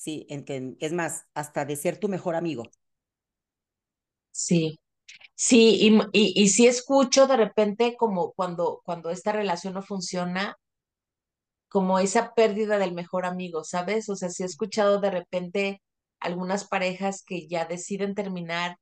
Sí, 0.05 0.27
en 0.29 0.45
que, 0.45 0.77
es 0.81 0.93
más, 0.93 1.27
hasta 1.35 1.65
de 1.65 1.77
ser 1.77 1.99
tu 1.99 2.09
mejor 2.09 2.35
amigo. 2.35 2.65
Sí, 4.33 4.79
sí, 5.37 5.79
y, 5.81 5.99
y, 6.13 6.43
y 6.45 6.49
sí 6.51 6.67
escucho 6.69 7.27
de 7.29 7.37
repente 7.39 7.97
como 7.99 8.33
cuando, 8.35 8.83
cuando 8.85 9.11
esta 9.11 9.33
relación 9.33 9.75
no 9.75 9.83
funciona, 9.83 10.57
como 11.69 11.99
esa 11.99 12.35
pérdida 12.35 12.79
del 12.79 12.93
mejor 12.95 13.25
amigo, 13.27 13.65
¿sabes? 13.65 14.09
O 14.09 14.17
sea, 14.17 14.29
sí 14.31 14.43
he 14.43 14.47
escuchado 14.47 15.01
de 15.01 15.11
repente 15.11 15.83
algunas 16.21 16.67
parejas 16.67 17.23
que 17.25 17.49
ya 17.49 17.65
deciden 17.67 18.15
terminar 18.15 18.77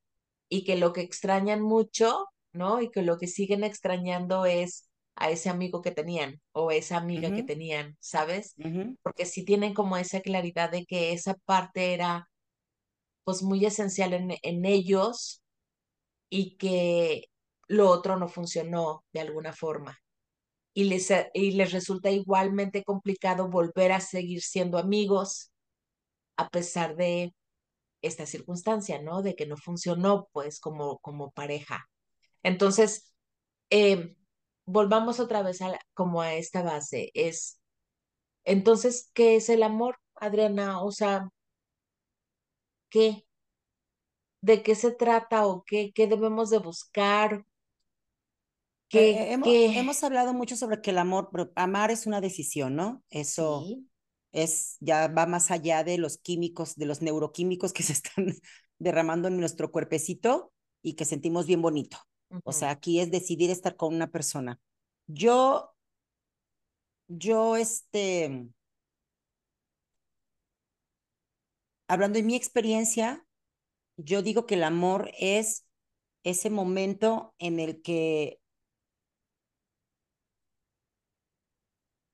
y 0.49 0.64
que 0.64 0.77
lo 0.77 0.93
que 0.93 1.03
extrañan 1.03 1.62
mucho, 1.62 2.27
¿no? 2.53 2.83
Y 2.83 2.91
que 2.91 3.03
lo 3.03 3.18
que 3.18 3.29
siguen 3.29 3.64
extrañando 3.64 4.47
es 4.47 4.89
a 5.21 5.31
ese 5.31 5.51
amigo 5.51 5.83
que 5.83 5.93
tenían 5.93 6.41
o 6.53 6.73
esa 6.73 6.99
amiga 6.99 7.33
que 7.33 7.45
tenían, 7.45 7.97
¿sabes? 8.01 8.57
Porque 9.05 9.27
sí 9.27 9.45
tienen 9.47 9.75
como 9.75 9.97
esa 9.99 10.21
claridad 10.23 10.71
de 10.73 10.87
que 10.87 11.12
esa 11.14 11.35
parte 11.47 11.95
era 11.95 12.29
pues 13.25 13.43
muy 13.43 13.64
esencial 13.66 14.12
en, 14.14 14.33
en 14.43 14.64
ellos 14.66 15.43
y 16.31 16.57
que 16.59 17.27
lo 17.68 17.91
otro 17.91 18.16
no 18.18 18.29
funcionó 18.29 19.05
de 19.12 19.21
alguna 19.21 19.53
forma. 19.53 19.99
y 20.75 20.85
les, 20.85 21.11
y 21.35 21.53
les 21.53 21.73
resulta 21.73 22.11
igualmente 22.11 22.85
complicado 22.85 23.49
volver 23.51 23.93
a 23.93 24.01
seguir 24.01 24.43
siendo 24.43 24.79
amigos 24.79 25.53
a 26.37 26.49
pesar 26.51 26.97
de 26.97 27.35
esta 28.03 28.27
circunstancia, 28.27 29.03
¿no? 29.03 29.23
De 29.23 29.35
que 29.37 29.47
no 29.47 29.57
funcionó, 29.57 30.29
pues, 30.33 30.61
como, 30.61 30.99
como 31.01 31.33
pareja. 31.33 31.87
Entonces, 32.43 33.12
eh, 33.71 34.16
volvamos 34.71 35.21
otra 35.21 35.43
vez 35.43 35.62
a 35.62 35.79
como 35.95 36.23
a 36.23 36.35
esta 36.35 36.62
base. 36.62 37.11
Es, 37.14 37.61
entonces, 38.45 39.11
¿qué 39.14 39.37
es 39.37 39.49
el 39.51 39.62
amor, 39.64 39.99
Adriana? 40.16 40.83
O 40.83 40.93
sea, 40.93 41.31
¿qué? 42.89 43.25
¿De 44.43 44.62
qué 44.62 44.75
se 44.75 44.91
trata 44.93 45.47
o 45.47 45.64
qué, 45.64 45.93
qué 45.95 46.07
debemos 46.07 46.51
de 46.51 46.59
buscar? 46.59 47.47
Eh, 48.93 49.11
¿Qué, 49.11 49.33
eh, 49.33 49.33
hemos, 49.33 49.68
qué? 49.71 49.71
hemos 49.75 50.03
hablado 50.03 50.35
mucho 50.35 50.57
sobre 50.57 50.81
que 50.83 50.91
el 50.91 50.99
amor, 50.99 51.31
amar 51.57 51.91
es 51.93 52.07
una 52.07 52.21
decisión, 52.21 52.75
¿no? 52.77 53.05
Eso 53.11 53.71
Sí. 53.71 53.89
es, 54.33 54.77
ya 54.81 55.09
va 55.09 55.27
más 55.27 55.51
allá 55.53 55.85
de 55.85 55.99
los 55.99 56.18
químicos, 56.18 56.77
de 56.77 56.87
los 56.87 57.03
neuroquímicos 57.03 57.73
que 57.73 57.83
se 57.85 57.95
están 57.95 58.27
derramando 58.81 59.29
en 59.29 59.39
nuestro 59.41 59.73
cuerpecito 59.73 60.53
y 60.83 60.95
que 60.97 61.05
sentimos 61.07 61.47
bien 61.47 61.62
bonito. 61.62 61.99
O 62.45 62.53
sea, 62.53 62.70
aquí 62.70 63.01
es 63.01 63.11
decidir 63.11 63.51
estar 63.51 63.76
con 63.76 63.95
una 63.95 64.11
persona. 64.11 64.61
Yo, 65.07 65.74
yo, 67.09 67.57
este, 67.57 68.49
hablando 71.89 72.18
de 72.18 72.22
mi 72.22 72.37
experiencia, 72.37 73.26
yo 73.97 74.22
digo 74.22 74.47
que 74.47 74.55
el 74.55 74.64
amor 74.64 75.11
es 75.18 75.66
ese 76.22 76.51
momento 76.51 77.35
en 77.39 77.59
el 77.59 77.83
que, 77.83 78.41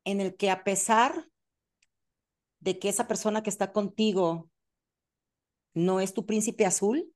en 0.04 0.20
el 0.20 0.36
que 0.36 0.50
a 0.50 0.64
pesar 0.64 1.28
de 2.60 2.78
que 2.78 2.88
esa 2.88 3.06
persona 3.06 3.42
que 3.42 3.50
está 3.50 3.72
contigo 3.72 4.50
no 5.74 6.00
es 6.00 6.14
tu 6.14 6.24
príncipe 6.24 6.64
azul, 6.64 7.12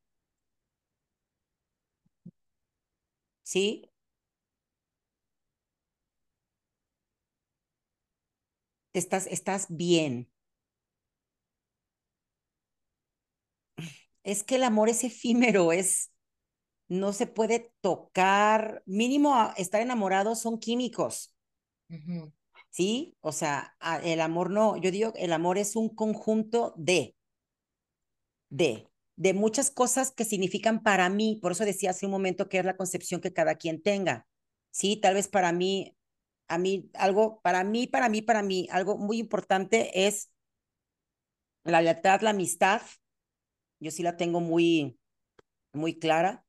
¿sí? 3.50 3.90
Estás, 8.92 9.26
estás 9.26 9.66
bien. 9.68 10.28
Es 14.22 14.44
que 14.44 14.56
el 14.56 14.64
amor 14.64 14.88
es 14.88 15.04
efímero, 15.04 15.72
es, 15.72 16.10
no 16.88 17.12
se 17.14 17.26
puede 17.28 17.72
tocar, 17.82 18.82
mínimo 18.86 19.52
estar 19.56 19.82
enamorado 19.82 20.36
son 20.36 20.58
químicos. 20.58 21.34
¿sí? 22.70 23.16
O 23.20 23.32
sea, 23.32 23.76
el 24.02 24.20
amor 24.20 24.50
no, 24.50 24.76
yo 24.76 24.90
digo, 24.90 25.12
el 25.16 25.32
amor 25.32 25.58
es 25.58 25.76
un 25.76 25.88
conjunto 25.94 26.74
de, 26.76 27.16
de, 28.50 28.89
de 29.20 29.34
muchas 29.34 29.70
cosas 29.70 30.12
que 30.12 30.24
significan 30.24 30.82
para 30.82 31.10
mí, 31.10 31.38
por 31.42 31.52
eso 31.52 31.66
decía 31.66 31.90
hace 31.90 32.06
un 32.06 32.12
momento 32.12 32.48
que 32.48 32.58
es 32.58 32.64
la 32.64 32.78
concepción 32.78 33.20
que 33.20 33.34
cada 33.34 33.56
quien 33.56 33.82
tenga, 33.82 34.26
¿sí? 34.70 34.96
Tal 34.96 35.12
vez 35.12 35.28
para 35.28 35.52
mí, 35.52 35.94
a 36.48 36.56
mí, 36.56 36.90
algo, 36.94 37.38
para 37.42 37.62
mí, 37.62 37.86
para 37.86 38.08
mí, 38.08 38.22
para 38.22 38.42
mí, 38.42 38.66
algo 38.70 38.96
muy 38.96 39.18
importante 39.18 40.06
es 40.06 40.32
la 41.64 41.82
lealtad, 41.82 42.22
la 42.22 42.30
amistad, 42.30 42.80
yo 43.78 43.90
sí 43.90 44.02
la 44.02 44.16
tengo 44.16 44.40
muy, 44.40 44.98
muy 45.74 45.98
clara, 45.98 46.46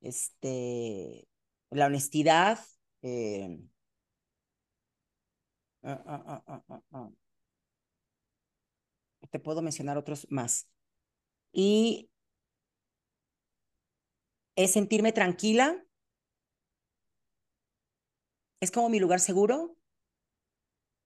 este, 0.00 1.26
la 1.70 1.86
honestidad, 1.86 2.60
eh, 3.02 3.58
uh, 5.82 5.90
uh, 5.90 6.76
uh, 6.92 7.16
te 9.28 9.40
puedo 9.40 9.60
mencionar 9.60 9.98
otros 9.98 10.28
más. 10.30 10.68
Y 11.52 12.11
es 14.56 14.72
sentirme 14.72 15.12
tranquila, 15.12 15.84
es 18.60 18.70
como 18.70 18.88
mi 18.88 18.98
lugar 18.98 19.20
seguro, 19.20 19.76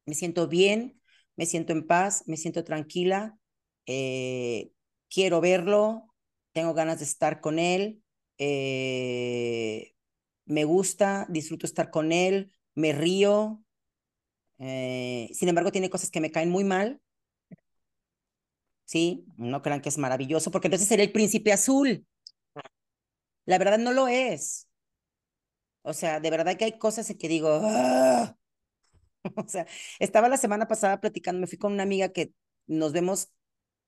me 0.06 0.14
siento 0.14 0.48
bien, 0.48 1.00
me 1.36 1.46
siento 1.46 1.72
en 1.72 1.86
paz, 1.86 2.24
me 2.26 2.36
siento 2.36 2.64
tranquila, 2.64 3.38
eh, 3.86 4.72
quiero 5.10 5.40
verlo, 5.40 6.14
tengo 6.52 6.74
ganas 6.74 6.98
de 6.98 7.04
estar 7.04 7.40
con 7.40 7.58
él, 7.58 8.02
eh, 8.38 9.94
me 10.46 10.64
gusta, 10.64 11.26
disfruto 11.28 11.66
estar 11.66 11.90
con 11.90 12.12
él, 12.12 12.52
me 12.74 12.92
río. 12.92 13.62
Eh, 14.58 15.30
sin 15.34 15.48
embargo, 15.48 15.72
tiene 15.72 15.90
cosas 15.90 16.10
que 16.10 16.20
me 16.20 16.30
caen 16.32 16.50
muy 16.50 16.64
mal. 16.64 17.00
Sí, 18.84 19.26
no 19.36 19.62
crean 19.62 19.80
que 19.80 19.88
es 19.88 19.98
maravilloso, 19.98 20.50
porque 20.50 20.68
entonces 20.68 20.88
sería 20.88 21.04
el 21.04 21.12
príncipe 21.12 21.52
azul. 21.52 22.06
La 23.46 23.58
verdad 23.58 23.78
no 23.78 23.92
lo 23.92 24.08
es. 24.08 24.68
O 25.82 25.92
sea, 25.92 26.20
de 26.20 26.30
verdad 26.30 26.56
que 26.56 26.64
hay 26.64 26.78
cosas 26.78 27.08
en 27.10 27.18
que 27.18 27.28
digo, 27.28 27.60
¡Ah! 27.62 28.36
o 29.36 29.48
sea, 29.48 29.66
estaba 29.98 30.28
la 30.28 30.36
semana 30.36 30.68
pasada 30.68 31.00
platicando, 31.00 31.40
me 31.40 31.46
fui 31.46 31.58
con 31.58 31.72
una 31.72 31.84
amiga 31.84 32.10
que 32.10 32.32
nos 32.66 32.92
vemos 32.92 33.30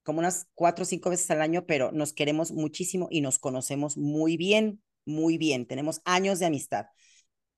como 0.05 0.21
unas 0.21 0.49
cuatro 0.55 0.85
o 0.85 0.87
cinco 0.87 1.11
veces 1.11 1.31
al 1.31 1.43
año, 1.43 1.67
pero 1.67 1.93
nos 1.93 2.13
queremos 2.13 2.53
muchísimo 2.53 3.09
y 3.11 3.21
nos 3.21 3.39
conocemos 3.39 3.97
muy 3.99 4.37
bien, 4.37 4.83
muy 5.05 5.39
bien. 5.39 5.67
Tenemos 5.67 6.01
años 6.05 6.39
de 6.39 6.47
amistad. 6.47 6.87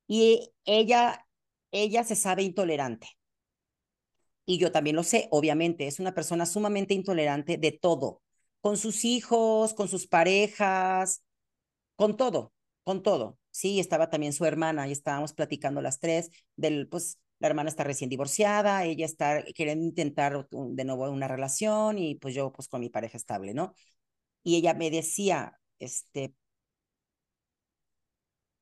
Y 0.08 0.52
ella, 0.64 1.26
ella 1.70 2.04
se 2.04 2.16
sabe 2.16 2.42
intolerante. 2.42 3.08
Y 4.46 4.58
yo 4.58 4.72
también 4.72 4.96
lo 4.96 5.04
sé, 5.04 5.28
obviamente, 5.30 5.86
es 5.86 6.00
una 6.00 6.14
persona 6.14 6.44
sumamente 6.46 6.94
intolerante 6.94 7.56
de 7.56 7.72
todo, 7.72 8.22
con 8.60 8.76
sus 8.76 9.04
hijos, 9.04 9.74
con 9.74 9.86
sus 9.88 10.08
parejas, 10.08 11.22
con 12.00 12.16
todo, 12.16 12.54
con 12.82 13.02
todo. 13.02 13.38
Sí, 13.50 13.78
estaba 13.78 14.08
también 14.08 14.32
su 14.32 14.46
hermana 14.46 14.88
y 14.88 14.92
estábamos 14.92 15.34
platicando 15.34 15.82
las 15.82 16.00
tres 16.00 16.30
del, 16.56 16.88
pues, 16.88 17.18
la 17.40 17.48
hermana 17.48 17.68
está 17.68 17.84
recién 17.84 18.08
divorciada, 18.08 18.86
ella 18.86 19.04
está 19.04 19.44
queriendo 19.54 19.84
intentar 19.84 20.48
de 20.50 20.84
nuevo 20.86 21.10
una 21.10 21.28
relación 21.28 21.98
y 21.98 22.14
pues 22.14 22.34
yo 22.34 22.52
pues 22.52 22.68
con 22.68 22.80
mi 22.80 22.88
pareja 22.88 23.18
estable, 23.18 23.52
¿no? 23.52 23.74
Y 24.42 24.56
ella 24.56 24.72
me 24.72 24.90
decía, 24.90 25.60
este, 25.78 26.32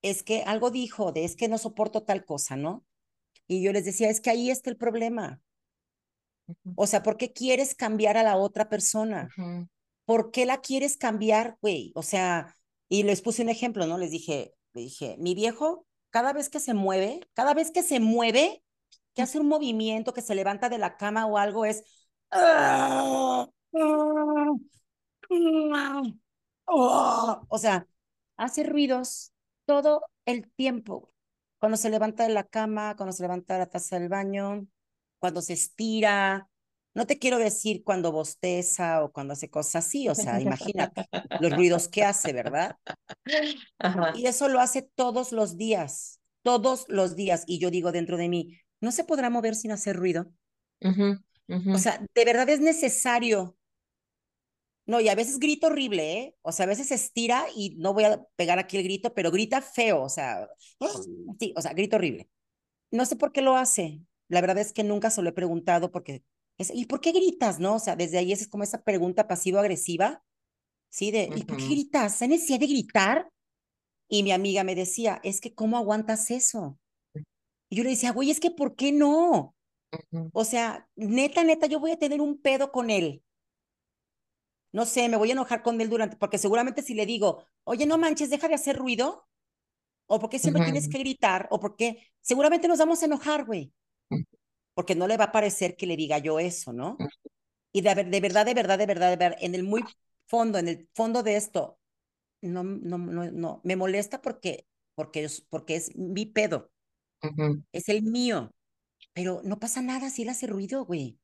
es 0.03 0.25
que 0.25 0.43
algo 0.43 0.73
dijo 0.73 1.13
de 1.13 1.25
es 1.25 1.37
que 1.37 1.47
no 1.47 1.59
soporto 1.59 2.03
tal 2.03 2.25
cosa, 2.25 2.57
¿no? 2.57 2.85
Y 3.47 3.63
yo 3.63 3.73
les 3.73 3.85
decía, 3.85 4.11
es 4.11 4.21
que 4.21 4.31
ahí 4.31 4.51
está 4.51 4.69
el 4.69 4.77
problema. 4.77 5.41
O 6.75 6.89
sea, 6.89 7.05
¿por 7.05 7.17
qué 7.17 7.33
quieres 7.33 7.77
cambiar 7.77 8.17
a 8.17 8.25
la 8.25 8.37
otra 8.37 8.69
persona? 8.69 9.29
Uh 9.37 9.41
-huh. 9.43 9.69
¿Por 10.07 10.33
qué 10.33 10.45
la 10.45 10.61
quieres 10.61 10.97
cambiar, 10.97 11.57
güey? 11.61 11.93
O 11.95 12.03
sea, 12.03 12.58
y 12.89 13.03
les 13.03 13.23
puse 13.23 13.43
un 13.43 13.49
ejemplo, 13.49 13.87
¿no? 13.87 13.99
Les 13.99 14.11
dije, 14.11 14.55
dije, 14.73 15.17
mi 15.19 15.35
viejo, 15.35 15.87
cada 16.11 16.33
vez 16.33 16.49
que 16.49 16.61
se 16.61 16.75
mueve, 16.75 17.21
cada 17.35 17.55
vez 17.55 17.71
que 17.71 17.83
se 17.83 18.01
mueve, 18.01 18.63
que 19.15 19.23
hace 19.23 19.39
un 19.39 19.49
movimiento, 19.49 20.15
que 20.15 20.23
se 20.23 20.35
levanta 20.35 20.69
de 20.69 20.79
la 20.79 20.97
cama 20.97 21.27
o 21.27 21.39
algo, 21.39 21.65
es. 21.65 21.85
O 26.67 27.59
sea, 27.59 27.87
hace 28.37 28.63
ruidos 28.65 29.33
todo 29.67 30.03
el 30.25 30.51
tiempo. 30.53 31.13
Cuando 31.59 31.77
se 31.77 31.91
levanta 31.91 32.23
de 32.25 32.31
la 32.31 32.45
cama, 32.45 32.95
cuando 32.97 33.13
se 33.13 33.23
levanta 33.23 33.55
de 33.55 33.61
la 33.61 33.67
taza 33.67 33.99
del 33.99 34.09
baño, 34.09 34.67
cuando 35.19 35.43
se 35.43 35.55
estira. 35.55 36.49
No 36.99 37.07
te 37.07 37.21
quiero 37.21 37.39
decir 37.39 37.85
cuando 37.85 38.11
bosteza 38.11 39.05
o 39.05 39.13
cuando 39.13 39.35
hace 39.35 39.49
cosas 39.49 39.87
así, 39.87 40.09
o 40.09 40.17
sea, 40.17 40.41
imagínate 40.41 41.07
los 41.39 41.53
ruidos 41.57 41.87
que 41.87 42.03
hace, 42.03 42.33
¿verdad? 42.33 42.75
Ajá. 43.79 44.15
Y 44.17 44.27
eso 44.27 44.49
lo 44.49 44.59
hace 44.59 44.83
todos 44.97 45.31
los 45.31 45.57
días, 45.57 46.19
todos 46.43 46.87
los 46.89 47.15
días. 47.15 47.45
Y 47.47 47.61
yo 47.61 47.71
digo 47.71 47.93
dentro 47.93 48.17
de 48.17 48.29
mí, 48.29 48.59
¿no 48.81 48.91
se 48.91 49.05
podrá 49.05 49.31
mover 49.31 49.55
sin 49.55 49.71
hacer 49.71 49.95
ruido? 49.95 50.33
Uh 50.81 50.89
-huh, 50.89 51.25
uh 51.47 51.55
-huh. 51.55 51.75
O 51.77 51.79
sea, 51.79 52.05
de 52.13 52.25
verdad 52.25 52.49
es 52.49 52.59
necesario. 52.59 53.57
No, 54.85 55.01
y 55.01 55.09
a 55.09 55.15
veces 55.15 55.39
grito 55.39 55.69
horrible, 55.69 56.19
¿eh? 56.19 56.37
O 56.43 56.51
sea, 56.51 56.65
a 56.65 56.69
veces 56.69 56.91
estira 56.91 57.47
y 57.55 57.77
no 57.79 57.95
voy 57.95 58.07
a 58.07 58.25
pegar 58.35 58.59
aquí 58.59 58.77
el 58.77 58.83
grito, 58.83 59.15
pero 59.15 59.31
grita 59.31 59.63
feo, 59.63 60.03
o 60.03 60.09
sea, 60.09 60.49
sí, 61.39 61.55
o 61.57 61.63
sea, 61.63 61.75
grito 61.75 61.95
horrible. 61.95 62.29
No 62.91 63.07
sé 63.07 63.15
por 63.15 63.31
qué 63.31 63.41
lo 63.41 63.55
hace. 63.55 64.01
La 64.27 64.41
verdad 64.41 64.59
es 64.59 64.73
que 64.73 64.83
nunca 64.83 65.11
se 65.11 65.23
lo 65.23 65.29
he 65.29 65.33
preguntado 65.33 65.93
porque 65.93 66.25
es, 66.59 66.71
¿y 66.75 66.87
por 66.87 67.01
qué 67.01 67.13
gritas, 67.13 67.59
no? 67.59 67.77
O 67.77 67.79
sea, 67.79 67.97
desde 67.97 68.19
ahí 68.19 68.33
es 68.33 68.49
como 68.49 68.65
esa 68.65 68.83
pregunta 68.83 69.27
pasivo-agresiva, 69.27 70.23
¿sí? 70.91 71.11
De, 71.11 71.29
uh 71.29 71.33
-huh. 71.33 71.39
¿y 71.39 71.45
por 71.45 71.57
qué 71.57 71.69
gritas? 71.69 72.21
¿Hay 72.21 72.29
necesidad 72.29 72.61
de 72.61 72.67
gritar? 72.67 73.31
Y 74.09 74.23
mi 74.23 74.33
amiga 74.33 74.65
me 74.65 74.75
decía, 74.75 75.21
es 75.23 75.41
que 75.41 75.55
¿cómo 75.55 75.77
aguantas 75.77 76.31
eso? 76.31 76.79
Y 77.71 77.77
yo 77.77 77.85
le 77.85 77.91
decía, 77.91 78.13
güey, 78.13 78.31
es 78.31 78.41
que 78.41 78.51
¿por 78.51 78.75
qué 78.75 78.93
no? 78.93 79.55
Uh 79.93 79.97
-huh. 80.11 80.31
O 80.33 80.45
sea, 80.45 80.89
neta, 80.97 81.45
neta, 81.45 81.67
yo 81.67 81.81
voy 81.81 81.93
a 81.93 81.99
tener 81.99 82.21
un 82.21 82.41
pedo 82.41 82.73
con 82.73 82.91
él. 82.91 83.23
No 84.73 84.85
sé, 84.85 85.09
me 85.09 85.17
voy 85.17 85.31
a 85.31 85.33
enojar 85.33 85.63
con 85.63 85.81
él 85.81 85.89
durante, 85.89 86.17
porque 86.17 86.37
seguramente 86.39 86.83
si 86.83 86.95
le 86.95 87.07
digo, 87.07 87.45
oye, 87.65 87.87
no 87.87 87.97
manches, 87.97 88.29
deja 88.31 88.49
de 88.49 88.55
hacer 88.55 88.77
ruido, 88.77 89.27
o 90.07 90.19
por 90.19 90.29
qué 90.29 90.39
siempre 90.39 90.63
tienes 90.65 90.89
que 90.89 90.99
gritar, 90.99 91.49
o 91.51 91.59
por 91.59 91.77
qué 91.77 92.07
seguramente 92.21 92.69
nos 92.69 92.79
vamos 92.79 93.03
a 93.03 93.07
enojar, 93.07 93.45
güey, 93.47 93.73
porque 94.79 94.95
no 94.95 95.09
le 95.09 95.17
va 95.17 95.25
a 95.25 95.33
parecer 95.33 95.75
que 95.75 95.89
le 95.89 95.97
diga 95.97 96.19
yo 96.19 96.39
eso, 96.39 96.73
¿no? 96.73 96.97
Y 97.73 97.81
de, 97.81 97.97
de 97.97 98.21
verdad, 98.21 98.47
de 98.47 98.55
verdad, 98.55 98.79
de 98.79 98.87
verdad, 98.87 99.11
de 99.11 99.17
verdad, 99.17 99.39
en 99.41 99.57
el 99.57 99.65
muy 99.65 99.83
fondo, 100.29 100.57
en 100.57 100.69
el 100.69 100.89
fondo 100.95 101.25
de 101.25 101.35
esto, 101.35 101.81
no, 102.43 102.63
no, 102.63 102.97
no, 102.97 103.29
no, 103.29 103.61
me 103.65 103.75
molesta 103.75 104.23
porque, 104.23 104.69
porque, 104.95 105.25
es, 105.25 105.41
porque 105.51 105.75
es 105.75 105.97
mi 105.97 106.27
pedo, 106.27 106.71
es 107.73 107.89
el 107.89 108.05
mío, 108.05 108.55
pero 109.15 109.41
no 109.43 109.59
pasa 109.59 109.83
nada 109.83 110.11
si 110.11 110.23
él 110.23 110.29
hace 110.29 110.47
ruido, 110.47 110.85
güey. 110.85 111.19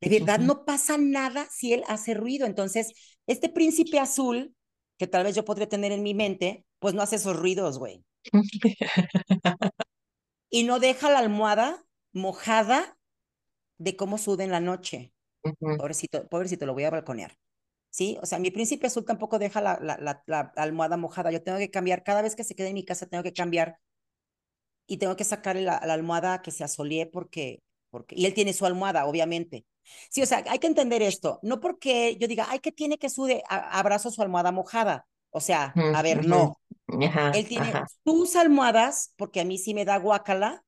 de 0.00 0.08
verdad, 0.08 0.38
no 0.40 0.64
pasa 0.64 0.96
nada 0.96 1.46
si 1.50 1.74
él 1.74 1.84
hace 1.88 2.14
ruido. 2.14 2.46
Entonces, 2.46 2.90
este 3.26 3.50
príncipe 3.50 3.98
azul, 3.98 4.54
que 4.96 5.08
tal 5.08 5.24
vez 5.24 5.36
yo 5.36 5.44
podría 5.44 5.68
tener 5.68 5.92
en 5.92 6.02
mi 6.02 6.14
mente, 6.14 6.64
pues 6.78 6.94
no 6.94 7.02
hace 7.02 7.16
esos 7.16 7.36
ruidos, 7.36 7.78
güey. 7.78 8.02
y 10.48 10.62
no 10.62 10.78
deja 10.78 11.10
la 11.10 11.18
almohada 11.18 11.84
mojada 12.18 12.98
de 13.78 13.96
cómo 13.96 14.18
sude 14.18 14.44
en 14.44 14.50
la 14.50 14.60
noche. 14.60 15.12
Pobrecito, 15.60 16.28
pobrecito, 16.28 16.66
lo 16.66 16.74
voy 16.74 16.84
a 16.84 16.90
balconear. 16.90 17.38
¿Sí? 17.90 18.18
O 18.20 18.26
sea, 18.26 18.38
mi 18.38 18.50
príncipe 18.50 18.86
azul 18.86 19.04
tampoco 19.04 19.38
deja 19.38 19.62
la, 19.62 19.78
la, 19.80 20.22
la, 20.26 20.52
almohada 20.56 20.96
mojada. 20.96 21.30
Yo 21.30 21.42
tengo 21.42 21.58
que 21.58 21.70
cambiar, 21.70 22.04
cada 22.04 22.20
vez 22.20 22.36
que 22.36 22.44
se 22.44 22.54
quede 22.54 22.68
en 22.68 22.74
mi 22.74 22.84
casa, 22.84 23.06
tengo 23.06 23.22
que 23.22 23.32
cambiar 23.32 23.78
y 24.86 24.98
tengo 24.98 25.16
que 25.16 25.24
sacarle 25.24 25.62
la, 25.62 25.76
almohada 25.76 26.42
que 26.42 26.50
se 26.50 26.64
asolie 26.64 27.06
porque, 27.06 27.62
porque, 27.90 28.14
y 28.16 28.26
él 28.26 28.34
tiene 28.34 28.52
su 28.52 28.66
almohada, 28.66 29.06
obviamente. 29.06 29.64
Sí, 30.10 30.22
o 30.22 30.26
sea, 30.26 30.44
hay 30.48 30.58
que 30.58 30.66
entender 30.66 31.00
esto. 31.00 31.38
No 31.42 31.60
porque 31.60 32.16
yo 32.20 32.28
diga, 32.28 32.46
ay, 32.50 32.58
que 32.58 32.72
tiene 32.72 32.98
que 32.98 33.08
sude, 33.08 33.42
abrazo 33.48 34.10
su 34.10 34.20
almohada 34.20 34.52
mojada. 34.52 35.06
O 35.30 35.40
sea, 35.40 35.72
a 35.94 36.02
ver, 36.02 36.26
no. 36.26 36.58
él 37.34 37.46
tiene 37.46 37.72
sus 38.04 38.36
almohadas, 38.36 39.12
porque 39.16 39.40
a 39.40 39.44
mí 39.44 39.58
sí 39.58 39.72
me 39.72 39.84
da 39.84 39.98
guacala 39.98 40.62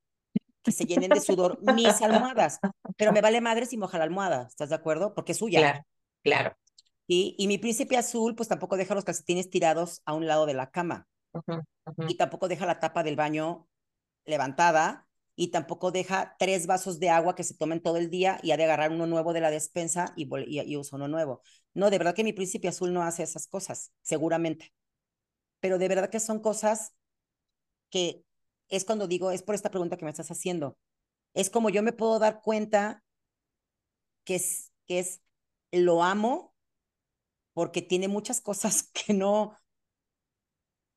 que 0.62 0.72
se 0.72 0.84
llenen 0.84 1.10
de 1.10 1.20
sudor 1.20 1.58
mis 1.74 2.00
almohadas, 2.02 2.58
pero 2.96 3.12
me 3.12 3.20
vale 3.20 3.40
madre 3.40 3.66
si 3.66 3.76
moja 3.76 3.98
la 3.98 4.04
almohada, 4.04 4.46
¿estás 4.48 4.68
de 4.68 4.74
acuerdo? 4.74 5.14
Porque 5.14 5.32
es 5.32 5.38
suya. 5.38 5.60
Claro, 5.60 5.86
claro. 6.22 6.56
Y, 7.06 7.34
y 7.38 7.48
mi 7.48 7.58
príncipe 7.58 7.96
azul, 7.96 8.34
pues 8.36 8.48
tampoco 8.48 8.76
deja 8.76 8.94
los 8.94 9.04
calcetines 9.04 9.50
tirados 9.50 10.02
a 10.04 10.14
un 10.14 10.26
lado 10.26 10.46
de 10.46 10.54
la 10.54 10.70
cama. 10.70 11.08
Y 12.08 12.16
tampoco 12.16 12.48
deja 12.48 12.66
la 12.66 12.78
tapa 12.78 13.02
del 13.02 13.16
baño 13.16 13.68
levantada 14.26 15.08
y 15.34 15.48
tampoco 15.48 15.90
deja 15.90 16.36
tres 16.38 16.66
vasos 16.66 17.00
de 17.00 17.08
agua 17.10 17.34
que 17.34 17.44
se 17.44 17.54
tomen 17.56 17.80
todo 17.82 17.96
el 17.96 18.10
día 18.10 18.38
y 18.42 18.50
ha 18.50 18.56
de 18.56 18.64
agarrar 18.64 18.92
uno 18.92 19.06
nuevo 19.06 19.32
de 19.32 19.40
la 19.40 19.50
despensa 19.50 20.12
y, 20.16 20.28
y, 20.46 20.60
y 20.60 20.76
usa 20.76 20.96
uno 20.96 21.08
nuevo. 21.08 21.42
No, 21.74 21.90
de 21.90 21.98
verdad 21.98 22.14
que 22.14 22.24
mi 22.24 22.32
príncipe 22.32 22.68
azul 22.68 22.92
no 22.92 23.02
hace 23.02 23.22
esas 23.22 23.46
cosas, 23.46 23.92
seguramente. 24.02 24.72
Pero 25.60 25.78
de 25.78 25.88
verdad 25.88 26.10
que 26.10 26.20
son 26.20 26.40
cosas 26.40 26.94
que 27.90 28.24
es 28.70 28.84
cuando 28.84 29.06
digo, 29.06 29.30
es 29.30 29.42
por 29.42 29.54
esta 29.54 29.70
pregunta 29.70 29.96
que 29.96 30.04
me 30.04 30.10
estás 30.10 30.30
haciendo. 30.30 30.78
Es 31.34 31.50
como 31.50 31.70
yo 31.70 31.82
me 31.82 31.92
puedo 31.92 32.18
dar 32.18 32.40
cuenta 32.40 33.04
que 34.24 34.36
es, 34.36 34.72
que 34.86 35.00
es, 35.00 35.20
lo 35.72 36.02
amo 36.02 36.54
porque 37.52 37.82
tiene 37.82 38.08
muchas 38.08 38.40
cosas 38.40 38.90
que 38.92 39.12
no, 39.12 39.56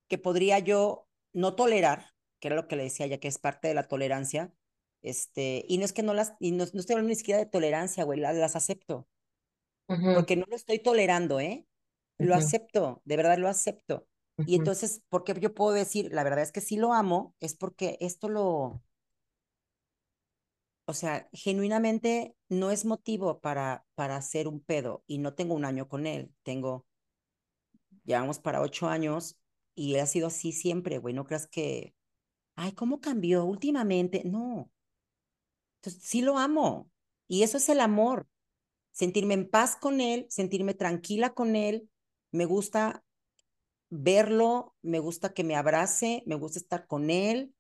que 0.07 0.17
podría 0.17 0.59
yo 0.59 1.07
no 1.34 1.55
tolerar, 1.55 2.11
que 2.39 2.47
era 2.47 2.55
lo 2.55 2.67
que 2.67 2.76
le 2.76 2.84
decía 2.84 3.07
ya, 3.07 3.19
que 3.19 3.28
es 3.28 3.39
parte 3.39 3.67
de 3.67 3.74
la 3.74 3.88
tolerancia. 3.88 4.53
Este, 5.01 5.65
y 5.67 5.78
no 5.80 5.86
es 5.86 5.91
que 5.91 6.03
no 6.03 6.13
las, 6.13 6.34
y 6.39 6.51
no, 6.51 6.65
no 6.71 6.80
estoy 6.80 6.93
hablando 6.93 7.09
ni 7.09 7.15
siquiera 7.15 7.39
de 7.39 7.45
tolerancia, 7.45 8.03
güey, 8.05 8.19
las, 8.19 8.36
las 8.36 8.55
acepto. 8.55 9.07
Porque 9.88 10.36
no 10.36 10.45
lo 10.47 10.55
estoy 10.55 10.80
tolerando, 10.80 11.39
¿eh? 11.39 11.67
Lo 12.17 12.36
acepto, 12.36 13.01
de 13.05 13.17
verdad 13.17 13.38
lo 13.38 13.47
acepto. 13.49 14.07
Y 14.38 14.55
entonces, 14.55 15.01
¿por 15.09 15.23
qué 15.23 15.39
yo 15.39 15.53
puedo 15.53 15.73
decir, 15.73 16.11
la 16.11 16.23
verdad 16.23 16.41
es 16.41 16.51
que 16.51 16.61
sí 16.61 16.77
lo 16.77 16.93
amo? 16.93 17.36
Es 17.39 17.55
porque 17.55 17.97
esto 18.01 18.29
lo, 18.29 18.81
o 20.86 20.93
sea, 20.93 21.29
genuinamente 21.31 22.36
no 22.49 22.71
es 22.71 22.86
motivo 22.86 23.39
para, 23.39 23.86
para 23.95 24.17
hacer 24.17 24.47
un 24.47 24.59
pedo 24.59 25.03
y 25.07 25.17
no 25.19 25.34
tengo 25.34 25.55
un 25.55 25.65
año 25.65 25.88
con 25.88 26.07
él, 26.07 26.34
tengo, 26.43 26.86
llevamos 28.03 28.39
para 28.39 28.61
ocho 28.61 28.88
años 28.88 29.38
y 29.75 29.95
ha 29.97 30.05
sido 30.05 30.27
así 30.27 30.51
siempre, 30.51 30.97
güey, 30.97 31.13
no 31.13 31.25
creas 31.25 31.47
que, 31.47 31.95
ay, 32.55 32.73
¿cómo 32.73 33.01
cambió 33.01 33.45
últimamente? 33.45 34.23
No. 34.25 34.71
Entonces, 35.77 36.03
sí 36.03 36.21
lo 36.21 36.38
amo. 36.38 36.89
Y 37.27 37.43
eso 37.43 37.57
es 37.57 37.69
el 37.69 37.79
amor, 37.79 38.27
sentirme 38.91 39.34
en 39.34 39.49
paz 39.49 39.75
con 39.75 40.01
él, 40.01 40.25
sentirme 40.29 40.73
tranquila 40.73 41.34
con 41.34 41.55
él, 41.55 41.89
me 42.31 42.45
gusta 42.45 43.03
verlo, 43.94 44.76
me 44.82 45.00
gusta 45.00 45.34
que 45.34 45.44
me 45.44 45.56
abrace, 45.56 46.24
me 46.26 46.36
gusta 46.36 46.60
estar 46.60 46.88
con 46.88 47.10
él, 47.10 47.54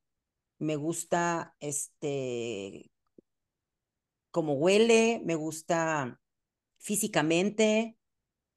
me 0.57 0.75
gusta 0.75 1.55
este 1.59 2.89
cómo 4.31 4.53
huele, 4.53 5.21
me 5.23 5.35
gusta 5.35 6.19
físicamente. 6.79 7.97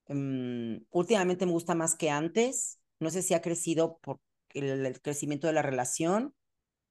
Mm, 0.08 0.78
últimamente 0.90 1.44
me 1.44 1.52
gusta 1.52 1.74
más 1.74 1.96
que 1.96 2.08
antes. 2.08 2.80
No 2.98 3.10
sé 3.10 3.20
si 3.20 3.34
ha 3.34 3.42
crecido 3.42 3.98
por 3.98 4.20
el, 4.54 5.00
crecimiento 5.02 5.46
de 5.46 5.52
la 5.52 5.62
relación. 5.62 6.34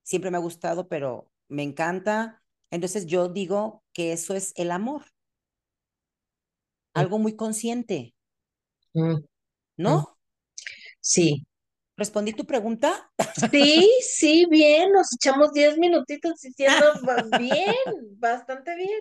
Siempre 0.03 0.29
me 0.29 0.37
ha 0.37 0.41
gustado, 0.41 0.87
pero 0.87 1.31
me 1.47 1.63
encanta. 1.63 2.43
Entonces 2.69 3.07
yo 3.07 3.27
digo 3.27 3.83
que 3.91 4.13
eso 4.13 4.35
es 4.35 4.53
el 4.55 4.69
amor. 4.69 5.01
Mm. 5.01 6.99
Algo 6.99 7.17
muy 7.17 7.35
consciente. 7.35 8.13
Mm. 8.93 9.25
¿No? 9.77 10.14
Sí. 11.05 11.45
¿Respondí 11.97 12.33
tu 12.33 12.45
pregunta? 12.45 13.11
Sí, 13.51 13.89
sí, 14.01 14.47
bien, 14.49 14.91
nos 14.91 15.13
echamos 15.13 15.53
diez 15.53 15.77
minutitos 15.77 16.41
diciendo 16.41 16.85
bien, 17.39 18.17
bastante 18.17 18.75
bien. 18.75 18.99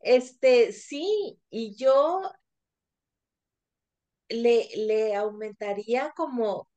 Este, 0.00 0.72
sí, 0.72 1.38
y 1.50 1.74
yo 1.74 2.22
le, 4.28 4.68
le 4.76 5.14
aumentaría 5.16 6.12
como, 6.16 6.68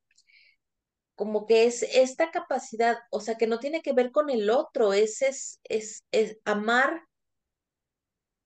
como 1.14 1.46
que 1.46 1.64
es 1.64 1.82
esta 1.82 2.30
capacidad, 2.30 2.98
o 3.10 3.20
sea, 3.20 3.36
que 3.36 3.46
no 3.46 3.58
tiene 3.60 3.80
que 3.80 3.92
ver 3.92 4.10
con 4.10 4.28
el 4.28 4.50
otro, 4.50 4.92
es, 4.92 5.22
es, 5.22 5.60
es, 5.64 6.04
es 6.10 6.38
amar, 6.44 7.00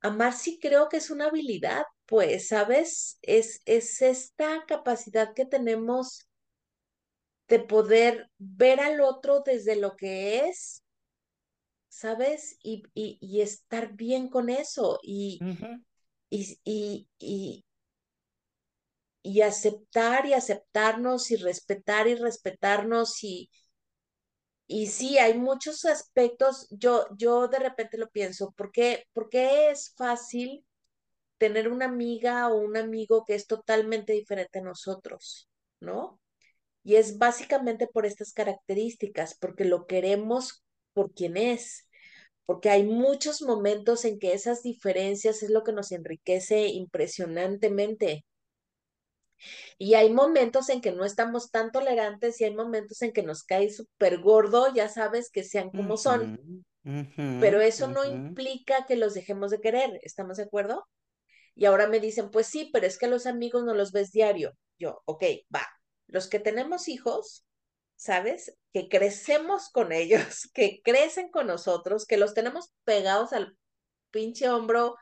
amar 0.03 0.35
sí 0.35 0.59
creo 0.61 0.89
que 0.89 0.99
es 0.99 1.11
una 1.11 1.27
habilidad, 1.27 1.85
pues, 2.11 2.49
¿sabes? 2.49 3.19
Es, 3.23 3.63
es 3.67 4.03
esta 4.03 4.67
capacidad 4.67 5.33
que 5.33 5.47
tenemos 5.47 6.29
de 7.49 7.61
poder 7.61 8.29
ver 8.39 8.81
al 8.81 9.01
otro 9.01 9.43
desde 9.47 9.77
lo 9.77 9.95
que 9.97 10.49
es, 10.49 10.83
¿sabes? 11.89 12.59
Y, 12.65 12.83
y, 12.95 13.41
estar 13.43 13.93
bien 13.95 14.29
con 14.29 14.51
eso 14.51 14.99
y, 15.05 15.39
y, 16.31 16.59
y, 16.65 17.65
y, 19.23 19.41
aceptar 19.43 20.27
y 20.27 20.33
aceptarnos 20.33 21.31
y 21.31 21.37
respetar 21.37 22.09
y 22.09 22.17
respetarnos 22.17 23.23
y, 23.23 23.51
y 24.67 24.89
sí, 24.89 25.19
hay 25.19 25.39
muchos 25.39 25.85
aspectos, 25.85 26.67
yo, 26.71 27.07
yo 27.17 27.47
de 27.47 27.61
repente 27.61 27.99
lo 27.99 28.11
pienso, 28.11 28.51
¿por 28.53 28.73
qué, 28.73 29.07
¿por 29.13 29.29
qué 29.29 29.71
es 29.71 29.95
fácil 29.97 30.65
tener 31.41 31.69
una 31.69 31.87
amiga 31.87 32.49
o 32.49 32.57
un 32.57 32.77
amigo 32.77 33.25
que 33.25 33.35
es 33.35 33.47
totalmente 33.47 34.13
diferente 34.13 34.59
a 34.59 34.63
nosotros, 34.63 35.49
¿no? 35.81 36.21
Y 36.85 36.97
es 36.97 37.17
básicamente 37.17 37.87
por 37.87 38.05
estas 38.05 38.35
características, 38.35 39.37
porque 39.39 39.65
lo 39.65 39.87
queremos 39.87 40.63
por 40.93 41.15
quien 41.15 41.39
es, 41.39 41.89
porque 42.45 42.69
hay 42.69 42.85
muchos 42.85 43.41
momentos 43.41 44.05
en 44.05 44.19
que 44.19 44.35
esas 44.35 44.63
diferencias 44.63 45.43
es 45.43 45.49
lo 45.49 45.65
que 45.65 45.73
nos 45.73 45.93
enriquece 45.93 46.67
impresionantemente. 46.69 48.27
Y 49.79 49.95
hay 49.95 50.13
momentos 50.13 50.69
en 50.69 50.83
que 50.83 50.93
no 50.93 51.07
estamos 51.07 51.51
tan 51.51 51.73
tolerantes 51.73 52.39
y 52.41 52.45
hay 52.45 52.55
momentos 52.55 53.01
en 53.01 53.13
que 53.13 53.23
nos 53.23 53.45
cae 53.45 53.71
súper 53.71 54.21
gordo, 54.21 54.75
ya 54.75 54.91
sabes, 54.91 55.31
que 55.31 55.43
sean 55.43 55.71
como 55.71 55.97
son. 55.97 56.65
Pero 57.39 57.63
eso 57.63 57.89
no 57.89 58.05
implica 58.05 58.85
que 58.87 58.97
los 58.97 59.15
dejemos 59.15 59.51
de 59.51 59.61
querer, 59.61 59.99
¿estamos 60.03 60.37
de 60.37 60.43
acuerdo? 60.43 60.87
Y 61.55 61.67
ahora 61.67 61.87
me 61.89 62.01
dicen, 62.01 62.31
pues 62.31 62.47
sí, 62.47 62.71
pero 62.73 62.87
es 62.87 62.99
que 62.99 63.09
los 63.09 63.27
amigos 63.27 63.65
no 63.65 63.75
los 63.75 63.93
ves 63.93 64.13
diario. 64.13 64.57
Yo, 64.79 65.03
ok, 65.05 65.25
va. 65.55 65.67
Los 66.07 66.29
que 66.29 66.41
tenemos 66.41 66.89
hijos, 66.89 67.45
¿sabes? 67.97 68.57
Que 68.73 68.89
crecemos 68.89 69.69
con 69.71 69.93
ellos, 69.93 70.51
que 70.55 70.81
crecen 70.83 71.31
con 71.31 71.47
nosotros, 71.47 72.07
que 72.07 72.17
los 72.17 72.35
tenemos 72.35 72.73
pegados 72.85 73.33
al 73.33 73.57
pinche 74.11 74.49
hombro 74.49 74.97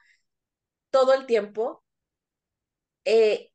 todo 0.91 1.15
el 1.15 1.27
tiempo, 1.27 1.85
eh, 3.05 3.51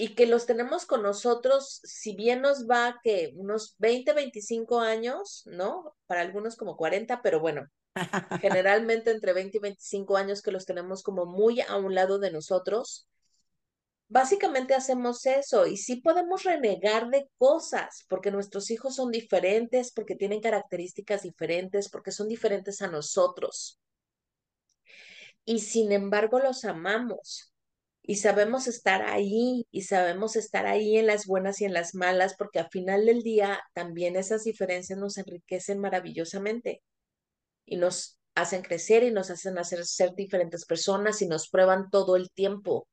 y 0.00 0.14
que 0.14 0.26
los 0.26 0.46
tenemos 0.46 0.86
con 0.86 1.02
nosotros, 1.02 1.80
si 1.82 2.14
bien 2.14 2.40
nos 2.40 2.68
va 2.68 3.00
que 3.02 3.32
unos 3.34 3.74
20, 3.78 4.12
25 4.12 4.78
años, 4.80 5.42
¿no? 5.46 5.96
Para 6.06 6.20
algunos 6.20 6.56
como 6.56 6.76
40, 6.76 7.20
pero 7.20 7.40
bueno, 7.40 7.66
generalmente 8.40 9.10
entre 9.10 9.32
20 9.32 9.56
y 9.56 9.60
25 9.60 10.16
años 10.16 10.42
que 10.42 10.52
los 10.52 10.66
tenemos 10.66 11.02
como 11.02 11.26
muy 11.26 11.60
a 11.60 11.76
un 11.76 11.94
lado 11.94 12.18
de 12.18 12.30
nosotros, 12.30 13.08
básicamente 14.08 14.74
hacemos 14.74 15.24
eso 15.26 15.66
y 15.66 15.76
sí 15.76 15.96
podemos 15.96 16.44
renegar 16.44 17.08
de 17.10 17.28
cosas 17.36 18.04
porque 18.08 18.30
nuestros 18.30 18.70
hijos 18.70 18.96
son 18.96 19.10
diferentes, 19.10 19.92
porque 19.92 20.16
tienen 20.16 20.40
características 20.40 21.22
diferentes, 21.22 21.88
porque 21.90 22.10
son 22.10 22.28
diferentes 22.28 22.82
a 22.82 22.88
nosotros. 22.88 23.78
Y 25.44 25.60
sin 25.60 25.92
embargo 25.92 26.38
los 26.40 26.64
amamos 26.64 27.52
y 28.02 28.16
sabemos 28.16 28.66
estar 28.66 29.02
ahí 29.02 29.66
y 29.70 29.82
sabemos 29.82 30.36
estar 30.36 30.66
ahí 30.66 30.96
en 30.96 31.06
las 31.06 31.26
buenas 31.26 31.60
y 31.60 31.66
en 31.66 31.74
las 31.74 31.94
malas 31.94 32.34
porque 32.38 32.58
al 32.58 32.70
final 32.70 33.06
del 33.06 33.22
día 33.22 33.60
también 33.74 34.16
esas 34.16 34.44
diferencias 34.44 34.98
nos 34.98 35.18
enriquecen 35.18 35.78
maravillosamente 35.78 36.82
y 37.68 37.76
nos 37.76 38.18
hacen 38.34 38.62
crecer 38.62 39.02
y 39.02 39.10
nos 39.10 39.30
hacen 39.30 39.58
hacer 39.58 39.84
ser 39.84 40.14
diferentes 40.14 40.64
personas 40.64 41.22
y 41.22 41.26
nos 41.26 41.48
prueban 41.48 41.90
todo 41.90 42.16
el 42.16 42.30
tiempo. 42.30 42.88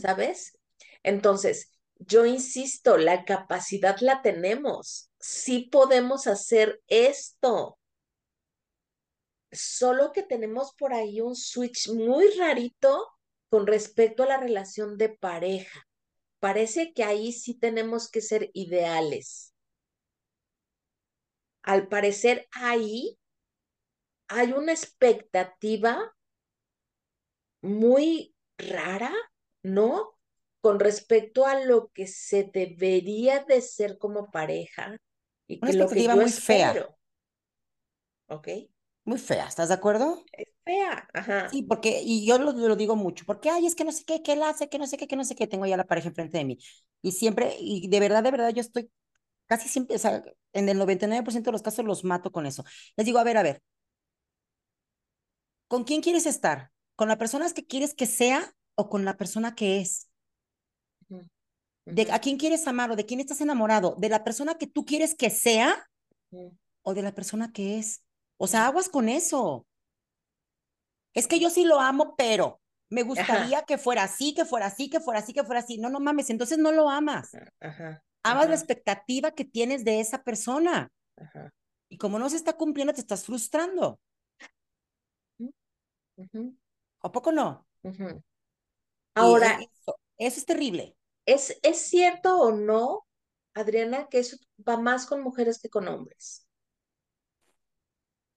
¿sabes? 0.00 0.58
Entonces, 1.02 1.70
yo 1.98 2.26
insisto, 2.26 2.96
la 2.96 3.24
capacidad 3.24 3.96
la 4.00 4.22
tenemos, 4.22 5.10
sí 5.20 5.68
podemos 5.70 6.26
hacer 6.26 6.82
esto, 6.88 7.78
solo 9.52 10.12
que 10.12 10.22
tenemos 10.22 10.74
por 10.74 10.92
ahí 10.94 11.20
un 11.20 11.36
switch 11.36 11.90
muy 11.90 12.28
rarito 12.38 13.08
con 13.50 13.66
respecto 13.66 14.22
a 14.22 14.26
la 14.26 14.38
relación 14.38 14.96
de 14.96 15.10
pareja. 15.10 15.86
Parece 16.40 16.92
que 16.92 17.04
ahí 17.04 17.32
sí 17.32 17.54
tenemos 17.54 18.10
que 18.10 18.20
ser 18.20 18.50
ideales. 18.54 19.54
Al 21.62 21.86
parecer 21.86 22.48
ahí 22.50 23.16
hay 24.34 24.52
una 24.52 24.72
expectativa 24.72 26.14
muy 27.62 28.34
rara, 28.58 29.12
¿no? 29.62 30.18
Con 30.60 30.78
respecto 30.80 31.46
a 31.46 31.60
lo 31.64 31.88
que 31.88 32.06
se 32.06 32.44
debería 32.52 33.44
de 33.44 33.60
ser 33.60 33.98
como 33.98 34.30
pareja 34.30 34.96
y 35.48 35.62
Una 35.62 35.70
que 35.70 35.72
lo 35.72 35.90
que 35.90 36.02
expectativa 36.02 36.14
yo 36.14 36.22
muy 36.22 36.30
fea, 36.32 36.86
¿ok? 38.28 38.48
muy 39.04 39.18
fea, 39.18 39.46
¿estás 39.46 39.68
de 39.68 39.74
acuerdo? 39.74 40.28
Es 40.32 40.48
fea, 40.64 41.08
ajá. 41.14 41.50
Sí, 41.50 41.62
porque, 41.64 42.00
y 42.02 42.24
yo 42.26 42.38
lo, 42.38 42.52
lo 42.52 42.76
digo 42.76 42.96
mucho, 42.96 43.24
porque, 43.26 43.50
ay, 43.50 43.66
es 43.66 43.74
que 43.74 43.84
no 43.84 43.92
sé 43.92 44.04
qué, 44.04 44.22
qué 44.22 44.32
él 44.32 44.42
hace, 44.42 44.68
que 44.70 44.78
no 44.78 44.86
sé 44.86 44.96
qué, 44.96 45.06
que 45.06 45.16
no 45.16 45.24
sé 45.24 45.34
qué, 45.34 45.46
tengo 45.46 45.66
ya 45.66 45.76
la 45.76 45.84
pareja 45.86 46.08
enfrente 46.08 46.38
de 46.38 46.44
mí. 46.46 46.58
Y 47.02 47.12
siempre, 47.12 47.56
y 47.60 47.88
de 47.88 48.00
verdad, 48.00 48.22
de 48.22 48.30
verdad, 48.30 48.50
yo 48.54 48.60
estoy 48.62 48.90
casi 49.46 49.68
siempre, 49.68 49.96
o 49.96 49.98
sea, 50.00 50.22
en 50.52 50.68
el 50.68 50.78
99% 50.78 51.50
de 51.50 51.52
los 51.54 51.62
casos 51.62 51.84
los 51.84 52.04
mato 52.04 52.32
con 52.32 52.46
eso. 52.46 52.64
Les 52.96 53.06
digo, 53.06 53.18
a 53.18 53.24
ver, 53.24 53.38
a 53.38 53.42
ver, 53.44 53.62
¿con 55.72 55.84
quién 55.84 56.02
quieres 56.02 56.26
estar? 56.26 56.70
¿Con 56.96 57.08
la 57.08 57.16
persona 57.18 57.50
que 57.52 57.66
quieres 57.66 57.94
que 57.94 58.06
sea 58.06 58.54
o 58.76 58.90
con 58.90 59.06
la 59.06 59.16
persona 59.16 59.54
que 59.54 59.80
es? 59.80 60.10
¿De 61.96 62.02
a 62.12 62.18
quién 62.20 62.38
quieres 62.38 62.66
amar 62.66 62.90
o 62.90 62.96
de 62.96 63.06
quién 63.06 63.20
estás 63.20 63.40
enamorado? 63.40 63.96
¿De 63.98 64.08
la 64.08 64.24
persona 64.24 64.56
que 64.58 64.66
tú 64.66 64.84
quieres 64.84 65.14
que 65.14 65.30
sea 65.30 65.88
o 66.82 66.94
de 66.94 67.02
la 67.02 67.14
persona 67.14 67.52
que 67.52 67.78
es? 67.78 68.04
O 68.38 68.46
sea, 68.46 68.66
aguas 68.66 68.88
con 68.88 69.08
eso. 69.08 69.66
Es 71.14 71.26
que 71.28 71.38
yo 71.40 71.50
sí 71.50 71.64
lo 71.64 71.80
amo, 71.80 72.14
pero 72.16 72.60
me 72.90 73.02
Ajá, 73.16 73.38
gustaría 73.42 73.62
que 73.62 73.78
fuera 73.78 74.04
así, 74.04 74.34
que 74.34 74.44
fuera 74.44 74.66
así, 74.66 74.88
que 74.90 75.00
fuera 75.00 75.20
así, 75.20 75.32
que 75.32 75.44
fuera 75.44 75.60
así. 75.60 75.78
No, 75.78 75.90
no 75.90 76.00
mames, 76.00 76.30
entonces 76.30 76.58
no 76.58 76.72
lo 76.72 76.88
amas. 76.88 77.38
ajá, 77.60 78.02
Amas 78.24 78.48
la 78.48 78.56
expectativa 78.56 79.32
que 79.32 79.44
tienes 79.46 79.84
de 79.84 80.00
esa 80.00 80.22
persona. 80.24 80.90
Y 81.88 81.98
como 81.98 82.18
no 82.18 82.28
se 82.30 82.36
está 82.36 82.54
cumpliendo, 82.54 82.92
te 82.94 83.00
estás 83.00 83.24
frustrando. 83.24 84.00
¿A 87.00 87.10
poco 87.12 87.32
no? 87.32 87.66
Ahora, 89.14 89.58
eso, 89.60 89.96
eso 90.18 90.38
es 90.40 90.46
terrible. 90.46 90.96
¿es, 91.26 91.58
es 91.62 91.78
cierto 91.80 92.38
o 92.40 92.52
no, 92.52 93.06
Adriana, 93.54 94.08
que 94.08 94.18
eso 94.20 94.36
va 94.68 94.76
más 94.78 95.06
con 95.06 95.22
mujeres 95.22 95.58
que 95.60 95.68
con 95.68 95.88
hombres? 95.88 96.46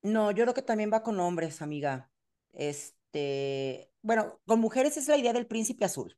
No, 0.01 0.31
yo 0.31 0.43
creo 0.43 0.53
que 0.53 0.61
también 0.61 0.91
va 0.93 1.03
con 1.03 1.19
hombres, 1.19 1.61
amiga. 1.61 2.11
Este, 2.53 3.91
bueno, 4.01 4.39
con 4.45 4.59
mujeres 4.59 4.97
es 4.97 5.07
la 5.07 5.17
idea 5.17 5.33
del 5.33 5.47
príncipe 5.47 5.85
azul, 5.85 6.17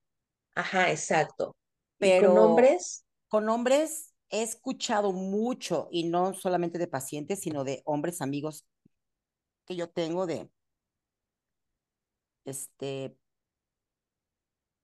Ajá, 0.56 0.92
exacto. 0.92 1.56
¿Y 2.00 2.12
con 2.14 2.38
pero 2.38 2.38
hombres? 2.38 3.06
con 3.30 3.50
hombres 3.50 4.14
he 4.30 4.44
escuchado 4.44 5.14
mucho, 5.14 5.88
y 5.92 6.06
no 6.06 6.34
solamente 6.34 6.78
de 6.78 6.88
pacientes, 6.88 7.40
sino 7.42 7.64
de 7.64 7.82
hombres 7.86 8.22
amigos 8.22 8.66
que 9.66 9.76
yo 9.76 9.90
tengo 9.90 10.26
de, 10.26 10.50
este, 12.48 13.18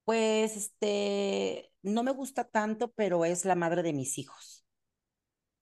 pues, 0.06 0.58
este, 0.58 1.72
no 1.82 2.04
me 2.04 2.12
gusta 2.12 2.44
tanto, 2.46 2.92
pero 2.94 3.26
es 3.26 3.46
la 3.46 3.56
madre 3.56 3.84
de 3.84 3.94
mis 3.94 4.18
hijos. 4.18 4.66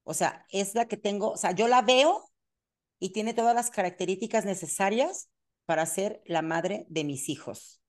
O 0.04 0.14
sea, 0.14 0.46
es 0.52 0.76
la 0.76 0.88
que 0.88 0.98
tengo, 0.98 1.32
o 1.32 1.38
sea, 1.38 1.52
yo 1.52 1.68
la 1.68 1.82
veo 1.82 2.32
y 3.00 3.12
tiene 3.12 3.34
todas 3.34 3.56
las 3.56 3.72
características 3.72 4.46
necesarias 4.46 5.30
para 5.66 5.86
ser 5.86 6.22
la 6.26 6.42
madre 6.42 6.86
de 6.90 7.04
mis 7.04 7.30
hijos. 7.30 7.82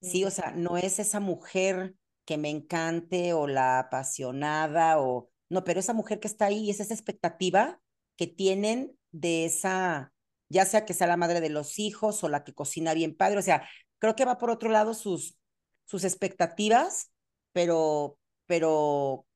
Sí, 0.00 0.24
o 0.24 0.30
sea, 0.30 0.52
no 0.52 0.76
es 0.76 0.98
esa 0.98 1.20
mujer 1.20 1.96
que 2.24 2.38
me 2.38 2.50
encante 2.50 3.32
o 3.32 3.46
la 3.46 3.80
apasionada 3.80 5.00
o 5.00 5.30
no, 5.50 5.64
pero 5.64 5.80
esa 5.80 5.92
mujer 5.92 6.20
que 6.20 6.28
está 6.28 6.46
ahí 6.46 6.64
y 6.64 6.70
es 6.70 6.80
esa 6.80 6.94
expectativa 6.94 7.80
que 8.16 8.26
tienen 8.26 8.98
de 9.12 9.44
esa, 9.44 10.13
ya 10.54 10.64
sea 10.66 10.86
que 10.86 10.94
sea 10.94 11.08
la 11.08 11.16
madre 11.16 11.40
de 11.40 11.50
los 11.50 11.78
hijos 11.80 12.24
o 12.24 12.28
la 12.28 12.44
que 12.44 12.54
cocina 12.54 12.94
bien 12.94 13.16
padre, 13.16 13.38
o 13.38 13.42
sea, 13.42 13.68
creo 13.98 14.16
que 14.16 14.24
va 14.24 14.38
por 14.38 14.50
otro 14.50 14.70
lado 14.70 14.94
sus, 14.94 15.36
sus 15.84 16.04
expectativas, 16.04 17.10
pero, 17.52 18.18
pero 18.46 19.26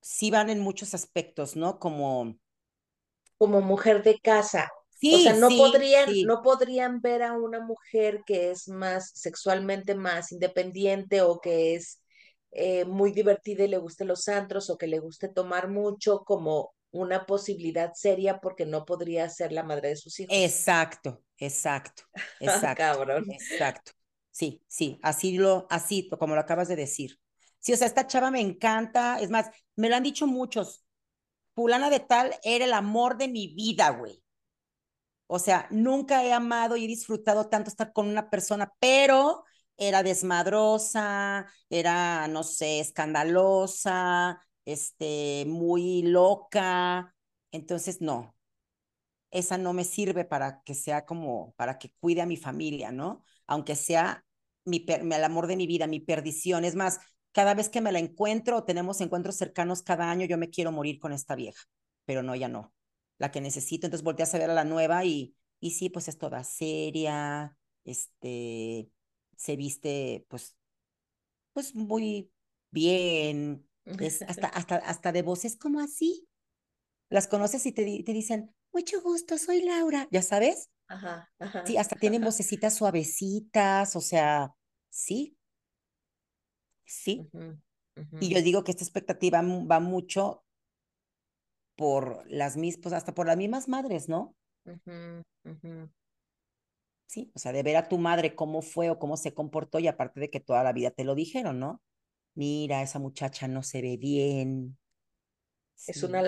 sí 0.00 0.30
van 0.30 0.50
en 0.50 0.60
muchos 0.60 0.94
aspectos, 0.94 1.56
¿no? 1.56 1.78
Como, 1.78 2.36
Como 3.38 3.60
mujer 3.60 4.02
de 4.02 4.18
casa. 4.20 4.70
O 5.10 5.18
sea, 5.18 5.34
sí, 5.34 5.40
no 5.40 5.48
sí, 5.48 5.58
podrían, 5.58 6.08
sí, 6.10 6.24
no 6.24 6.42
podrían 6.42 7.00
ver 7.00 7.22
a 7.22 7.32
una 7.34 7.60
mujer 7.60 8.22
que 8.26 8.50
es 8.50 8.68
más 8.68 9.10
sexualmente 9.14 9.94
más 9.94 10.32
independiente 10.32 11.22
o 11.22 11.40
que 11.40 11.74
es 11.74 12.00
eh, 12.52 12.84
muy 12.84 13.12
divertida 13.12 13.64
y 13.64 13.68
le 13.68 13.78
guste 13.78 14.04
los 14.04 14.28
antros 14.28 14.70
o 14.70 14.78
que 14.78 14.86
le 14.86 15.00
guste 15.00 15.28
tomar 15.28 15.68
mucho 15.68 16.24
como 16.24 16.74
una 16.92 17.26
posibilidad 17.26 17.92
seria 17.94 18.40
porque 18.40 18.66
no 18.66 18.84
podría 18.84 19.28
ser 19.28 19.50
la 19.52 19.64
madre 19.64 19.88
de 19.88 19.96
sus 19.96 20.20
hijos. 20.20 20.36
Exacto, 20.36 21.22
exacto, 21.38 22.04
exacto, 22.40 22.76
cabrón. 22.76 23.24
exacto. 23.30 23.92
Sí, 24.30 24.62
sí, 24.66 24.98
así 25.02 25.36
lo, 25.36 25.66
así, 25.68 26.08
como 26.18 26.34
lo 26.34 26.40
acabas 26.40 26.68
de 26.68 26.76
decir. 26.76 27.18
Sí, 27.58 27.72
o 27.72 27.76
sea, 27.76 27.86
esta 27.86 28.06
chava 28.06 28.30
me 28.30 28.40
encanta. 28.40 29.20
Es 29.20 29.30
más, 29.30 29.50
me 29.76 29.88
lo 29.88 29.96
han 29.96 30.02
dicho 30.02 30.26
muchos. 30.26 30.84
Fulana 31.54 31.90
de 31.90 32.00
tal 32.00 32.34
era 32.42 32.64
el 32.64 32.72
amor 32.72 33.18
de 33.18 33.28
mi 33.28 33.54
vida, 33.54 33.90
güey. 33.90 34.22
O 35.26 35.38
sea, 35.38 35.66
nunca 35.70 36.24
he 36.24 36.32
amado 36.32 36.76
y 36.76 36.84
he 36.84 36.88
disfrutado 36.88 37.48
tanto 37.48 37.70
estar 37.70 37.92
con 37.92 38.08
una 38.08 38.28
persona, 38.30 38.72
pero 38.80 39.44
era 39.76 40.02
desmadrosa, 40.02 41.46
era, 41.70 42.28
no 42.28 42.42
sé, 42.42 42.80
escandalosa, 42.80 44.40
este, 44.64 45.44
muy 45.46 46.02
loca. 46.02 47.14
Entonces, 47.50 48.00
no, 48.00 48.34
esa 49.30 49.58
no 49.58 49.72
me 49.72 49.84
sirve 49.84 50.24
para 50.24 50.62
que 50.62 50.74
sea 50.74 51.04
como, 51.06 51.54
para 51.56 51.78
que 51.78 51.92
cuide 52.00 52.20
a 52.22 52.26
mi 52.26 52.36
familia, 52.36 52.92
¿no? 52.92 53.24
Aunque 53.46 53.76
sea 53.76 54.24
mi, 54.64 54.84
el 54.88 55.24
amor 55.24 55.46
de 55.46 55.56
mi 55.56 55.66
vida, 55.66 55.86
mi 55.86 56.00
perdición. 56.00 56.64
Es 56.64 56.74
más, 56.74 57.00
cada 57.32 57.54
vez 57.54 57.68
que 57.68 57.80
me 57.80 57.92
la 57.92 57.98
encuentro 57.98 58.58
o 58.58 58.64
tenemos 58.64 59.00
encuentros 59.00 59.36
cercanos 59.36 59.82
cada 59.82 60.10
año, 60.10 60.26
yo 60.26 60.36
me 60.38 60.50
quiero 60.50 60.70
morir 60.72 60.98
con 60.98 61.12
esta 61.12 61.34
vieja, 61.34 61.62
pero 62.04 62.22
no, 62.22 62.34
ya 62.34 62.48
no. 62.48 62.72
La 63.18 63.30
que 63.30 63.40
necesito, 63.40 63.86
entonces 63.86 64.04
volteas 64.04 64.34
a 64.34 64.38
ver 64.38 64.50
a 64.50 64.54
la 64.54 64.64
nueva 64.64 65.04
y, 65.04 65.34
y 65.60 65.70
sí, 65.72 65.88
pues 65.88 66.08
es 66.08 66.18
toda 66.18 66.44
seria, 66.44 67.56
este, 67.84 68.90
se 69.36 69.56
viste, 69.56 70.26
pues, 70.28 70.56
pues 71.52 71.74
muy 71.74 72.30
bien, 72.70 73.66
es 73.84 74.22
hasta, 74.22 74.48
hasta, 74.48 74.76
hasta 74.76 75.12
de 75.12 75.22
voces 75.22 75.56
como 75.56 75.80
así, 75.80 76.28
las 77.10 77.28
conoces 77.28 77.66
y 77.66 77.72
te, 77.72 77.84
te 77.84 78.12
dicen, 78.12 78.54
mucho 78.72 79.00
gusto, 79.02 79.38
soy 79.38 79.62
Laura, 79.62 80.08
¿ya 80.10 80.22
sabes? 80.22 80.70
Ajá, 80.88 81.28
Sí, 81.66 81.76
hasta 81.76 81.96
tienen 81.96 82.22
vocecitas 82.22 82.74
suavecitas, 82.74 83.96
o 83.96 84.00
sea, 84.00 84.54
sí, 84.90 85.36
sí. 86.84 87.28
Y 88.20 88.34
yo 88.34 88.42
digo 88.42 88.64
que 88.64 88.70
esta 88.72 88.84
expectativa 88.84 89.42
va 89.42 89.80
mucho 89.80 90.44
por 91.76 92.24
las 92.30 92.56
mismas, 92.56 92.82
pues 92.82 92.94
hasta 92.94 93.14
por 93.14 93.26
las 93.26 93.36
mismas 93.36 93.68
madres, 93.68 94.08
¿no? 94.08 94.34
Sí, 97.06 97.30
o 97.34 97.38
sea, 97.38 97.52
de 97.52 97.62
ver 97.62 97.76
a 97.76 97.88
tu 97.88 97.98
madre 97.98 98.34
cómo 98.34 98.62
fue 98.62 98.90
o 98.90 98.98
cómo 98.98 99.16
se 99.16 99.34
comportó 99.34 99.78
y 99.78 99.86
aparte 99.86 100.18
de 100.20 100.30
que 100.30 100.40
toda 100.40 100.64
la 100.64 100.72
vida 100.72 100.90
te 100.90 101.04
lo 101.04 101.14
dijeron, 101.14 101.58
¿no? 101.60 101.82
Mira, 102.34 102.82
esa 102.82 102.98
muchacha 102.98 103.48
no 103.48 103.62
se 103.62 103.80
ve 103.82 103.96
bien, 103.96 104.76
Es 105.86 106.02
una 106.02 106.22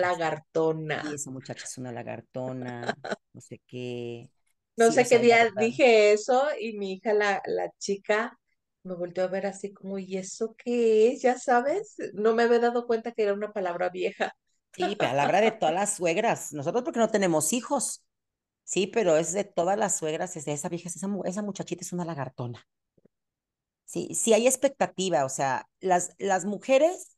sí, 0.89 1.13
lagartona. 1.13 1.13
esa 1.13 1.31
muchacha 1.31 1.65
es 1.65 1.77
una 1.77 1.91
lagartona, 1.91 2.95
no 3.33 3.41
sé 3.41 3.61
qué, 3.67 4.29
No 4.77 4.91
sí, 4.91 4.91
sé 4.91 5.07
qué 5.07 5.19
día 5.19 5.49
dije 5.55 6.11
eso 6.13 6.47
y 6.59 6.77
mi 6.77 6.93
hija, 6.93 7.13
la, 7.13 7.41
la 7.45 7.71
chica, 7.79 8.37
Me 8.83 8.93
volteó 8.95 9.23
a 9.25 9.27
ver 9.27 9.45
así 9.47 9.73
como, 9.73 9.97
¿y 9.99 10.17
eso 10.17 10.55
qué 10.57 11.11
es? 11.13 11.21
Ya 11.21 11.37
sabes, 11.39 11.95
no 12.13 12.35
me 12.35 12.43
había 12.43 12.59
dado 12.59 12.85
cuenta 12.87 13.11
que 13.13 13.23
era 13.23 13.33
una 13.33 13.51
palabra 13.53 13.89
vieja. 13.89 14.33
Sí, 14.73 14.95
palabra 14.97 15.39
de 15.41 15.51
todas 15.51 15.73
las 15.73 15.95
suegras. 15.95 16.51
Nosotros 16.53 16.83
porque 16.83 16.99
no 16.99 17.09
tenemos 17.09 17.53
hijos. 17.53 18.03
Sí, 18.63 18.87
pero 18.87 19.17
es 19.17 19.33
de 19.33 19.43
todas 19.45 19.77
las 19.79 19.97
suegras, 19.99 20.37
es 20.37 20.45
de 20.45 20.53
esa 20.53 20.69
vieja, 20.69 20.89
esa, 20.89 21.07
esa 21.25 21.41
muchachita 21.43 21.83
es 21.83 21.93
una 21.93 22.05
lagartona. 22.05 22.67
Sí, 23.85 24.15
sí 24.15 24.33
hay 24.33 24.47
expectativa, 24.47 25.25
o 25.25 25.29
sea, 25.29 25.69
las, 25.79 26.15
las 26.17 26.45
mujeres, 26.45 27.17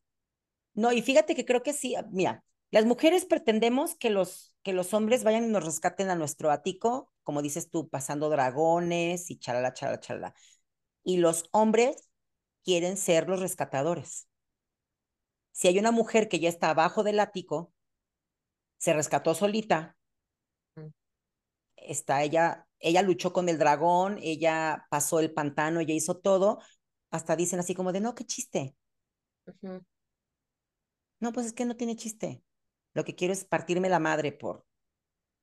no, 0.76 0.94
y 0.94 1.02
fíjate 1.04 1.36
que 1.36 1.46
creo 1.46 1.64
que 1.64 1.74
sí, 1.74 1.96
mira, 2.12 2.44
las 2.72 2.86
mujeres 2.86 3.26
pretendemos 3.26 3.96
que 3.96 4.10
los, 4.12 4.56
que 4.64 4.74
los 4.74 4.94
hombres 4.94 5.24
vayan 5.24 5.46
y 5.46 5.48
nos 5.50 5.66
rescaten 5.66 6.10
a 6.10 6.16
nuestro 6.16 6.52
ático, 6.52 7.14
como 7.24 7.42
dices 7.44 7.70
tú, 7.72 7.90
pasando 7.90 8.30
dragones 8.30 9.32
y 9.32 9.40
chalala, 9.40 9.74
chalala, 9.74 10.00
chalala. 10.02 10.36
Y 11.04 11.18
los 11.18 11.46
hombres 11.52 12.10
quieren 12.64 12.98
ser 12.98 13.30
los 13.30 13.42
rescatadores. 13.42 14.28
Si 15.52 15.68
hay 15.68 15.78
una 15.78 15.92
mujer 15.92 16.30
que 16.30 16.40
ya 16.40 16.48
está 16.48 16.70
abajo 16.70 17.04
del 17.04 17.20
ático, 17.20 17.74
se 18.78 18.94
rescató 18.94 19.34
solita, 19.36 19.97
está 21.88 22.24
ella, 22.24 22.68
ella 22.80 23.02
luchó 23.02 23.34
con 23.34 23.50
el 23.50 23.60
dragón, 23.60 24.20
ella 24.22 24.86
pasó 24.90 25.20
el 25.20 25.34
pantano, 25.34 25.80
ella 25.80 25.94
hizo 25.94 26.18
todo, 26.18 26.60
hasta 27.12 27.36
dicen 27.36 27.60
así 27.60 27.76
como 27.76 27.92
de, 27.94 28.02
no, 28.02 28.16
qué 28.16 28.26
chiste. 28.26 28.76
No, 31.20 31.32
pues 31.32 31.48
es 31.48 31.54
que 31.54 31.66
no 31.66 31.76
tiene 31.76 31.96
chiste. 31.96 32.44
Lo 32.94 33.04
que 33.04 33.16
quiero 33.16 33.34
es 33.34 33.46
partirme 33.46 33.90
la 33.90 34.00
madre 34.00 34.32
por, 34.32 34.66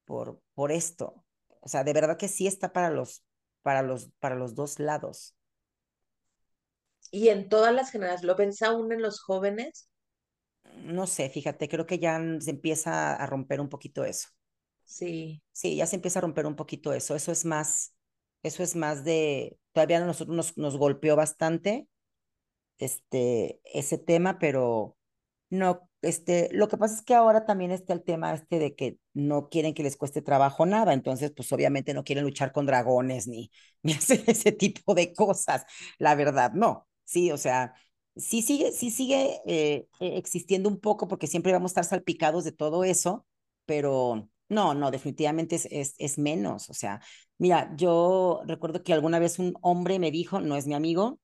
por, 0.05 0.41
por 0.55 0.73
esto. 0.73 1.25
O 1.61 1.69
sea, 1.69 1.85
de 1.85 1.93
verdad 1.93 2.17
que 2.17 2.29
sí 2.29 2.47
está 2.47 2.73
para 2.73 2.91
los, 2.91 3.25
para 3.63 3.83
los, 3.83 4.11
para 4.21 4.37
los 4.37 4.55
dos 4.55 4.79
lados. 4.79 5.37
Y 7.11 7.29
en 7.29 7.49
todas 7.49 7.73
las 7.73 7.91
generaciones, 7.91 8.25
¿lo 8.25 8.37
ves 8.37 8.63
aún 8.63 8.93
en 8.93 9.03
los 9.03 9.21
jóvenes? 9.21 9.89
No 10.85 11.07
sé, 11.07 11.31
fíjate, 11.31 11.69
creo 11.69 11.87
que 11.87 11.99
ya 11.99 12.21
se 12.41 12.51
empieza 12.51 13.15
a 13.15 13.27
romper 13.27 13.61
un 13.61 13.69
poquito 13.69 14.05
eso. 14.05 14.29
Sí, 14.85 15.43
Sí, 15.53 15.77
ya 15.77 15.87
se 15.87 15.97
empieza 15.97 16.19
a 16.19 16.23
romper 16.23 16.47
un 16.47 16.57
poquito 16.57 16.93
eso. 16.93 17.15
Eso 17.15 17.33
es 17.33 17.45
más, 17.45 17.95
eso 18.43 18.63
es 18.63 18.77
más 18.77 19.05
de, 19.05 19.59
todavía 19.73 19.99
a 20.03 20.07
nosotros 20.07 20.37
nos, 20.37 20.57
nos 20.59 20.77
golpeó 20.77 21.17
bastante 21.17 21.89
este, 22.79 23.61
ese 23.65 23.99
tema, 23.99 24.39
pero 24.39 24.97
no, 25.51 25.89
este, 26.03 26.51
lo 26.53 26.69
que 26.69 26.77
pasa 26.79 26.95
es 26.97 27.03
que 27.03 27.15
ahora 27.15 27.47
también 27.47 27.71
está 27.73 27.93
el 27.95 28.05
tema 28.05 28.35
este 28.35 28.59
de 28.61 28.75
que 28.77 28.99
no 29.15 29.49
quieren 29.51 29.75
que 29.75 29.83
les 29.85 29.97
cueste 29.97 30.23
trabajo 30.23 30.67
nada, 30.67 30.93
entonces 30.95 31.33
pues 31.37 31.53
obviamente 31.53 31.95
no 31.95 32.05
quieren 32.05 32.25
luchar 32.25 32.53
con 32.53 32.67
dragones 32.67 33.27
ni, 33.29 33.51
ni 33.83 33.93
hacer 33.95 34.25
ese 34.29 34.53
tipo 34.53 34.95
de 34.95 35.15
cosas, 35.15 35.65
la 35.99 36.15
verdad, 36.17 36.53
no, 36.55 36.89
sí, 37.05 37.33
o 37.33 37.39
sea, 37.39 37.75
sí 38.17 38.43
sigue, 38.43 38.73
sí 38.73 38.91
sigue 38.91 39.41
eh, 39.47 39.89
eh, 40.01 40.17
existiendo 40.19 40.69
un 40.69 40.81
poco 40.81 41.09
porque 41.09 41.27
siempre 41.29 41.53
vamos 41.53 41.71
a 41.71 41.73
estar 41.73 41.85
salpicados 41.85 42.45
de 42.45 42.53
todo 42.53 42.85
eso, 42.85 43.27
pero 43.67 44.29
no, 44.49 44.75
no, 44.75 44.91
definitivamente 44.91 45.57
es, 45.57 45.67
es, 45.71 45.95
es 45.99 46.19
menos, 46.19 46.71
o 46.71 46.75
sea, 46.75 47.01
mira, 47.39 47.73
yo 47.77 48.43
recuerdo 48.47 48.83
que 48.83 48.93
alguna 48.93 49.19
vez 49.19 49.39
un 49.39 49.55
hombre 49.63 49.99
me 49.99 50.11
dijo, 50.11 50.41
no 50.41 50.57
es 50.57 50.67
mi 50.67 50.75
amigo, 50.75 51.21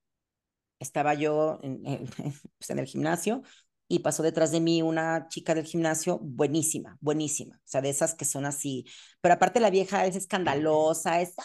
estaba 0.79 1.13
yo 1.13 1.59
en, 1.63 1.85
en, 1.85 2.07
pues 2.57 2.69
en 2.69 2.79
el 2.79 2.85
gimnasio 2.87 3.43
y 3.87 3.99
pasó 3.99 4.23
detrás 4.23 4.51
de 4.51 4.61
mí 4.61 4.81
una 4.81 5.27
chica 5.29 5.55
del 5.55 5.65
gimnasio 5.65 6.19
buenísima, 6.21 6.97
buenísima, 7.01 7.57
o 7.57 7.61
sea, 7.67 7.81
de 7.81 7.89
esas 7.89 8.15
que 8.15 8.25
son 8.25 8.45
así, 8.45 8.85
pero 9.21 9.35
aparte 9.35 9.59
la 9.59 9.69
vieja 9.69 10.05
es 10.05 10.15
escandalosa, 10.15 11.21
es 11.21 11.35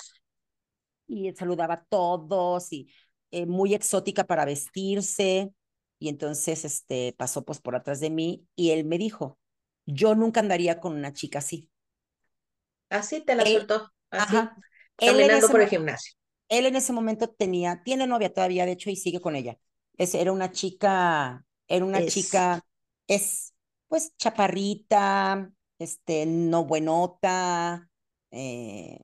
y 1.06 1.32
saludaba 1.34 1.74
a 1.74 1.84
todos 1.84 2.72
y 2.72 2.88
eh, 3.30 3.46
muy 3.46 3.74
exótica 3.74 4.24
para 4.24 4.44
vestirse 4.44 5.52
y 5.98 6.08
entonces 6.08 6.64
este 6.64 7.14
pasó 7.16 7.44
pues 7.44 7.60
por 7.60 7.74
atrás 7.76 8.00
de 8.00 8.10
mí 8.10 8.46
y 8.56 8.70
él 8.70 8.84
me 8.84 8.98
dijo, 8.98 9.38
yo 9.86 10.14
nunca 10.14 10.40
andaría 10.40 10.80
con 10.80 10.94
una 10.94 11.12
chica 11.14 11.38
así. 11.40 11.70
así 12.90 13.20
te 13.24 13.34
la 13.36 13.44
Él, 13.44 13.46
soltó, 13.46 13.92
así, 14.10 14.50
ajá, 14.50 14.56
él 14.98 15.20
en 15.20 15.34
caminando 15.34 15.34
ese 15.34 15.52
por 15.52 15.60
el 15.62 15.68
gimnasio. 15.68 16.14
él 16.48 16.66
en 16.66 16.76
ese 16.76 16.92
momento 16.92 17.28
tenía, 17.30 17.82
tiene 17.84 18.06
novia 18.06 18.32
todavía, 18.32 18.66
de 18.66 18.72
hecho, 18.72 18.90
y 18.90 18.96
sigue 18.96 19.20
con 19.20 19.36
ella. 19.36 19.58
Es, 19.98 20.14
era 20.14 20.32
una 20.32 20.52
chica, 20.52 21.44
era 21.68 21.84
una 21.84 22.04
Es, 22.04 22.06
chica, 22.06 22.64
es 23.08 23.54
pues 23.88 24.14
chaparrita, 24.18 25.50
este, 25.78 26.26
no 26.26 26.64
buenota, 26.64 27.88
eh, 28.32 29.00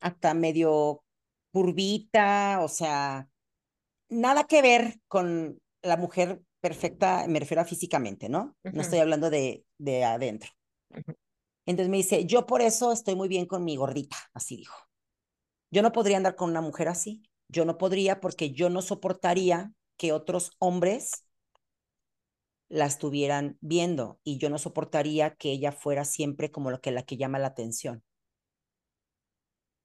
hasta 0.00 0.34
medio 0.34 1.04
curvita, 1.52 2.60
o 2.62 2.68
sea, 2.68 3.28
nada 4.08 4.44
que 4.44 4.62
ver 4.62 5.00
con 5.08 5.60
la 5.82 5.96
mujer 5.96 6.42
perfecta, 6.60 7.26
me 7.28 7.40
refiero 7.40 7.62
a 7.62 7.64
físicamente, 7.64 8.28
¿no? 8.28 8.56
No 8.72 8.82
estoy 8.82 8.98
hablando 9.00 9.30
de, 9.30 9.64
de 9.80 10.04
adentro. 10.04 10.50
Entonces 11.66 11.90
me 11.90 11.98
dice, 11.98 12.26
yo 12.26 12.46
por 12.46 12.62
eso 12.62 12.92
estoy 12.92 13.14
muy 13.14 13.28
bien 13.28 13.46
con 13.46 13.64
mi 13.64 13.76
gordita, 13.76 14.16
así 14.34 14.56
dijo. 14.56 14.76
Yo 15.70 15.82
no 15.82 15.92
podría 15.92 16.16
andar 16.16 16.36
con 16.36 16.50
una 16.50 16.60
mujer 16.60 16.88
así. 16.88 17.22
Yo 17.48 17.64
no 17.64 17.78
podría 17.78 18.20
porque 18.20 18.52
yo 18.52 18.70
no 18.70 18.82
soportaría 18.82 19.72
que 19.96 20.12
otros 20.12 20.52
hombres 20.58 21.24
la 22.70 22.86
estuvieran 22.86 23.58
viendo 23.60 24.18
y 24.24 24.38
yo 24.38 24.48
no 24.48 24.56
soportaría 24.56 25.34
que 25.34 25.50
ella 25.52 25.72
fuera 25.72 26.06
siempre 26.06 26.50
como 26.50 26.70
lo 26.70 26.80
que 26.80 26.90
la 26.90 27.02
que 27.02 27.18
llama 27.18 27.38
la 27.38 27.48
atención. 27.48 28.02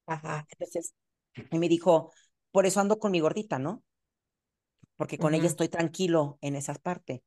Ajá, 0.06 0.46
Entonces, 0.52 0.94
y 1.50 1.58
me 1.58 1.68
dijo, 1.68 2.12
por 2.52 2.66
eso 2.66 2.80
ando 2.80 2.98
con 2.98 3.12
mi 3.12 3.20
gordita, 3.20 3.58
¿no? 3.58 3.84
Porque 4.96 5.18
con 5.18 5.34
ella 5.34 5.46
estoy 5.46 5.68
tranquilo 5.68 6.38
en 6.40 6.56
esa 6.56 6.74
parte. 6.74 7.22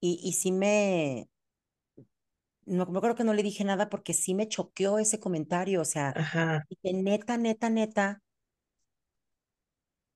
Y, 0.00 0.20
y 0.24 0.34
sí 0.34 0.52
me, 0.52 1.28
no, 2.66 2.84
no 2.86 3.00
creo 3.00 3.14
que 3.14 3.24
no 3.24 3.32
le 3.34 3.42
dije 3.42 3.64
nada 3.64 3.88
porque 3.88 4.12
sí 4.12 4.34
me 4.34 4.48
choqueó 4.48 4.98
ese 4.98 5.18
comentario, 5.20 5.80
o 5.80 5.84
sea, 5.84 6.12
ajá. 6.14 6.66
y 6.68 6.76
que 6.76 6.92
neta, 6.92 7.38
neta, 7.38 7.70
neta, 7.70 8.22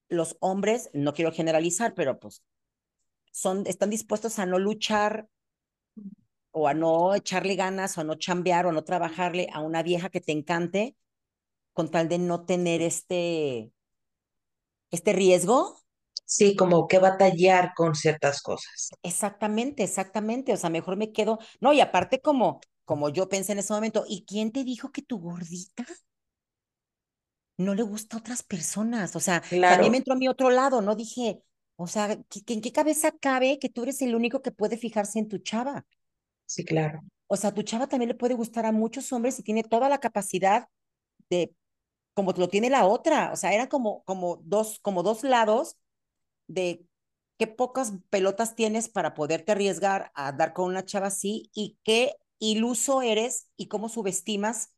los 0.08 0.36
hombres, 0.40 0.90
no 0.92 1.14
quiero 1.14 1.32
generalizar, 1.32 1.94
pero 1.94 2.18
pues 2.18 2.42
son, 3.32 3.66
están 3.66 3.90
dispuestos 3.90 4.38
a 4.38 4.46
no 4.46 4.58
luchar 4.58 5.28
o 6.50 6.68
a 6.68 6.74
no 6.74 7.14
echarle 7.14 7.54
ganas 7.54 7.96
o 7.96 8.00
a 8.00 8.04
no 8.04 8.16
chambear 8.16 8.66
o 8.66 8.70
a 8.70 8.72
no 8.72 8.84
trabajarle 8.84 9.48
a 9.52 9.60
una 9.60 9.82
vieja 9.82 10.10
que 10.10 10.20
te 10.20 10.32
encante 10.32 10.96
con 11.72 11.90
tal 11.90 12.08
de 12.08 12.18
no 12.18 12.44
tener 12.44 12.82
este, 12.82 13.72
este 14.90 15.12
riesgo. 15.12 15.80
Sí, 16.36 16.56
como 16.56 16.86
que 16.88 16.98
batallar 16.98 17.74
con 17.74 17.94
ciertas 17.94 18.40
cosas. 18.42 18.94
Exactamente, 19.02 19.82
exactamente. 19.82 20.52
O 20.52 20.56
sea, 20.56 20.70
mejor 20.70 20.96
me 20.96 21.12
quedo. 21.12 21.38
No, 21.60 21.72
y 21.72 21.80
aparte 21.80 22.20
como, 22.20 22.60
como 22.84 23.08
yo 23.10 23.28
pensé 23.28 23.52
en 23.52 23.58
ese 23.60 23.72
momento, 23.72 24.04
¿y 24.08 24.24
quién 24.26 24.52
te 24.52 24.64
dijo 24.64 24.90
que 24.92 25.02
tu 25.02 25.18
gordita 25.18 25.84
no 27.58 27.74
le 27.74 27.82
gusta 27.82 28.16
a 28.16 28.20
otras 28.20 28.42
personas? 28.42 29.14
O 29.16 29.20
sea, 29.20 29.42
también 29.66 29.92
me 29.92 29.98
Claro, 29.98 29.98
entró 29.98 30.14
a 30.14 30.16
mi 30.16 30.28
otro 30.28 30.50
lado, 30.50 30.80
¿no? 30.82 30.94
Dije, 30.96 31.42
o 31.76 31.86
sea, 31.86 32.16
¿qué- 32.28 32.42
¿en 32.54 32.60
qué 32.62 32.72
cabeza 32.72 33.12
cabe 33.12 33.58
que 33.58 33.68
tú 33.68 33.82
eres 33.82 34.02
el 34.02 34.14
único 34.14 34.42
que 34.42 34.52
puede 34.52 34.76
fijarse 34.78 35.18
en 35.18 35.28
tu 35.28 35.38
chava? 35.38 35.84
sí, 36.46 36.64
claro. 36.64 37.00
O 37.28 37.36
sea, 37.36 37.52
tu 37.54 37.62
chava 37.62 37.86
también 37.88 38.08
le 38.08 38.14
puede 38.14 38.34
gustar 38.34 38.66
a 38.66 38.72
muchos 38.72 39.12
hombres 39.12 39.38
y 39.38 39.42
tiene 39.42 39.62
toda 39.62 39.88
la 39.88 39.98
capacidad 40.00 40.68
de 41.30 41.54
como 42.14 42.32
lo 42.32 42.48
tiene 42.48 42.70
la 42.70 42.86
otra. 42.86 43.32
O 43.32 43.36
sea, 43.36 43.54
eran 43.54 43.68
como, 43.68 44.04
como, 44.04 44.38
dos, 44.44 44.80
como 44.82 45.02
dos 45.04 45.24
lados 45.24 45.76
de 46.50 46.86
qué 47.38 47.46
pocas 47.46 47.92
pelotas 48.10 48.54
tienes 48.56 48.88
para 48.88 49.14
poderte 49.14 49.52
arriesgar 49.52 50.12
a 50.14 50.32
dar 50.32 50.52
con 50.52 50.66
una 50.66 50.84
chava 50.84 51.08
así 51.08 51.50
y 51.54 51.78
qué 51.84 52.14
iluso 52.38 53.02
eres 53.02 53.48
y 53.56 53.68
cómo 53.68 53.88
subestimas 53.88 54.72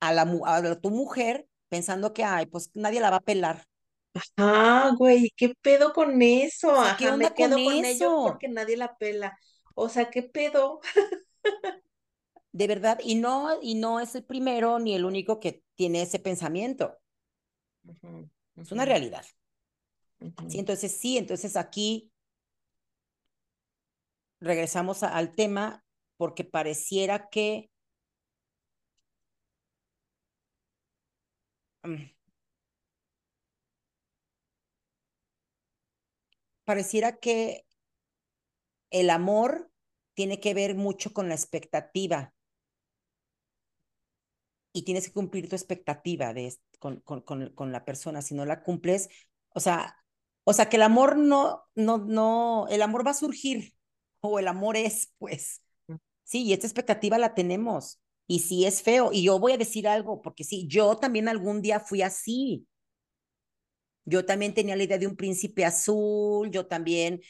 a, 0.00 0.12
la, 0.12 0.22
a 0.46 0.80
tu 0.80 0.90
mujer 0.90 1.48
pensando 1.68 2.14
que, 2.14 2.24
ay, 2.24 2.46
pues 2.46 2.70
nadie 2.74 3.00
la 3.00 3.10
va 3.10 3.16
a 3.18 3.20
pelar. 3.20 3.64
Ah, 4.36 4.92
güey, 4.96 5.30
¿qué 5.36 5.54
pedo 5.62 5.92
con 5.92 6.22
eso? 6.22 6.80
Sea, 6.80 6.94
¿qué 6.96 7.08
Ajá, 7.08 7.12
me 7.12 7.26
onda 7.26 7.34
con 7.34 7.58
quedo 7.58 7.62
con 7.62 7.84
ello 7.84 8.14
eso? 8.14 8.16
porque 8.22 8.48
nadie 8.48 8.76
la 8.76 8.96
pela. 8.96 9.36
O 9.74 9.88
sea, 9.88 10.10
¿qué 10.10 10.22
pedo? 10.22 10.80
De 12.52 12.66
verdad, 12.66 12.98
y 13.02 13.14
no, 13.14 13.58
y 13.62 13.74
no 13.74 14.00
es 14.00 14.14
el 14.14 14.22
primero 14.22 14.78
ni 14.78 14.94
el 14.94 15.06
único 15.06 15.40
que 15.40 15.62
tiene 15.76 16.02
ese 16.02 16.18
pensamiento. 16.18 16.98
Es 18.56 18.72
una 18.72 18.84
Sí, 20.48 20.58
entonces 20.58 20.92
sí, 20.96 21.16
entonces 21.18 21.56
aquí 21.56 22.10
regresamos 24.40 25.02
al 25.04 25.34
tema 25.34 25.84
porque 26.16 26.42
pareciera 26.44 27.28
que 27.30 27.70
mm, 31.84 32.08
pareciera 36.64 37.16
que 37.18 37.64
el 38.90 39.08
amor 39.08 39.70
tiene 40.14 40.40
que 40.40 40.52
ver 40.52 40.74
mucho 40.74 41.14
con 41.14 41.28
la 41.30 41.34
expectativa. 41.34 42.34
Y 44.72 44.82
tienes 44.84 45.06
que 45.06 45.12
cumplir 45.12 45.48
tu 45.48 45.56
expectativa 45.56 46.32
de, 46.34 46.54
con, 46.78 47.00
con, 47.00 47.22
con, 47.22 47.50
con 47.54 47.72
la 47.72 47.84
persona. 47.84 48.22
Si 48.22 48.34
no 48.34 48.44
la 48.44 48.62
cumples, 48.62 49.08
o 49.50 49.60
sea, 49.60 49.96
O 50.48 50.54
sea, 50.54 50.68
que 50.68 50.76
el 50.76 50.82
amor 50.82 51.16
no, 51.18 51.64
no, 51.74 51.98
no, 51.98 52.66
el 52.70 52.82
amor 52.82 53.06
va 53.06 53.10
a 53.12 53.14
surgir, 53.14 53.74
o 54.20 54.38
el 54.38 54.48
amor 54.48 54.76
es, 54.76 55.12
pues. 55.18 55.62
Sí, 56.24 56.44
y 56.44 56.52
esta 56.54 56.66
expectativa 56.66 57.18
la 57.18 57.34
tenemos. 57.34 58.00
Y 58.26 58.40
sí 58.40 58.66
es 58.66 58.82
feo. 58.82 59.10
Y 59.12 59.24
yo 59.24 59.38
voy 59.40 59.52
a 59.52 59.58
decir 59.58 59.88
algo, 59.88 60.22
porque 60.22 60.44
sí, 60.44 60.66
yo 60.68 60.96
también 60.98 61.28
algún 61.28 61.62
día 61.62 61.80
fui 61.80 62.02
así. 62.02 62.66
Yo 64.04 64.24
también 64.24 64.54
tenía 64.54 64.76
la 64.76 64.84
idea 64.84 64.98
de 64.98 65.06
un 65.06 65.16
príncipe 65.16 65.64
azul, 65.64 66.50
yo 66.50 66.66
también 66.66 67.20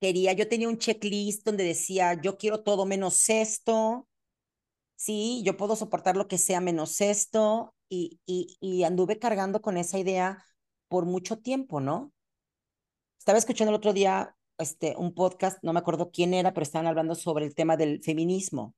quería, 0.00 0.32
yo 0.34 0.48
tenía 0.48 0.68
un 0.68 0.78
checklist 0.78 1.44
donde 1.46 1.64
decía, 1.64 2.20
yo 2.20 2.36
quiero 2.36 2.62
todo 2.62 2.84
menos 2.86 3.28
esto, 3.30 4.06
sí, 4.96 5.42
yo 5.44 5.56
puedo 5.58 5.76
soportar 5.76 6.16
lo 6.16 6.28
que 6.28 6.38
sea 6.38 6.60
menos 6.60 7.00
esto, 7.02 7.74
y, 7.90 8.20
y, 8.26 8.56
y 8.60 8.84
anduve 8.84 9.18
cargando 9.20 9.62
con 9.62 9.76
esa 9.78 9.98
idea 9.98 10.44
por 10.88 11.06
mucho 11.06 11.38
tiempo, 11.40 11.80
¿no? 11.80 12.12
Estaba 13.26 13.40
escuchando 13.40 13.70
el 13.70 13.78
otro 13.78 13.92
día 13.92 14.36
este, 14.56 14.94
un 14.96 15.12
podcast, 15.12 15.58
no 15.62 15.72
me 15.72 15.80
acuerdo 15.80 16.12
quién 16.12 16.32
era, 16.32 16.54
pero 16.54 16.62
estaban 16.62 16.86
hablando 16.86 17.16
sobre 17.16 17.44
el 17.44 17.56
tema 17.56 17.76
del 17.76 18.00
feminismo. 18.00 18.76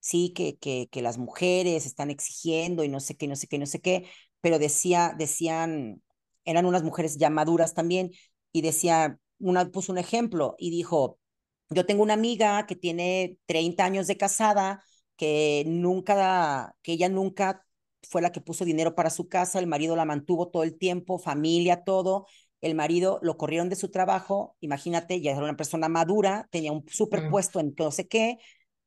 Sí, 0.00 0.34
que, 0.36 0.58
que, 0.58 0.88
que 0.92 1.00
las 1.00 1.16
mujeres 1.16 1.86
están 1.86 2.10
exigiendo 2.10 2.84
y 2.84 2.90
no 2.90 3.00
sé 3.00 3.16
qué, 3.16 3.26
no 3.28 3.36
sé 3.36 3.46
qué, 3.46 3.56
no 3.58 3.64
sé 3.64 3.80
qué, 3.80 4.06
pero 4.42 4.58
decía, 4.58 5.14
decían, 5.16 6.02
eran 6.44 6.66
unas 6.66 6.82
mujeres 6.82 7.16
ya 7.16 7.30
maduras 7.30 7.72
también, 7.72 8.10
y 8.52 8.60
decía, 8.60 9.18
una 9.38 9.70
puso 9.70 9.90
un 9.92 9.96
ejemplo 9.98 10.54
y 10.58 10.68
dijo, 10.68 11.18
yo 11.70 11.86
tengo 11.86 12.02
una 12.02 12.12
amiga 12.12 12.66
que 12.66 12.76
tiene 12.76 13.38
30 13.46 13.86
años 13.86 14.06
de 14.06 14.18
casada, 14.18 14.84
que 15.16 15.64
nunca, 15.66 16.76
que 16.82 16.92
ella 16.92 17.08
nunca 17.08 17.64
fue 18.02 18.20
la 18.20 18.32
que 18.32 18.42
puso 18.42 18.66
dinero 18.66 18.94
para 18.94 19.08
su 19.08 19.28
casa, 19.28 19.58
el 19.58 19.66
marido 19.66 19.96
la 19.96 20.04
mantuvo 20.04 20.48
todo 20.50 20.62
el 20.62 20.76
tiempo, 20.76 21.18
familia, 21.18 21.84
todo, 21.84 22.26
el 22.60 22.74
marido 22.74 23.18
lo 23.22 23.36
corrieron 23.36 23.68
de 23.68 23.76
su 23.76 23.90
trabajo, 23.90 24.56
imagínate, 24.60 25.20
ya 25.20 25.32
era 25.32 25.42
una 25.42 25.56
persona 25.56 25.88
madura, 25.88 26.48
tenía 26.50 26.72
un 26.72 26.84
superpuesto 26.88 27.60
en 27.60 27.74
no 27.78 27.90
sé 27.90 28.06
qué, 28.06 28.38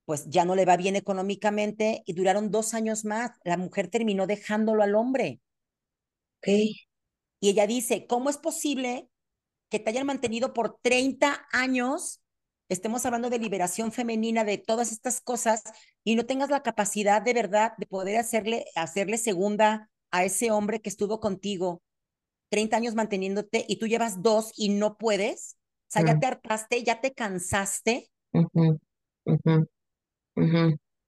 pues 0.05 0.25
ya 0.29 0.45
no 0.45 0.55
le 0.55 0.65
va 0.65 0.77
bien 0.77 0.95
económicamente 0.95 2.03
y 2.05 2.13
duraron 2.13 2.51
dos 2.51 2.73
años 2.73 3.05
más. 3.05 3.31
La 3.43 3.57
mujer 3.57 3.87
terminó 3.87 4.27
dejándolo 4.27 4.83
al 4.83 4.95
hombre. 4.95 5.39
Ok. 6.39 6.47
Y 7.39 7.49
ella 7.49 7.67
dice, 7.67 8.05
¿cómo 8.07 8.29
es 8.29 8.37
posible 8.37 9.09
que 9.69 9.79
te 9.79 9.89
hayan 9.89 10.07
mantenido 10.07 10.53
por 10.53 10.77
30 10.81 11.47
años? 11.51 12.21
Estemos 12.69 13.05
hablando 13.05 13.29
de 13.29 13.39
liberación 13.39 13.91
femenina, 13.91 14.43
de 14.43 14.57
todas 14.57 14.91
estas 14.91 15.21
cosas, 15.21 15.63
y 16.03 16.15
no 16.15 16.25
tengas 16.25 16.49
la 16.49 16.63
capacidad 16.63 17.21
de 17.21 17.33
verdad 17.33 17.73
de 17.77 17.85
poder 17.85 18.17
hacerle, 18.17 18.65
hacerle 18.75 19.17
segunda 19.17 19.89
a 20.11 20.23
ese 20.25 20.51
hombre 20.51 20.79
que 20.79 20.89
estuvo 20.89 21.19
contigo 21.19 21.81
30 22.53 22.77
años 22.77 22.93
manteniéndote 22.93 23.65
y 23.67 23.77
tú 23.77 23.87
llevas 23.87 24.21
dos 24.21 24.51
y 24.55 24.69
no 24.69 24.95
puedes. 24.99 25.57
O 25.87 25.93
sea, 25.93 26.05
ya 26.05 26.19
te 26.19 26.27
hartaste, 26.27 26.83
ya 26.83 27.01
te 27.01 27.11
cansaste. 27.11 28.11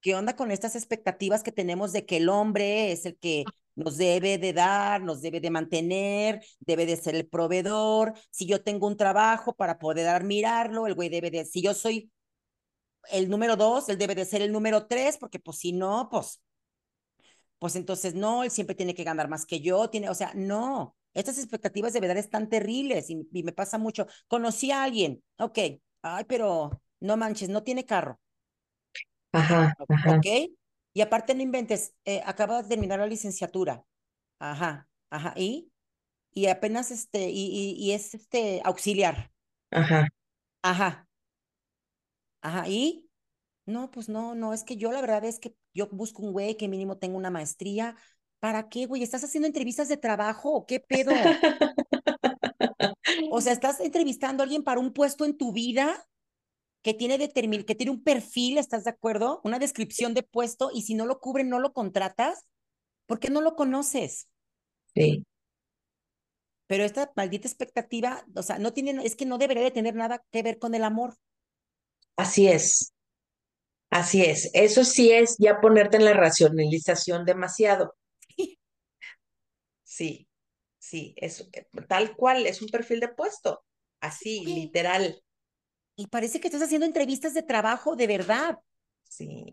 ¿Qué 0.01 0.15
onda 0.15 0.35
con 0.35 0.49
estas 0.49 0.75
expectativas 0.75 1.43
que 1.43 1.51
tenemos 1.51 1.93
de 1.93 2.03
que 2.07 2.17
el 2.17 2.29
hombre 2.29 2.91
es 2.91 3.05
el 3.05 3.15
que 3.19 3.43
nos 3.75 3.97
debe 3.97 4.39
de 4.39 4.53
dar, 4.53 5.03
nos 5.03 5.21
debe 5.21 5.39
de 5.39 5.51
mantener, 5.51 6.43
debe 6.61 6.87
de 6.87 6.97
ser 6.97 7.13
el 7.13 7.27
proveedor? 7.27 8.13
Si 8.31 8.47
yo 8.47 8.63
tengo 8.63 8.87
un 8.87 8.97
trabajo 8.97 9.53
para 9.53 9.77
poder 9.77 10.07
admirarlo, 10.07 10.87
el 10.87 10.95
güey 10.95 11.09
debe 11.09 11.29
de, 11.29 11.45
si 11.45 11.61
yo 11.61 11.75
soy 11.75 12.11
el 13.11 13.29
número 13.29 13.55
dos, 13.55 13.87
él 13.89 13.99
debe 13.99 14.15
de 14.15 14.25
ser 14.25 14.41
el 14.41 14.51
número 14.51 14.87
tres, 14.87 15.19
porque 15.19 15.37
pues 15.37 15.59
si 15.59 15.73
no, 15.73 16.09
pues, 16.09 16.41
pues 17.59 17.75
entonces 17.75 18.15
no, 18.15 18.43
él 18.43 18.49
siempre 18.49 18.75
tiene 18.75 18.95
que 18.95 19.03
ganar 19.03 19.29
más 19.29 19.45
que 19.45 19.59
yo, 19.59 19.91
tiene, 19.91 20.09
o 20.09 20.15
sea, 20.15 20.31
no, 20.33 20.95
estas 21.15 21.39
expectativas 21.39 21.93
de 21.93 22.01
verdad 22.01 22.17
están 22.17 22.49
terribles 22.49 23.09
y, 23.09 23.27
y 23.33 23.43
me 23.43 23.53
pasa 23.53 23.79
mucho. 23.79 24.07
Conocí 24.27 24.71
a 24.71 24.83
alguien, 24.83 25.23
ok, 25.39 25.59
ay, 26.03 26.25
pero 26.27 26.81
no 27.01 27.17
manches, 27.17 27.49
no 27.49 27.63
tiene 27.63 27.85
carro, 27.85 28.19
Ajá, 29.31 29.73
ajá, 29.89 30.15
ok, 30.17 30.25
y 30.93 31.01
aparte 31.01 31.35
no 31.35 31.41
inventes, 31.41 31.93
eh, 32.05 32.21
acaba 32.25 32.61
de 32.63 32.69
terminar 32.69 32.99
la 32.99 33.07
licenciatura, 33.07 33.83
ajá, 34.39 34.89
ajá, 35.11 35.33
y, 35.37 35.71
y 36.33 36.47
apenas 36.47 36.91
este, 36.91 37.29
y, 37.31 37.47
y, 37.47 37.75
y 37.77 37.93
es 37.93 38.15
este 38.15 38.61
auxiliar, 38.65 39.31
ajá. 39.71 40.07
ajá, 40.63 41.07
ajá, 42.41 42.67
y 42.69 43.09
no, 43.65 43.91
pues 43.91 44.09
no, 44.09 44.35
no, 44.35 44.53
es 44.53 44.63
que 44.63 44.77
yo 44.77 44.91
la 44.93 45.01
verdad 45.01 45.25
es 45.25 45.39
que 45.39 45.55
yo 45.73 45.87
busco 45.91 46.23
un 46.23 46.33
güey 46.33 46.57
que 46.57 46.67
mínimo 46.69 46.97
tenga 46.99 47.17
una 47.17 47.29
maestría. 47.31 47.97
¿Para 48.45 48.69
qué, 48.69 48.85
güey? 48.85 49.01
¿Estás 49.01 49.23
haciendo 49.23 49.47
entrevistas 49.47 49.87
de 49.87 49.97
trabajo 49.97 50.53
o 50.53 50.67
qué 50.67 50.79
pedo? 50.79 51.11
O 53.31 53.41
sea, 53.41 53.53
¿estás 53.53 53.79
entrevistando 53.79 54.43
a 54.43 54.45
alguien 54.45 54.63
para 54.63 54.79
un 54.79 54.93
puesto 54.93 55.25
en 55.25 55.35
tu 55.35 55.51
vida 55.51 56.07
que 56.83 56.93
tiene, 56.93 57.17
determin 57.17 57.63
que 57.63 57.73
tiene 57.73 57.91
un 57.91 58.03
perfil, 58.03 58.59
¿estás 58.59 58.83
de 58.83 58.91
acuerdo? 58.91 59.41
Una 59.43 59.57
descripción 59.57 60.13
de 60.13 60.21
puesto 60.21 60.69
y 60.71 60.83
si 60.83 60.93
no 60.93 61.07
lo 61.07 61.19
cubren, 61.19 61.49
no 61.49 61.57
lo 61.57 61.73
contratas. 61.73 62.45
¿Por 63.07 63.19
qué 63.19 63.31
no 63.31 63.41
lo 63.41 63.55
conoces? 63.55 64.27
Sí, 64.93 65.25
Pero 66.67 66.83
esta 66.83 67.11
maldita 67.15 67.47
expectativa, 67.47 68.27
o 68.35 68.43
sea, 68.43 68.59
no 68.59 68.73
tiene, 68.73 69.03
es 69.03 69.15
que 69.15 69.25
no 69.25 69.39
debería 69.39 69.63
de 69.63 69.71
tener 69.71 69.95
nada 69.95 70.23
que 70.31 70.43
ver 70.43 70.59
con 70.59 70.75
el 70.75 70.83
amor. 70.83 71.15
así 72.15 72.47
es, 72.47 72.93
así 73.89 74.21
es. 74.21 74.51
Eso 74.53 74.83
sí 74.83 75.11
es 75.11 75.35
ya 75.39 75.59
ponerte 75.61 75.97
en 75.97 76.05
la 76.05 76.13
racionalización 76.13 77.25
demasiado. 77.25 77.95
Sí, 79.95 80.27
sí, 80.77 81.13
es 81.15 81.47
eh, 81.53 81.67
tal 81.87 82.17
cual, 82.17 82.45
es 82.45 82.61
un 82.61 82.67
perfil 82.67 82.99
de 82.99 83.07
puesto, 83.07 83.63
así, 84.01 84.45
literal. 84.45 85.23
Y 85.95 86.07
parece 86.07 86.41
que 86.41 86.49
estás 86.49 86.63
haciendo 86.63 86.85
entrevistas 86.85 87.33
de 87.33 87.43
trabajo 87.43 87.95
de 87.95 88.07
verdad. 88.07 88.59
Sí, 89.03 89.45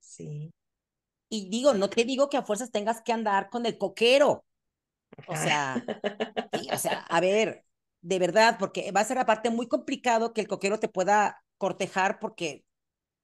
sí, 0.00 0.52
Y 1.28 1.48
digo, 1.48 1.74
no 1.74 1.88
te 1.88 2.04
digo 2.04 2.28
que 2.28 2.38
a 2.38 2.42
fuerzas 2.42 2.72
tengas 2.72 3.02
que 3.02 3.12
andar 3.12 3.48
con 3.48 3.66
el 3.66 3.78
coquero. 3.78 4.44
O 5.28 5.36
sea, 5.36 5.84
sí, 6.52 6.68
o 6.72 6.78
sea, 6.78 7.06
a 7.08 7.20
ver, 7.20 7.64
de 8.00 8.18
verdad, 8.18 8.56
porque 8.58 8.90
va 8.90 9.02
a 9.02 9.04
ser 9.04 9.18
aparte 9.18 9.50
muy 9.50 9.68
complicado 9.68 10.32
que 10.32 10.40
el 10.40 10.48
coquero 10.48 10.80
te 10.80 10.88
pueda 10.88 11.44
cortejar 11.56 12.18
porque 12.18 12.64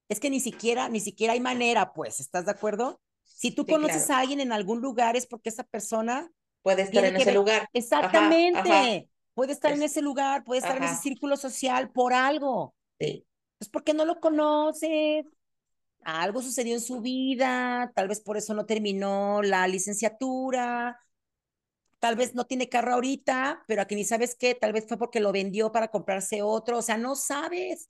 es 0.08 0.20
que 0.20 0.30
ni 0.30 0.40
siquiera, 0.40 0.88
ni 0.88 1.00
siquiera 1.00 1.32
hay 1.34 1.40
manera, 1.40 1.92
pues, 1.94 2.20
¿estás 2.20 2.46
de 2.46 2.52
acuerdo? 2.52 3.00
Si 3.34 3.52
tú 3.52 3.66
Sí, 3.66 3.66
conoces 3.68 4.08
claro. 4.08 4.10
a 4.10 4.18
alguien 4.20 4.40
en 4.40 4.52
algún 4.52 4.80
lugar 4.80 5.16
es 5.16 5.26
porque 5.26 5.48
esa 5.50 5.64
persona 5.64 6.30
Puede 6.62 6.82
estar 6.82 7.04
en 7.04 7.16
ese 7.16 7.32
ver 7.32 7.32
lugar. 7.32 7.68
Ajá, 7.98 8.40
ajá, 8.52 8.92
exactamente, 8.92 9.10
puede 9.34 9.52
estar 9.52 9.72
en 9.72 9.82
es, 9.82 9.84
ese 9.84 10.02
lugar, 10.02 10.44
puede 10.44 10.60
estar 10.60 10.76
en 10.76 10.84
ese 10.84 10.96
círculo 10.96 11.36
social 11.36 11.90
por 11.92 12.12
algo. 12.14 12.74
sí. 12.98 13.24
Es 13.60 13.68
porque 13.70 13.94
no 13.94 14.04
lo 14.06 14.20
conoces, 14.20 15.26
algo 16.04 16.42
sucedió 16.42 16.74
en 16.74 16.80
su 16.80 17.00
vida, 17.00 17.92
tal 17.94 18.08
vez 18.08 18.20
por 18.20 18.36
eso 18.36 18.54
no 18.54 18.66
terminó 18.66 19.42
la 19.42 19.66
licenciatura, 19.68 20.98
tal 22.00 22.16
vez 22.16 22.34
no 22.34 22.44
tiene 22.46 22.68
carro 22.68 22.94
ahorita, 22.94 23.64
pero 23.66 23.82
aquí 23.82 23.94
ni 23.94 24.04
sabes 24.04 24.34
qué, 24.36 24.54
tal 24.54 24.72
vez 24.72 24.86
fue 24.88 24.98
porque 24.98 25.20
lo 25.20 25.32
vendió 25.32 25.72
para 25.72 25.88
comprarse 25.88 26.42
otro, 26.42 26.78
o 26.78 26.82
sea, 26.82 26.98
no 26.98 27.16
sabes. 27.16 27.88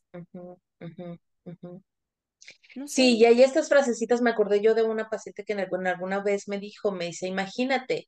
No 2.76 2.86
Sí, 2.88 3.16
y 3.16 3.24
ahí 3.24 3.42
estas 3.42 3.68
frasecitas 3.68 4.20
me 4.22 4.30
acordé 4.30 4.60
yo 4.60 4.74
de 4.74 4.82
una 4.82 5.08
paciente 5.08 5.44
que 5.44 5.52
en 5.54 5.60
alguna, 5.60 5.90
alguna 5.92 6.22
vez 6.22 6.48
me 6.48 6.58
dijo, 6.58 6.92
me 6.92 7.06
dice, 7.06 7.26
imagínate, 7.28 8.06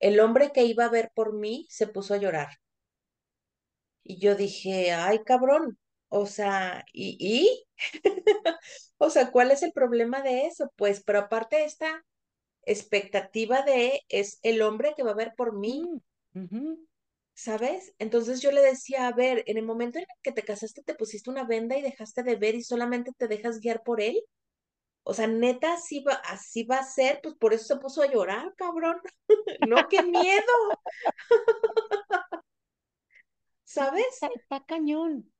el 0.00 0.20
hombre 0.20 0.52
que 0.52 0.64
iba 0.64 0.86
a 0.86 0.90
ver 0.90 1.10
por 1.14 1.34
mí 1.34 1.66
se 1.70 1.88
puso 1.88 2.14
a 2.14 2.18
llorar. 2.18 2.48
Y 4.02 4.18
yo 4.20 4.34
dije, 4.34 4.92
ay, 4.92 5.22
cabrón, 5.24 5.78
o 6.08 6.26
sea, 6.26 6.84
¿y, 6.92 7.16
y? 7.20 7.64
O 8.98 9.10
sea, 9.10 9.30
¿cuál 9.30 9.52
es 9.52 9.62
el 9.62 9.72
problema 9.72 10.22
de 10.22 10.46
eso? 10.46 10.72
Pues, 10.76 11.02
pero 11.04 11.20
aparte 11.20 11.64
esta 11.64 12.04
expectativa 12.64 13.62
de 13.62 14.02
es 14.08 14.40
el 14.42 14.62
hombre 14.62 14.94
que 14.96 15.04
va 15.04 15.12
a 15.12 15.14
ver 15.14 15.34
por 15.36 15.56
mí. 15.56 15.84
¿Sabes? 17.38 17.94
Entonces 18.00 18.40
yo 18.42 18.50
le 18.52 18.60
decía, 18.62 19.06
a 19.08 19.12
ver, 19.12 19.44
en 19.46 19.58
el 19.58 19.64
momento 19.64 19.98
en 19.98 20.04
el 20.04 20.16
que 20.22 20.32
te 20.32 20.42
casaste 20.42 20.82
te 20.82 20.94
pusiste 20.94 21.30
una 21.30 21.44
venda 21.44 21.76
y 21.78 21.82
dejaste 21.82 22.22
de 22.24 22.36
ver 22.36 22.54
y 22.56 22.62
solamente 22.64 23.12
te 23.16 23.28
dejas 23.28 23.60
guiar 23.60 23.82
por 23.84 24.00
él. 24.00 24.20
O 25.04 25.14
sea, 25.14 25.26
neta, 25.28 25.74
así 25.74 26.00
va, 26.02 26.14
así 26.14 26.64
va 26.64 26.78
a 26.78 26.84
ser, 26.84 27.20
pues 27.22 27.34
por 27.36 27.54
eso 27.54 27.66
se 27.66 27.76
puso 27.80 28.02
a 28.02 28.12
llorar, 28.12 28.54
cabrón. 28.56 28.98
No, 29.68 29.88
qué 29.88 30.02
miedo, 30.02 30.42
¿sabes? 33.64 34.04
está, 34.12 34.28
está 34.34 34.64
cañón. 34.64 35.32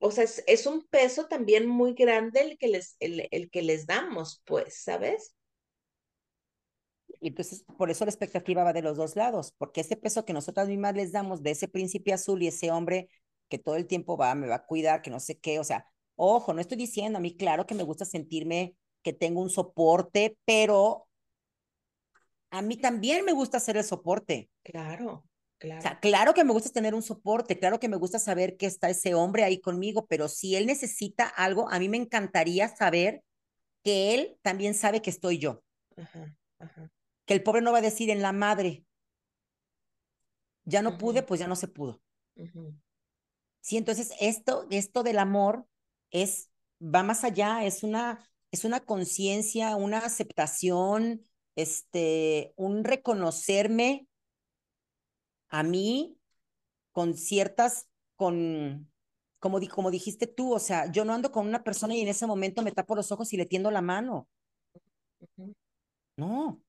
O 0.00 0.10
sea, 0.12 0.24
es, 0.24 0.44
es 0.46 0.66
un 0.66 0.86
peso 0.88 1.26
también 1.28 1.68
muy 1.68 1.94
grande 1.94 2.42
el 2.42 2.58
que 2.58 2.68
les, 2.68 2.96
el, 3.00 3.28
el 3.32 3.50
que 3.50 3.62
les 3.62 3.86
damos, 3.86 4.42
pues, 4.46 4.82
¿sabes? 4.82 5.34
Y 7.20 7.28
entonces, 7.28 7.64
por 7.76 7.90
eso 7.90 8.04
la 8.04 8.10
expectativa 8.10 8.64
va 8.64 8.72
de 8.72 8.82
los 8.82 8.96
dos 8.96 9.16
lados, 9.16 9.52
porque 9.58 9.80
ese 9.80 9.96
peso 9.96 10.24
que 10.24 10.32
nosotras 10.32 10.68
mismas 10.68 10.94
les 10.94 11.12
damos 11.12 11.42
de 11.42 11.50
ese 11.52 11.68
príncipe 11.68 12.12
azul 12.12 12.42
y 12.42 12.48
ese 12.48 12.70
hombre 12.70 13.08
que 13.48 13.58
todo 13.58 13.76
el 13.76 13.86
tiempo 13.86 14.16
va, 14.16 14.34
me 14.34 14.46
va 14.46 14.56
a 14.56 14.66
cuidar, 14.66 15.02
que 15.02 15.10
no 15.10 15.20
sé 15.20 15.38
qué, 15.38 15.58
o 15.58 15.64
sea, 15.64 15.86
ojo, 16.16 16.52
no 16.52 16.60
estoy 16.60 16.76
diciendo, 16.76 17.18
a 17.18 17.20
mí 17.20 17.36
claro 17.36 17.66
que 17.66 17.74
me 17.74 17.82
gusta 17.82 18.04
sentirme 18.04 18.76
que 19.02 19.12
tengo 19.12 19.40
un 19.40 19.50
soporte, 19.50 20.36
pero 20.44 21.08
a 22.50 22.62
mí 22.62 22.76
también 22.76 23.24
me 23.24 23.32
gusta 23.32 23.58
hacer 23.58 23.76
el 23.76 23.84
soporte. 23.84 24.50
Claro, 24.62 25.24
O 25.78 25.82
sea, 25.82 25.98
claro 26.00 26.34
que 26.34 26.44
me 26.44 26.52
gusta 26.52 26.70
tener 26.70 26.94
un 26.94 27.02
soporte, 27.02 27.58
claro 27.58 27.80
que 27.80 27.88
me 27.88 27.96
gusta 27.96 28.18
saber 28.18 28.56
que 28.56 28.66
está 28.66 28.90
ese 28.90 29.14
hombre 29.14 29.44
ahí 29.44 29.60
conmigo, 29.60 30.06
pero 30.06 30.28
si 30.28 30.56
él 30.56 30.66
necesita 30.66 31.26
algo, 31.26 31.68
a 31.70 31.78
mí 31.78 31.88
me 31.88 31.96
encantaría 31.96 32.68
saber 32.68 33.22
que 33.82 34.14
él 34.14 34.38
también 34.42 34.74
sabe 34.74 35.02
que 35.02 35.10
estoy 35.10 35.38
yo. 35.38 35.62
Ajá, 35.96 36.34
ajá. 36.58 36.90
Que 37.28 37.34
el 37.34 37.44
pobre 37.44 37.60
no 37.62 37.70
va 37.72 37.78
a 37.78 37.80
decir 37.82 38.10
en 38.10 38.22
la 38.22 38.32
madre, 38.32 38.84
ya 40.64 40.82
no 40.82 40.98
pude, 40.98 41.22
pues 41.24 41.40
ya 41.40 41.48
no 41.48 41.56
se 41.56 41.66
pudo. 41.68 42.00
Sí, 43.60 43.76
entonces 43.76 44.12
esto, 44.20 44.66
esto 44.70 45.02
del 45.02 45.18
amor 45.18 45.66
es, 46.10 46.50
va 46.82 47.02
más 47.02 47.24
allá, 47.24 47.64
es 47.64 47.82
una, 47.82 48.26
es 48.50 48.64
una 48.64 48.80
conciencia, 48.80 49.76
una 49.76 49.98
aceptación, 49.98 51.22
este, 51.56 52.52
un 52.56 52.84
reconocerme 52.84 54.06
a 55.48 55.62
mí 55.62 56.18
con 56.92 57.14
ciertas, 57.16 57.88
con, 58.16 58.90
como, 59.40 59.60
di- 59.60 59.68
como 59.68 59.90
dijiste 59.92 60.26
tú, 60.26 60.54
o 60.54 60.58
sea, 60.60 60.90
yo 60.92 61.04
no 61.04 61.14
ando 61.14 61.32
con 61.32 61.46
una 61.48 61.64
persona 61.64 61.94
y 61.96 62.02
en 62.02 62.08
ese 62.08 62.26
momento 62.28 62.62
me 62.62 62.72
tapo 62.72 62.94
los 62.96 63.12
ojos 63.12 63.32
y 63.32 63.36
le 63.38 63.46
tiendo 63.46 63.70
la 63.70 63.82
mano. 63.82 64.28
No, 66.18 66.60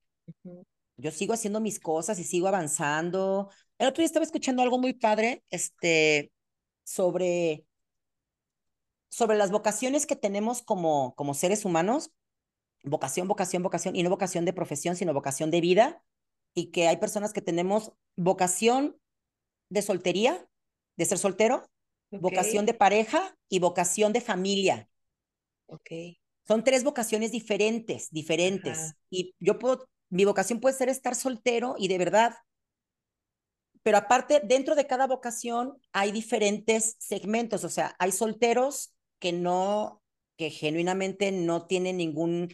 Yo 0.97 1.11
sigo 1.11 1.33
haciendo 1.33 1.59
mis 1.59 1.79
cosas 1.79 2.19
y 2.19 2.23
sigo 2.23 2.47
avanzando. 2.47 3.49
El 3.77 3.87
otro 3.87 4.01
día 4.01 4.07
estaba 4.07 4.25
escuchando 4.25 4.61
algo 4.61 4.77
muy 4.77 4.93
padre, 4.93 5.43
este, 5.49 6.31
sobre, 6.83 7.65
sobre 9.09 9.37
las 9.37 9.51
vocaciones 9.51 10.05
que 10.05 10.15
tenemos 10.15 10.61
como, 10.61 11.15
como 11.15 11.33
seres 11.33 11.63
humanos, 11.65 12.11
vocación, 12.83 13.27
vocación, 13.27 13.63
vocación, 13.63 13.95
y 13.95 14.03
no 14.03 14.09
vocación 14.09 14.45
de 14.45 14.53
profesión, 14.53 14.95
sino 14.95 15.13
vocación 15.13 15.51
de 15.51 15.61
vida, 15.61 16.03
y 16.53 16.71
que 16.71 16.87
hay 16.87 16.97
personas 16.97 17.31
que 17.31 17.41
tenemos 17.41 17.93
vocación 18.15 18.97
de 19.69 19.81
soltería, 19.81 20.47
de 20.97 21.05
ser 21.05 21.17
soltero, 21.17 21.65
Ok, 22.11 22.21
vocación 22.21 22.65
de 22.65 22.73
pareja 22.73 23.37
y 23.49 23.59
vocación 23.59 24.13
de 24.13 24.21
familia. 24.21 24.89
ok. 25.67 25.89
Son 26.47 26.63
tres 26.63 26.83
vocaciones 26.83 27.31
diferentes, 27.31 28.09
diferentes. 28.09 28.79
Ajá. 28.79 28.97
Y 29.11 29.35
yo 29.39 29.59
puedo, 29.59 29.87
mi 30.09 30.25
vocación 30.25 30.59
puede 30.59 30.75
ser 30.75 30.89
estar 30.89 31.15
soltero 31.15 31.75
y 31.77 31.87
de 31.87 31.97
verdad, 31.97 32.35
pero 33.83 33.97
aparte, 33.97 34.41
dentro 34.43 34.75
de 34.75 34.87
cada 34.87 35.07
vocación 35.07 35.79
hay 35.93 36.11
diferentes 36.11 36.95
segmentos, 36.99 37.63
o 37.63 37.69
sea, 37.69 37.95
hay 37.99 38.11
solteros 38.11 38.93
que 39.19 39.31
no, 39.31 40.01
que 40.37 40.49
genuinamente 40.49 41.31
no 41.31 41.65
tienen 41.65 41.97
ningún 41.97 42.49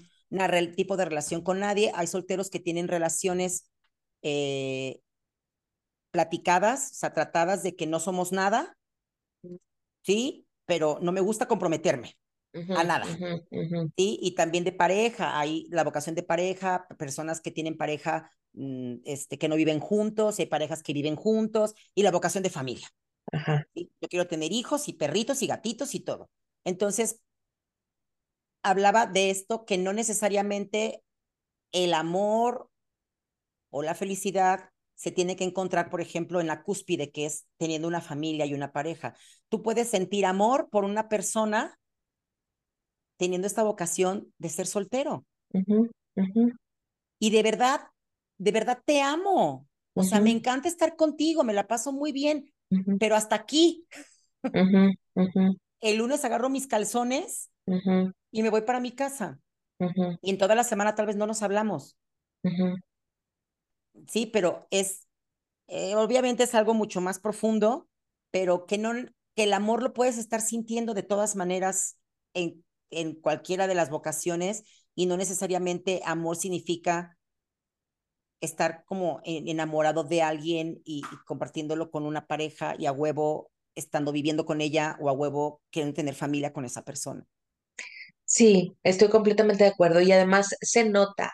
tipo 0.76 0.98
de 0.98 1.06
relación 1.06 1.42
con 1.42 1.60
nadie, 1.60 1.92
hay 1.96 2.08
solteros 2.08 2.50
que 2.50 2.60
tienen 2.60 2.88
relaciones 2.88 3.72
eh, 4.22 5.00
platicadas, 6.12 6.92
o 6.92 6.96
sea, 6.96 7.14
tratadas 7.14 7.64
de 7.64 7.76
que 7.76 7.88
no 7.88 8.00
somos 8.00 8.32
nada, 8.32 8.78
¿sí? 10.04 10.48
Pero 10.66 11.00
no 11.02 11.12
me 11.12 11.22
gusta 11.22 11.48
comprometerme 11.48 12.18
A 12.76 12.84
nada. 12.84 13.06
¿sí? 13.98 14.20
Y 14.22 14.36
también 14.36 14.64
de 14.64 14.72
pareja, 14.72 15.40
hay 15.40 15.68
la 15.70 15.84
vocación 15.84 16.16
de 16.16 16.24
pareja, 16.24 16.88
personas 16.98 17.42
que 17.42 17.52
tienen 17.52 17.78
pareja 17.78 18.32
mm, 18.54 18.96
este, 19.06 19.38
que 19.38 19.48
no 19.48 19.56
viven 19.56 19.80
juntos, 19.80 20.40
hay 20.40 20.46
parejas 20.46 20.82
que 20.82 20.94
viven 20.94 21.16
juntos, 21.16 21.76
y 21.94 22.04
la 22.04 22.12
vocación 22.12 22.44
de 22.44 22.50
familia. 22.50 22.88
Yo 23.74 24.08
quiero 24.10 24.28
tener 24.28 24.52
hijos 24.52 24.88
y 24.88 24.94
perritos 24.94 25.42
y 25.42 25.48
gatitos 25.48 25.96
y 25.96 26.00
todo. 26.00 26.30
Entonces, 26.64 27.20
hablaba 28.64 29.06
de 29.06 29.30
esto 29.30 29.66
que 29.66 29.78
no 29.78 29.94
necesariamente 29.94 31.04
el 31.72 31.94
amor 31.94 32.70
o 33.70 33.84
la 33.84 33.96
felicidad 33.96 34.70
se 34.96 35.12
tiene 35.12 35.36
que 35.36 35.44
encontrar, 35.44 35.90
por 35.90 36.02
ejemplo, 36.02 36.40
en 36.40 36.48
la 36.48 36.64
cúspide, 36.64 37.12
que 37.12 37.26
es 37.26 37.46
teniendo 37.58 37.88
una 37.88 38.02
familia 38.02 38.46
y 38.46 38.54
una 38.54 38.72
pareja. 38.72 39.14
Tú 39.50 39.62
puedes 39.62 39.90
sentir 39.90 40.26
amor 40.26 40.70
por 40.72 40.86
una 40.86 41.10
persona 41.10 41.78
teniendo 43.18 43.48
esta 43.48 43.64
vocación 43.64 44.34
de 44.38 44.50
ser 44.50 44.68
soltero. 44.68 45.26
Y 47.20 47.30
de 47.30 47.44
verdad, 47.44 47.82
de 48.38 48.52
verdad 48.52 48.82
te 48.86 49.02
amo. 49.02 49.68
O 49.94 50.04
sea, 50.04 50.20
me 50.20 50.32
encanta 50.32 50.68
estar 50.68 50.96
contigo, 50.96 51.44
me 51.44 51.54
la 51.54 51.68
paso 51.68 51.94
muy 51.94 52.12
bien, 52.12 52.52
pero 53.00 53.16
hasta 53.16 53.36
aquí. 53.36 53.86
El 55.82 55.98
lunes 55.98 56.26
agarro 56.26 56.50
mis 56.50 56.68
calzones 56.68 57.50
y 58.32 58.44
me 58.44 58.50
voy 58.50 58.62
para 58.62 58.80
mi 58.80 58.92
casa. 58.92 59.40
Y 60.22 60.30
en 60.30 60.38
toda 60.38 60.56
la 60.56 60.64
semana 60.64 60.96
tal 60.96 61.06
vez 61.06 61.16
no 61.16 61.28
nos 61.28 61.42
hablamos. 61.42 61.98
¿sí? 64.08 64.26
Pero 64.26 64.68
es, 64.72 65.08
eh, 65.68 65.96
obviamente 65.96 66.44
es 66.44 66.56
algo 66.56 66.74
mucho 66.74 67.02
más 67.02 67.20
profundo, 67.20 67.88
pero 68.32 68.66
que 68.66 68.78
no, 68.78 68.94
que 69.36 69.44
el 69.44 69.54
amor 69.54 69.82
lo 69.82 69.94
puedes 69.94 70.18
estar 70.18 70.42
sintiendo 70.42 70.94
de 70.94 71.04
todas 71.04 71.36
maneras 71.36 71.98
en, 72.34 72.64
en 72.90 73.16
cualquiera 73.16 73.68
de 73.68 73.76
las 73.76 73.90
vocaciones 73.90 74.64
y 74.96 75.06
no 75.06 75.18
necesariamente 75.18 76.02
amor 76.06 76.38
significa 76.38 77.18
estar 78.42 78.84
como 78.86 79.22
enamorado 79.24 80.04
de 80.04 80.22
alguien 80.22 80.82
y, 80.86 81.02
compartiéndolo 81.26 81.92
con 81.92 82.06
una 82.06 82.28
pareja 82.28 82.76
y 82.78 82.86
a 82.86 82.92
huevo 82.92 83.52
estando 83.76 84.12
viviendo 84.12 84.46
con 84.46 84.62
ella 84.62 84.98
o 85.02 85.10
a 85.10 85.14
huevo 85.14 85.62
quieren 85.72 85.94
tener 85.94 86.16
familia 86.16 86.54
con 86.54 86.66
esa 86.66 86.84
persona. 86.84 87.26
Sí, 88.24 88.76
estoy 88.84 89.10
completamente 89.10 89.64
de 89.64 89.70
acuerdo 89.70 90.02
y 90.02 90.12
además 90.12 90.56
se 90.62 90.90
nota. 90.90 91.34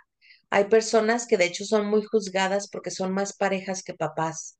Hay 0.49 0.65
personas 0.65 1.27
que 1.27 1.37
de 1.37 1.45
hecho 1.45 1.63
son 1.65 1.87
muy 1.87 2.03
juzgadas 2.03 2.69
porque 2.69 2.91
son 2.91 3.13
más 3.13 3.33
parejas 3.33 3.83
que 3.83 3.93
papás. 3.93 4.57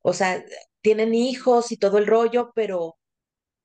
O 0.00 0.12
sea, 0.12 0.44
tienen 0.80 1.14
hijos 1.14 1.72
y 1.72 1.76
todo 1.76 1.98
el 1.98 2.06
rollo, 2.06 2.52
pero 2.54 2.96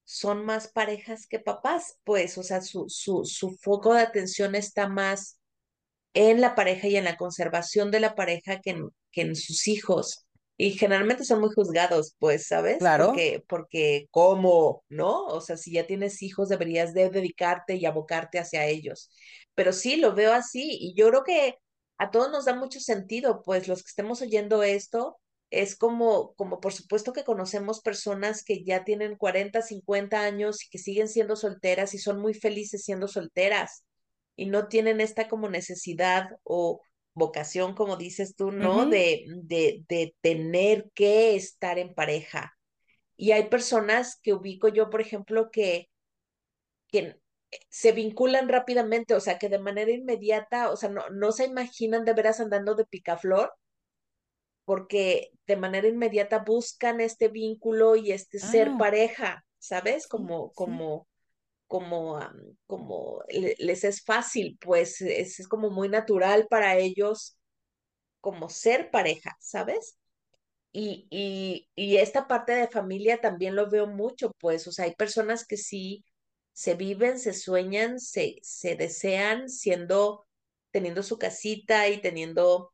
son 0.06 0.46
más 0.46 0.68
parejas 0.68 1.28
que 1.28 1.40
papás, 1.40 1.98
pues, 2.04 2.38
o 2.38 2.44
sea, 2.44 2.62
su, 2.62 2.86
su, 2.90 3.26
su 3.26 3.52
foco 3.58 3.94
de 3.94 4.02
atención 4.02 4.56
está 4.56 4.88
más 4.88 5.40
en 6.14 6.42
la 6.42 6.56
pareja 6.56 6.88
y 6.88 6.98
en 6.98 7.06
la 7.06 7.18
conservación 7.18 7.92
de 7.92 8.00
la 8.00 8.16
pareja 8.16 8.62
que 8.62 8.72
en, 8.72 8.90
que 9.12 9.22
en 9.22 9.36
sus 9.36 9.68
hijos. 9.68 10.26
Y 10.56 10.72
generalmente 10.72 11.26
son 11.26 11.40
muy 11.42 11.50
juzgados, 11.54 12.16
pues, 12.20 12.48
¿sabes? 12.48 12.78
Claro. 12.78 13.08
Porque, 13.08 13.44
porque, 13.48 14.08
¿cómo? 14.12 14.84
¿No? 14.90 15.26
O 15.26 15.42
sea, 15.42 15.58
si 15.58 15.72
ya 15.74 15.88
tienes 15.88 16.22
hijos, 16.22 16.50
deberías 16.50 16.94
de 16.94 17.10
dedicarte 17.10 17.76
y 17.76 17.86
abocarte 17.86 18.40
hacia 18.40 18.66
ellos. 18.66 19.10
Pero 19.56 19.74
sí, 19.74 19.96
lo 19.98 20.14
veo 20.14 20.32
así 20.34 20.78
y 20.80 20.94
yo 20.96 21.10
creo 21.10 21.24
que 21.24 21.58
a 21.98 22.12
todos 22.12 22.32
nos 22.32 22.46
da 22.46 22.56
mucho 22.56 22.80
sentido, 22.80 23.42
pues, 23.44 23.68
los 23.68 23.82
que 23.82 23.90
estemos 23.90 24.22
oyendo 24.22 24.62
esto, 24.62 25.18
es 25.62 25.76
como, 25.78 26.34
como 26.36 26.60
por 26.60 26.74
supuesto 26.74 27.14
que 27.14 27.24
conocemos 27.24 27.82
personas 27.82 28.44
que 28.44 28.64
ya 28.64 28.84
tienen 28.84 29.16
40, 29.18 29.62
50 29.62 30.22
años 30.24 30.64
y 30.66 30.70
que 30.70 30.78
siguen 30.80 31.08
siendo 31.10 31.36
solteras 31.36 31.94
y 31.94 32.00
son 32.00 32.20
muy 32.20 32.34
felices 32.34 32.84
siendo 32.86 33.08
solteras 33.08 33.86
y 34.36 34.48
no 34.48 34.68
tienen 34.68 35.02
esta 35.02 35.28
como 35.30 35.50
necesidad 35.50 36.30
o 36.44 36.82
vocación, 37.14 37.76
como 37.76 37.98
dices 37.98 38.36
tú, 38.36 38.52
Uh 38.52 38.52
¿no? 38.52 38.86
-huh. 38.86 38.90
De, 38.90 39.26
de, 39.44 39.84
de 39.88 40.16
tener 40.22 40.90
que 40.96 41.36
estar 41.36 41.78
en 41.80 41.94
pareja. 41.94 42.54
Y 43.18 43.32
hay 43.32 43.50
personas 43.50 44.20
que 44.24 44.34
ubico 44.34 44.68
yo, 44.70 44.90
por 44.90 45.02
ejemplo, 45.02 45.52
que, 45.52 45.90
que 46.88 47.20
se 47.70 47.92
vinculan 47.92 48.50
rápidamente, 48.50 49.14
o 49.16 49.20
sea, 49.20 49.38
que 49.40 49.50
de 49.50 49.60
manera 49.60 49.92
inmediata, 49.92 50.72
o 50.72 50.76
sea, 50.78 50.90
no, 50.90 51.10
no 51.10 51.32
se 51.32 51.46
imaginan 51.46 52.06
de 52.06 52.14
veras 52.14 52.40
andando 52.40 52.76
de 52.76 52.86
picaflor, 52.86 53.54
porque 54.66 55.32
de 55.48 55.58
manera 55.58 55.88
inmediata 55.88 56.40
buscan 56.40 57.02
este 57.02 57.28
vínculo 57.28 57.96
y 57.96 58.12
este 58.12 58.40
ser 58.40 58.68
Claro. 58.68 58.78
pareja, 58.78 59.46
¿sabes? 59.60 60.04
Sí, 60.04 60.10
Como, 60.10 60.52
sí. 60.52 60.54
como, 60.56 61.08
como, 61.68 62.18
um, 62.18 62.56
como 62.68 63.24
les 63.30 63.84
es 63.84 64.04
fácil, 64.04 64.58
pues 64.62 65.02
es, 65.02 65.40
es, 65.40 65.48
como 65.48 65.70
muy 65.70 65.90
natural 65.90 66.48
para 66.50 66.78
ellos 66.78 67.38
como 68.22 68.50
ser 68.50 68.90
pareja, 68.92 69.36
¿sabes? 69.40 69.98
Y, 70.72 71.08
y, 71.12 71.70
y 71.76 71.98
esta 71.98 72.28
parte 72.28 72.54
de 72.54 72.68
familia 72.68 73.22
también 73.22 73.56
lo 73.56 73.70
veo 73.70 73.88
mucho, 73.88 74.32
pues, 74.40 74.68
o 74.68 74.72
sea, 74.72 74.86
hay 74.86 74.96
personas 74.96 75.46
que 75.46 75.58
sí 75.58 76.04
se 76.54 76.76
viven, 76.76 77.20
se 77.20 77.34
sueñan, 77.34 78.00
se, 78.00 78.38
se 78.42 78.76
desean 78.76 79.50
siendo, 79.50 80.26
teniendo 80.72 81.04
su 81.04 81.18
casita 81.20 81.90
y 81.90 82.02
teniendo 82.02 82.74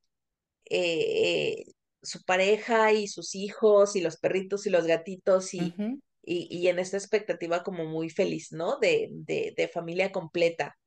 eh, 0.69 1.61
eh, 1.61 1.65
su 2.01 2.23
pareja 2.23 2.93
y 2.93 3.07
sus 3.07 3.35
hijos 3.35 3.95
y 3.95 4.01
los 4.01 4.17
perritos 4.17 4.65
y 4.67 4.69
los 4.71 4.85
gatitos 4.87 5.53
Uh 5.59 5.63
y, 5.63 5.77
-huh. 5.77 5.99
y, 6.23 6.47
y 6.51 6.67
en 6.69 6.79
esta 6.79 6.97
expectativa 6.97 7.63
como 7.63 7.85
muy 7.85 8.09
feliz, 8.09 8.51
¿no? 8.51 8.77
De, 8.79 9.09
de, 9.11 9.53
de 9.57 9.67
familia 9.67 10.11
completa. 10.11 10.77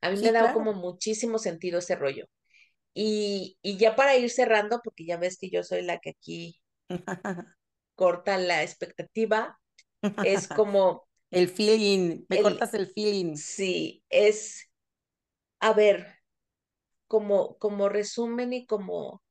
A 0.00 0.10
mí 0.10 0.18
me 0.18 0.28
ha 0.30 0.32
dado 0.32 0.52
claro. 0.52 0.52
como 0.52 0.72
muchísimo 0.74 1.38
sentido 1.38 1.78
ese 1.78 1.94
rollo. 1.96 2.26
Y, 2.94 3.58
y 3.62 3.78
ya 3.78 3.96
para 3.96 4.16
ir 4.18 4.30
cerrando, 4.30 4.80
porque 4.84 5.06
ya 5.06 5.16
ves 5.18 5.38
que 5.38 5.50
yo 5.50 5.64
soy 5.64 5.82
la 5.82 5.98
que 6.00 6.10
aquí 6.12 6.60
corta 7.94 8.38
la 8.38 8.62
expectativa, 8.62 9.58
es 10.20 10.48
como 10.48 11.08
el 11.30 11.48
feeling, 11.48 12.26
me 12.28 12.36
el, 12.36 12.42
cortas 12.42 12.74
el 12.74 12.86
feeling. 12.88 13.42
sí, 13.42 14.04
es, 14.10 14.70
a 15.60 15.72
ver, 15.74 16.16
como, 17.08 17.58
como 17.58 17.88
resumen 17.88 18.52
y 18.52 18.66
como 18.66 19.22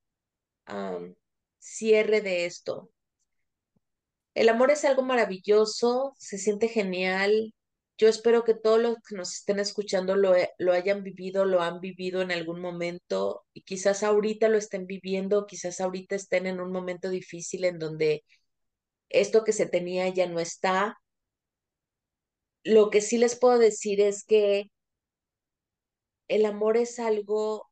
cierre 1.59 2.21
de 2.21 2.45
esto. 2.45 2.91
El 4.33 4.49
amor 4.49 4.71
es 4.71 4.85
algo 4.85 5.01
maravilloso, 5.03 6.13
se 6.17 6.37
siente 6.37 6.67
genial. 6.69 7.53
Yo 7.97 8.07
espero 8.07 8.43
que 8.43 8.53
todos 8.53 8.79
los 8.79 8.95
que 9.07 9.15
nos 9.15 9.33
estén 9.33 9.59
escuchando 9.59 10.15
lo, 10.15 10.33
lo 10.59 10.73
hayan 10.73 11.03
vivido, 11.03 11.45
lo 11.45 11.61
han 11.61 11.79
vivido 11.81 12.21
en 12.21 12.31
algún 12.31 12.61
momento 12.61 13.45
y 13.53 13.63
quizás 13.63 14.03
ahorita 14.03 14.49
lo 14.49 14.57
estén 14.59 14.85
viviendo, 14.85 15.47
quizás 15.47 15.81
ahorita 15.81 16.15
estén 16.15 16.45
en 16.47 16.59
un 16.61 16.71
momento 16.71 17.09
difícil 17.09 17.65
en 17.65 17.79
donde 17.79 18.23
esto 19.09 19.43
que 19.43 19.53
se 19.53 19.65
tenía 19.67 20.07
ya 20.09 20.27
no 20.27 20.39
está. 20.39 20.99
Lo 22.63 22.89
que 22.91 23.01
sí 23.01 23.17
les 23.17 23.35
puedo 23.39 23.57
decir 23.57 23.99
es 24.01 24.23
que 24.23 24.69
el 26.27 26.45
amor 26.45 26.77
es 26.77 26.99
algo 26.99 27.66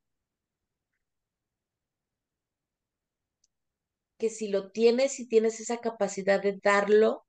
que 4.17 4.29
si 4.29 4.47
lo 4.47 4.71
tienes 4.71 5.19
y 5.19 5.27
tienes 5.27 5.59
esa 5.59 5.77
capacidad 5.77 6.41
de 6.41 6.59
darlo, 6.61 7.25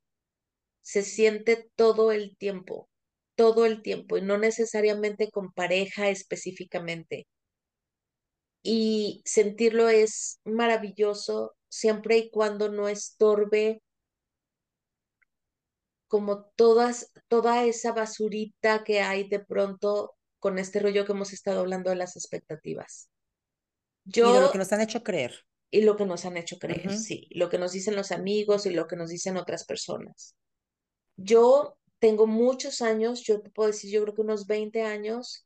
se 0.81 1.03
siente 1.03 1.69
todo 1.75 2.11
el 2.11 2.37
tiempo, 2.37 2.89
todo 3.35 3.65
el 3.65 3.81
tiempo 3.81 4.17
y 4.17 4.21
no 4.21 4.37
necesariamente 4.37 5.29
con 5.29 5.51
pareja 5.51 6.09
específicamente. 6.09 7.27
Y 8.63 9.21
sentirlo 9.25 9.89
es 9.89 10.39
maravilloso 10.45 11.55
siempre 11.69 12.17
y 12.17 12.29
cuando 12.29 12.69
no 12.69 12.87
estorbe 12.87 13.81
como 16.07 16.45
todas, 16.55 17.11
toda 17.27 17.65
esa 17.65 17.91
basurita 17.91 18.83
que 18.83 19.01
hay 19.01 19.27
de 19.27 19.39
pronto 19.39 20.15
con 20.39 20.57
este 20.57 20.79
rollo 20.79 21.05
que 21.05 21.11
hemos 21.11 21.33
estado 21.33 21.59
hablando 21.59 21.89
de 21.89 21.97
las 21.97 22.15
expectativas. 22.15 23.09
Yo, 24.05 24.29
y 24.29 24.33
de 24.35 24.41
lo 24.41 24.51
que 24.51 24.57
nos 24.57 24.71
han 24.71 24.81
hecho 24.81 25.03
creer. 25.03 25.46
Y 25.69 25.81
lo 25.81 25.97
que 25.97 26.05
nos 26.05 26.25
han 26.25 26.37
hecho 26.37 26.57
creer, 26.57 26.91
sí. 26.91 27.27
Lo 27.31 27.49
que 27.49 27.57
nos 27.57 27.73
dicen 27.73 27.95
los 27.95 28.11
amigos 28.11 28.65
y 28.65 28.71
lo 28.71 28.87
que 28.87 28.95
nos 28.95 29.09
dicen 29.09 29.37
otras 29.37 29.65
personas. 29.65 30.35
Yo 31.17 31.77
tengo 31.99 32.27
muchos 32.27 32.81
años, 32.81 33.23
yo 33.23 33.41
te 33.41 33.49
puedo 33.49 33.67
decir, 33.67 33.91
yo 33.91 34.01
creo 34.03 34.13
que 34.13 34.21
unos 34.21 34.47
20 34.47 34.83
años, 34.83 35.45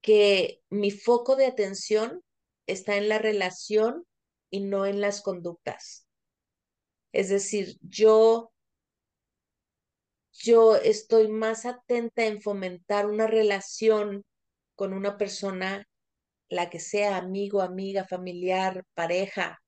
que 0.00 0.60
mi 0.70 0.90
foco 0.90 1.36
de 1.36 1.46
atención 1.46 2.22
está 2.66 2.96
en 2.96 3.08
la 3.08 3.18
relación 3.18 4.04
y 4.50 4.60
no 4.60 4.86
en 4.86 5.00
las 5.00 5.22
conductas. 5.22 6.06
Es 7.12 7.28
decir, 7.28 7.76
yo 7.82 8.52
yo 10.32 10.76
estoy 10.76 11.28
más 11.28 11.66
atenta 11.66 12.24
en 12.24 12.40
fomentar 12.40 13.06
una 13.06 13.26
relación 13.26 14.24
con 14.74 14.92
una 14.92 15.16
persona, 15.16 15.86
la 16.52 16.68
que 16.70 16.80
sea 16.80 17.16
amigo, 17.16 17.62
amiga, 17.62 18.06
familiar, 18.06 18.84
pareja, 18.94 19.62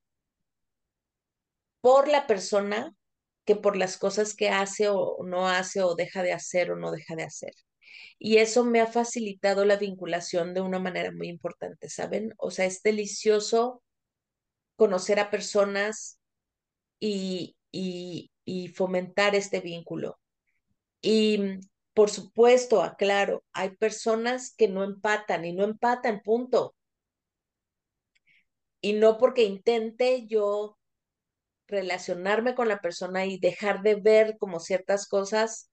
por 1.81 2.09
la 2.09 2.27
persona 2.27 2.95
que 3.47 3.57
por 3.57 3.77
las 3.77 3.99
cosas 3.99 4.35
que 4.35 4.51
hace 4.51 4.89
o 4.89 5.19
no 5.25 5.49
hace 5.49 5.83
o 5.83 5.95
deja 5.95 6.23
de 6.23 6.33
hacer 6.33 6.71
o 6.71 6.77
no 6.77 6.93
deja 6.93 7.17
de 7.17 7.25
hacer. 7.25 7.53
Y 8.19 8.39
eso 8.39 8.65
me 8.65 8.81
ha 8.81 8.87
facilitado 8.87 9.65
la 9.65 9.77
vinculación 9.77 10.55
de 10.55 10.61
una 10.61 10.79
manera 10.79 11.11
muy 11.13 11.29
importante, 11.29 11.89
¿saben? 11.89 12.35
O 12.39 12.51
sea, 12.51 12.67
es 12.67 12.83
delicioso 12.83 13.83
conocer 14.77 15.19
a 15.21 15.31
personas 15.31 16.19
y, 17.01 17.57
y, 17.71 18.31
fomentar 18.75 19.35
este 19.35 19.61
vínculo. 19.61 20.19
Y 21.03 21.61
por 21.95 22.11
supuesto, 22.11 22.83
aclaro, 22.83 23.45
hay 23.53 23.71
personas 23.77 24.55
que 24.57 24.69
no 24.69 24.85
empatan 24.85 25.45
y 25.45 25.53
no 25.53 25.65
empatan, 25.65 26.23
punto. 26.23 26.75
Y 28.81 28.95
no 28.95 29.19
porque 29.19 29.45
intente 29.45 30.27
yo 30.27 30.79
relacionarme 31.69 32.55
con 32.55 32.69
la 32.69 32.81
persona 32.81 33.27
y 33.27 33.39
dejar 33.39 33.83
de 33.83 33.97
ver 33.97 34.39
como 34.39 34.61
ciertas 34.61 35.09
cosas, 35.09 35.71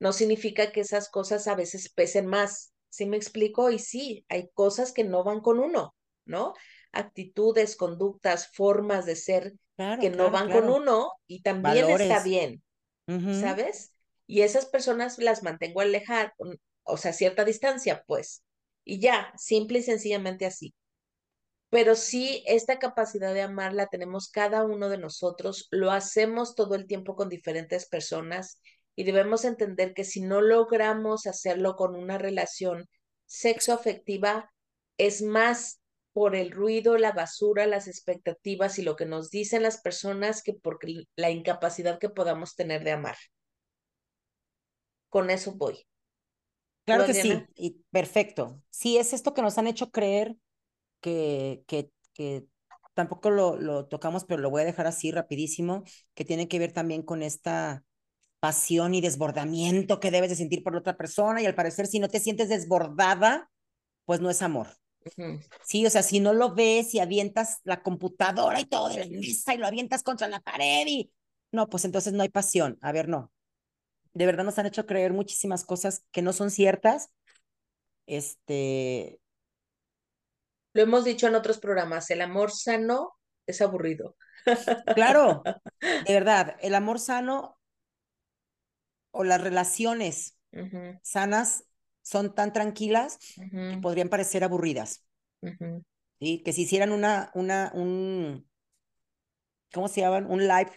no 0.00 0.12
significa 0.12 0.72
que 0.72 0.80
esas 0.80 1.10
cosas 1.10 1.46
a 1.48 1.54
veces 1.54 1.92
pesen 1.92 2.26
más. 2.26 2.72
¿Sí 2.90 3.06
me 3.06 3.16
explico? 3.16 3.70
Y 3.70 3.78
sí, 3.78 4.24
hay 4.28 4.50
cosas 4.54 4.92
que 4.92 5.04
no 5.04 5.24
van 5.24 5.40
con 5.40 5.58
uno, 5.58 5.94
¿no? 6.24 6.54
Actitudes, 6.92 7.76
conductas, 7.76 8.50
formas 8.54 9.06
de 9.06 9.16
ser 9.16 9.54
que 9.98 10.10
no 10.10 10.30
van 10.30 10.50
con 10.50 10.70
uno 10.70 11.12
y 11.26 11.42
también 11.42 11.90
está 11.90 12.20
bien, 12.22 12.62
¿sabes? 13.30 13.93
Y 14.26 14.42
esas 14.42 14.66
personas 14.66 15.18
las 15.18 15.42
mantengo 15.42 15.80
alejar, 15.80 16.34
o 16.82 16.96
sea, 16.96 17.12
cierta 17.12 17.44
distancia, 17.44 18.04
pues, 18.06 18.42
y 18.84 19.00
ya, 19.00 19.32
simple 19.36 19.80
y 19.80 19.82
sencillamente 19.82 20.46
así. 20.46 20.74
Pero 21.70 21.96
sí, 21.96 22.44
esta 22.46 22.78
capacidad 22.78 23.34
de 23.34 23.42
amar 23.42 23.72
la 23.72 23.88
tenemos 23.88 24.30
cada 24.30 24.64
uno 24.64 24.88
de 24.88 24.98
nosotros, 24.98 25.66
lo 25.70 25.90
hacemos 25.90 26.54
todo 26.54 26.74
el 26.74 26.86
tiempo 26.86 27.16
con 27.16 27.28
diferentes 27.28 27.88
personas 27.88 28.60
y 28.94 29.04
debemos 29.04 29.44
entender 29.44 29.92
que 29.92 30.04
si 30.04 30.20
no 30.20 30.40
logramos 30.40 31.26
hacerlo 31.26 31.74
con 31.74 31.96
una 31.96 32.16
relación 32.16 32.88
sexoafectiva, 33.26 34.52
es 34.98 35.22
más 35.22 35.80
por 36.12 36.36
el 36.36 36.52
ruido, 36.52 36.96
la 36.96 37.10
basura, 37.10 37.66
las 37.66 37.88
expectativas 37.88 38.78
y 38.78 38.82
lo 38.82 38.94
que 38.94 39.06
nos 39.06 39.30
dicen 39.30 39.64
las 39.64 39.80
personas 39.80 40.44
que 40.44 40.54
por 40.54 40.78
la 41.16 41.30
incapacidad 41.30 41.98
que 41.98 42.08
podamos 42.08 42.54
tener 42.54 42.84
de 42.84 42.92
amar 42.92 43.16
con 45.14 45.30
eso 45.30 45.52
voy. 45.52 45.86
Claro 46.84 47.06
que 47.06 47.14
sí, 47.14 47.46
y 47.54 47.84
perfecto. 47.92 48.60
Sí, 48.68 48.96
es 48.96 49.12
esto 49.12 49.32
que 49.32 49.42
nos 49.42 49.56
han 49.58 49.68
hecho 49.68 49.92
creer 49.92 50.34
que, 51.00 51.62
que, 51.68 51.92
que 52.14 52.46
tampoco 52.94 53.30
lo, 53.30 53.56
lo, 53.56 53.86
tocamos, 53.86 54.24
pero 54.24 54.42
lo 54.42 54.50
voy 54.50 54.62
a 54.62 54.64
dejar 54.64 54.88
así 54.88 55.12
rapidísimo, 55.12 55.84
que 56.14 56.24
tiene 56.24 56.48
que 56.48 56.58
ver 56.58 56.72
también 56.72 57.02
con 57.02 57.22
esta 57.22 57.84
pasión 58.40 58.92
y 58.92 59.00
desbordamiento 59.00 60.00
que 60.00 60.10
debes 60.10 60.30
de 60.30 60.36
sentir 60.36 60.64
por 60.64 60.72
la 60.72 60.80
otra 60.80 60.96
persona 60.96 61.40
y 61.40 61.46
al 61.46 61.54
parecer 61.54 61.86
si 61.86 62.00
no 62.00 62.08
te 62.08 62.18
sientes 62.18 62.48
desbordada, 62.48 63.48
pues 64.06 64.18
no 64.18 64.30
es 64.30 64.42
amor. 64.42 64.66
Sí, 65.62 65.86
o 65.86 65.90
sea, 65.90 66.02
si 66.02 66.18
no 66.18 66.32
lo 66.32 66.56
ves 66.56 66.92
y 66.92 66.98
avientas 66.98 67.60
la 67.62 67.84
computadora 67.84 68.60
y 68.60 68.64
todo 68.64 68.88
de 68.88 68.98
la 68.98 69.06
mesa 69.06 69.54
y 69.54 69.58
lo 69.58 69.68
avientas 69.68 70.02
contra 70.02 70.26
la 70.26 70.40
pared 70.40 70.88
y 70.88 71.12
no, 71.52 71.68
pues 71.68 71.84
entonces 71.84 72.12
no 72.14 72.24
hay 72.24 72.30
pasión. 72.30 72.78
A 72.80 72.90
ver, 72.90 73.08
no, 73.08 73.30
de 74.14 74.26
verdad 74.26 74.44
nos 74.44 74.58
han 74.58 74.66
hecho 74.66 74.86
creer 74.86 75.12
muchísimas 75.12 75.64
cosas 75.64 76.06
que 76.12 76.22
no 76.22 76.32
son 76.32 76.50
ciertas. 76.50 77.10
Este. 78.06 79.20
Lo 80.72 80.82
hemos 80.82 81.04
dicho 81.04 81.26
en 81.26 81.34
otros 81.34 81.58
programas, 81.58 82.10
el 82.10 82.22
amor 82.22 82.50
sano 82.50 83.14
es 83.46 83.60
aburrido. 83.60 84.16
Claro, 84.94 85.42
de 85.80 86.12
verdad, 86.12 86.56
el 86.60 86.74
amor 86.74 86.98
sano 86.98 87.58
o 89.10 89.24
las 89.24 89.40
relaciones 89.40 90.38
sanas 91.02 91.64
son 92.02 92.34
tan 92.34 92.52
tranquilas 92.52 93.18
que 93.36 93.78
podrían 93.80 94.08
parecer 94.08 94.44
aburridas. 94.44 95.04
¿Sí? 96.20 96.42
Que 96.44 96.52
si 96.52 96.62
hicieran 96.62 96.92
una, 96.92 97.30
una, 97.34 97.70
un, 97.74 98.48
¿cómo 99.72 99.88
se 99.88 100.00
llaman? 100.00 100.26
Un 100.30 100.46
live 100.46 100.70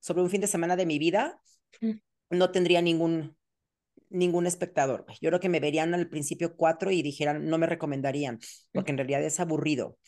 sobre 0.00 0.22
un 0.22 0.30
fin 0.30 0.40
de 0.40 0.46
semana 0.46 0.76
de 0.76 0.86
mi 0.86 0.98
vida, 0.98 1.40
no 2.32 2.50
tendría 2.50 2.82
ningún, 2.82 3.36
ningún 4.10 4.46
espectador. 4.46 5.06
Yo 5.20 5.30
creo 5.30 5.40
que 5.40 5.48
me 5.48 5.60
verían 5.60 5.94
al 5.94 6.08
principio 6.08 6.56
cuatro 6.56 6.90
y 6.90 7.02
dijeran, 7.02 7.48
no 7.48 7.58
me 7.58 7.66
recomendarían, 7.66 8.40
porque 8.72 8.92
en 8.92 8.98
realidad 8.98 9.22
es 9.22 9.40
aburrido. 9.40 9.98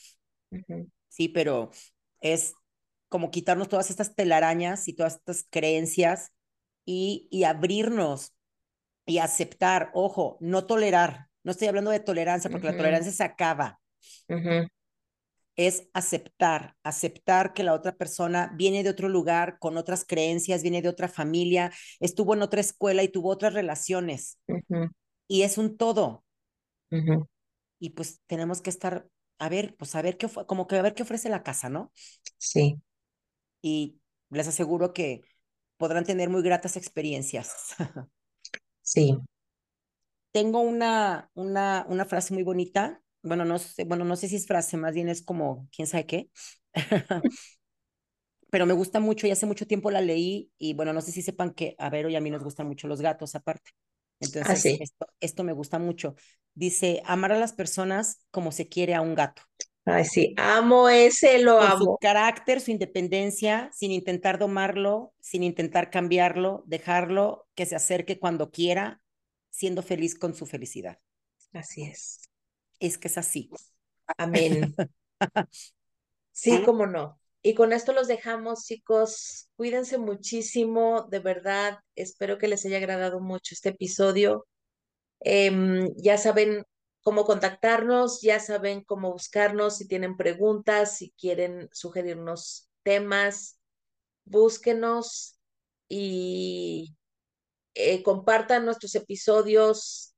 Sí, 1.08 1.28
pero 1.28 1.70
es 2.20 2.54
como 3.08 3.30
quitarnos 3.30 3.68
todas 3.68 3.90
estas 3.90 4.14
telarañas 4.14 4.88
y 4.88 4.94
todas 4.94 5.16
estas 5.16 5.46
creencias 5.48 6.32
y, 6.84 7.28
y 7.30 7.44
abrirnos 7.44 8.34
y 9.06 9.18
aceptar, 9.18 9.90
ojo, 9.94 10.38
no 10.40 10.66
tolerar. 10.66 11.28
No 11.42 11.52
estoy 11.52 11.68
hablando 11.68 11.90
de 11.90 12.00
tolerancia, 12.00 12.50
porque 12.50 12.66
la 12.66 12.76
tolerancia 12.76 13.12
se 13.12 13.22
acaba 13.22 13.80
es 15.56 15.88
aceptar, 15.92 16.76
aceptar 16.82 17.54
que 17.54 17.62
la 17.62 17.74
otra 17.74 17.96
persona 17.96 18.52
viene 18.56 18.82
de 18.82 18.90
otro 18.90 19.08
lugar, 19.08 19.58
con 19.58 19.76
otras 19.76 20.04
creencias, 20.04 20.62
viene 20.62 20.82
de 20.82 20.88
otra 20.88 21.08
familia, 21.08 21.72
estuvo 22.00 22.34
en 22.34 22.42
otra 22.42 22.60
escuela 22.60 23.02
y 23.02 23.08
tuvo 23.08 23.30
otras 23.30 23.54
relaciones. 23.54 24.38
Y 25.28 25.42
es 25.42 25.58
un 25.58 25.76
todo. 25.76 26.24
Y 27.78 27.90
pues 27.90 28.20
tenemos 28.26 28.62
que 28.62 28.70
estar, 28.70 29.08
a 29.38 29.48
ver, 29.48 29.76
pues 29.76 29.94
a 29.94 30.02
ver 30.02 30.16
qué, 30.16 30.28
como 30.46 30.66
que 30.66 30.76
a 30.76 30.82
ver 30.82 30.94
qué 30.94 31.02
ofrece 31.02 31.28
la 31.28 31.42
casa, 31.42 31.68
¿no? 31.68 31.92
Sí. 32.38 32.80
Y 33.62 34.00
les 34.30 34.48
aseguro 34.48 34.92
que 34.92 35.22
podrán 35.76 36.04
tener 36.04 36.30
muy 36.30 36.42
gratas 36.42 36.76
experiencias. 36.76 37.74
sí. 38.82 39.18
Tengo 40.32 40.60
una, 40.60 41.30
una, 41.34 41.86
una 41.88 42.04
frase 42.06 42.34
muy 42.34 42.42
bonita 42.42 43.03
bueno, 43.24 43.44
no 43.44 43.58
sé, 43.58 43.84
bueno, 43.84 44.04
no 44.04 44.16
sé 44.16 44.28
si 44.28 44.36
es 44.36 44.46
frase, 44.46 44.76
más 44.76 44.94
bien 44.94 45.08
es 45.08 45.22
como, 45.22 45.68
quién 45.74 45.86
sabe 45.86 46.06
qué. 46.06 46.30
Pero 48.50 48.66
me 48.66 48.74
gusta 48.74 49.00
mucho 49.00 49.26
y 49.26 49.32
hace 49.32 49.46
mucho 49.46 49.66
tiempo 49.66 49.90
la 49.90 50.00
leí 50.00 50.52
y 50.58 50.74
bueno, 50.74 50.92
no 50.92 51.00
sé 51.00 51.10
si 51.10 51.22
sepan 51.22 51.52
que 51.52 51.74
a 51.78 51.90
Vero 51.90 52.08
y 52.08 52.16
a 52.16 52.20
mí 52.20 52.30
nos 52.30 52.44
gustan 52.44 52.68
mucho 52.68 52.86
los 52.86 53.00
gatos 53.00 53.34
aparte. 53.34 53.72
Entonces, 54.20 54.64
ah, 54.64 54.76
esto, 54.80 55.06
esto 55.20 55.44
me 55.44 55.52
gusta 55.52 55.78
mucho. 55.78 56.14
Dice, 56.54 57.02
amar 57.04 57.32
a 57.32 57.38
las 57.38 57.52
personas 57.52 58.24
como 58.30 58.52
se 58.52 58.68
quiere 58.68 58.94
a 58.94 59.00
un 59.00 59.14
gato. 59.14 59.42
Ay, 59.86 60.04
sí, 60.04 60.34
amo 60.38 60.88
ese, 60.88 61.40
lo 61.42 61.58
con 61.58 61.72
su 61.72 61.84
amo. 61.84 61.98
carácter, 62.00 62.60
su 62.60 62.70
independencia, 62.70 63.70
sin 63.72 63.90
intentar 63.90 64.38
domarlo, 64.38 65.12
sin 65.20 65.42
intentar 65.42 65.90
cambiarlo, 65.90 66.62
dejarlo 66.66 67.46
que 67.54 67.66
se 67.66 67.76
acerque 67.76 68.18
cuando 68.18 68.50
quiera, 68.50 69.02
siendo 69.50 69.82
feliz 69.82 70.18
con 70.18 70.34
su 70.34 70.46
felicidad. 70.46 70.98
Así 71.52 71.82
es. 71.82 72.20
Es 72.78 72.98
que 72.98 73.08
es 73.08 73.18
así. 73.18 73.50
Amén. 74.18 74.74
Sí, 76.36 76.62
cómo 76.64 76.86
no. 76.86 77.20
Y 77.42 77.54
con 77.54 77.72
esto 77.72 77.92
los 77.92 78.08
dejamos, 78.08 78.64
chicos. 78.64 79.48
Cuídense 79.54 79.98
muchísimo, 79.98 81.06
de 81.10 81.20
verdad. 81.20 81.78
Espero 81.94 82.38
que 82.38 82.48
les 82.48 82.66
haya 82.66 82.78
agradado 82.78 83.20
mucho 83.20 83.54
este 83.54 83.68
episodio. 83.68 84.44
Em, 85.20 85.94
ya 85.96 86.18
saben 86.18 86.64
cómo 87.02 87.24
contactarnos, 87.24 88.20
ya 88.22 88.40
saben 88.40 88.82
cómo 88.82 89.12
buscarnos, 89.12 89.76
si 89.76 89.86
tienen 89.86 90.16
preguntas, 90.16 90.96
si 90.98 91.12
quieren 91.18 91.68
sugerirnos 91.72 92.68
temas, 92.82 93.58
búsquenos 94.24 95.38
y 95.88 96.96
eh, 97.74 98.02
compartan 98.02 98.64
nuestros 98.64 98.94
episodios, 98.94 100.13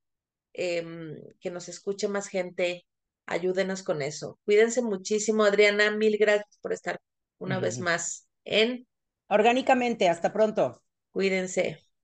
em, 0.56 1.16
que 1.40 1.50
nos 1.50 1.68
escuche 1.68 2.08
más 2.08 2.28
gente. 2.28 2.86
Ayúdenos 3.26 3.82
con 3.82 4.02
eso. 4.02 4.38
Cuídense 4.44 4.82
muchísimo, 4.82 5.44
Adriana. 5.44 5.90
Mil 5.90 6.16
gracias 6.18 6.58
por 6.62 6.72
estar 6.72 7.00
una 7.38 7.58
vez 7.60 7.78
más 7.78 8.28
en 8.44 8.86
Orgánicamente, 9.28 10.08
hasta 10.08 10.32
pronto. 10.32 10.82
Cuídense. 11.10 11.85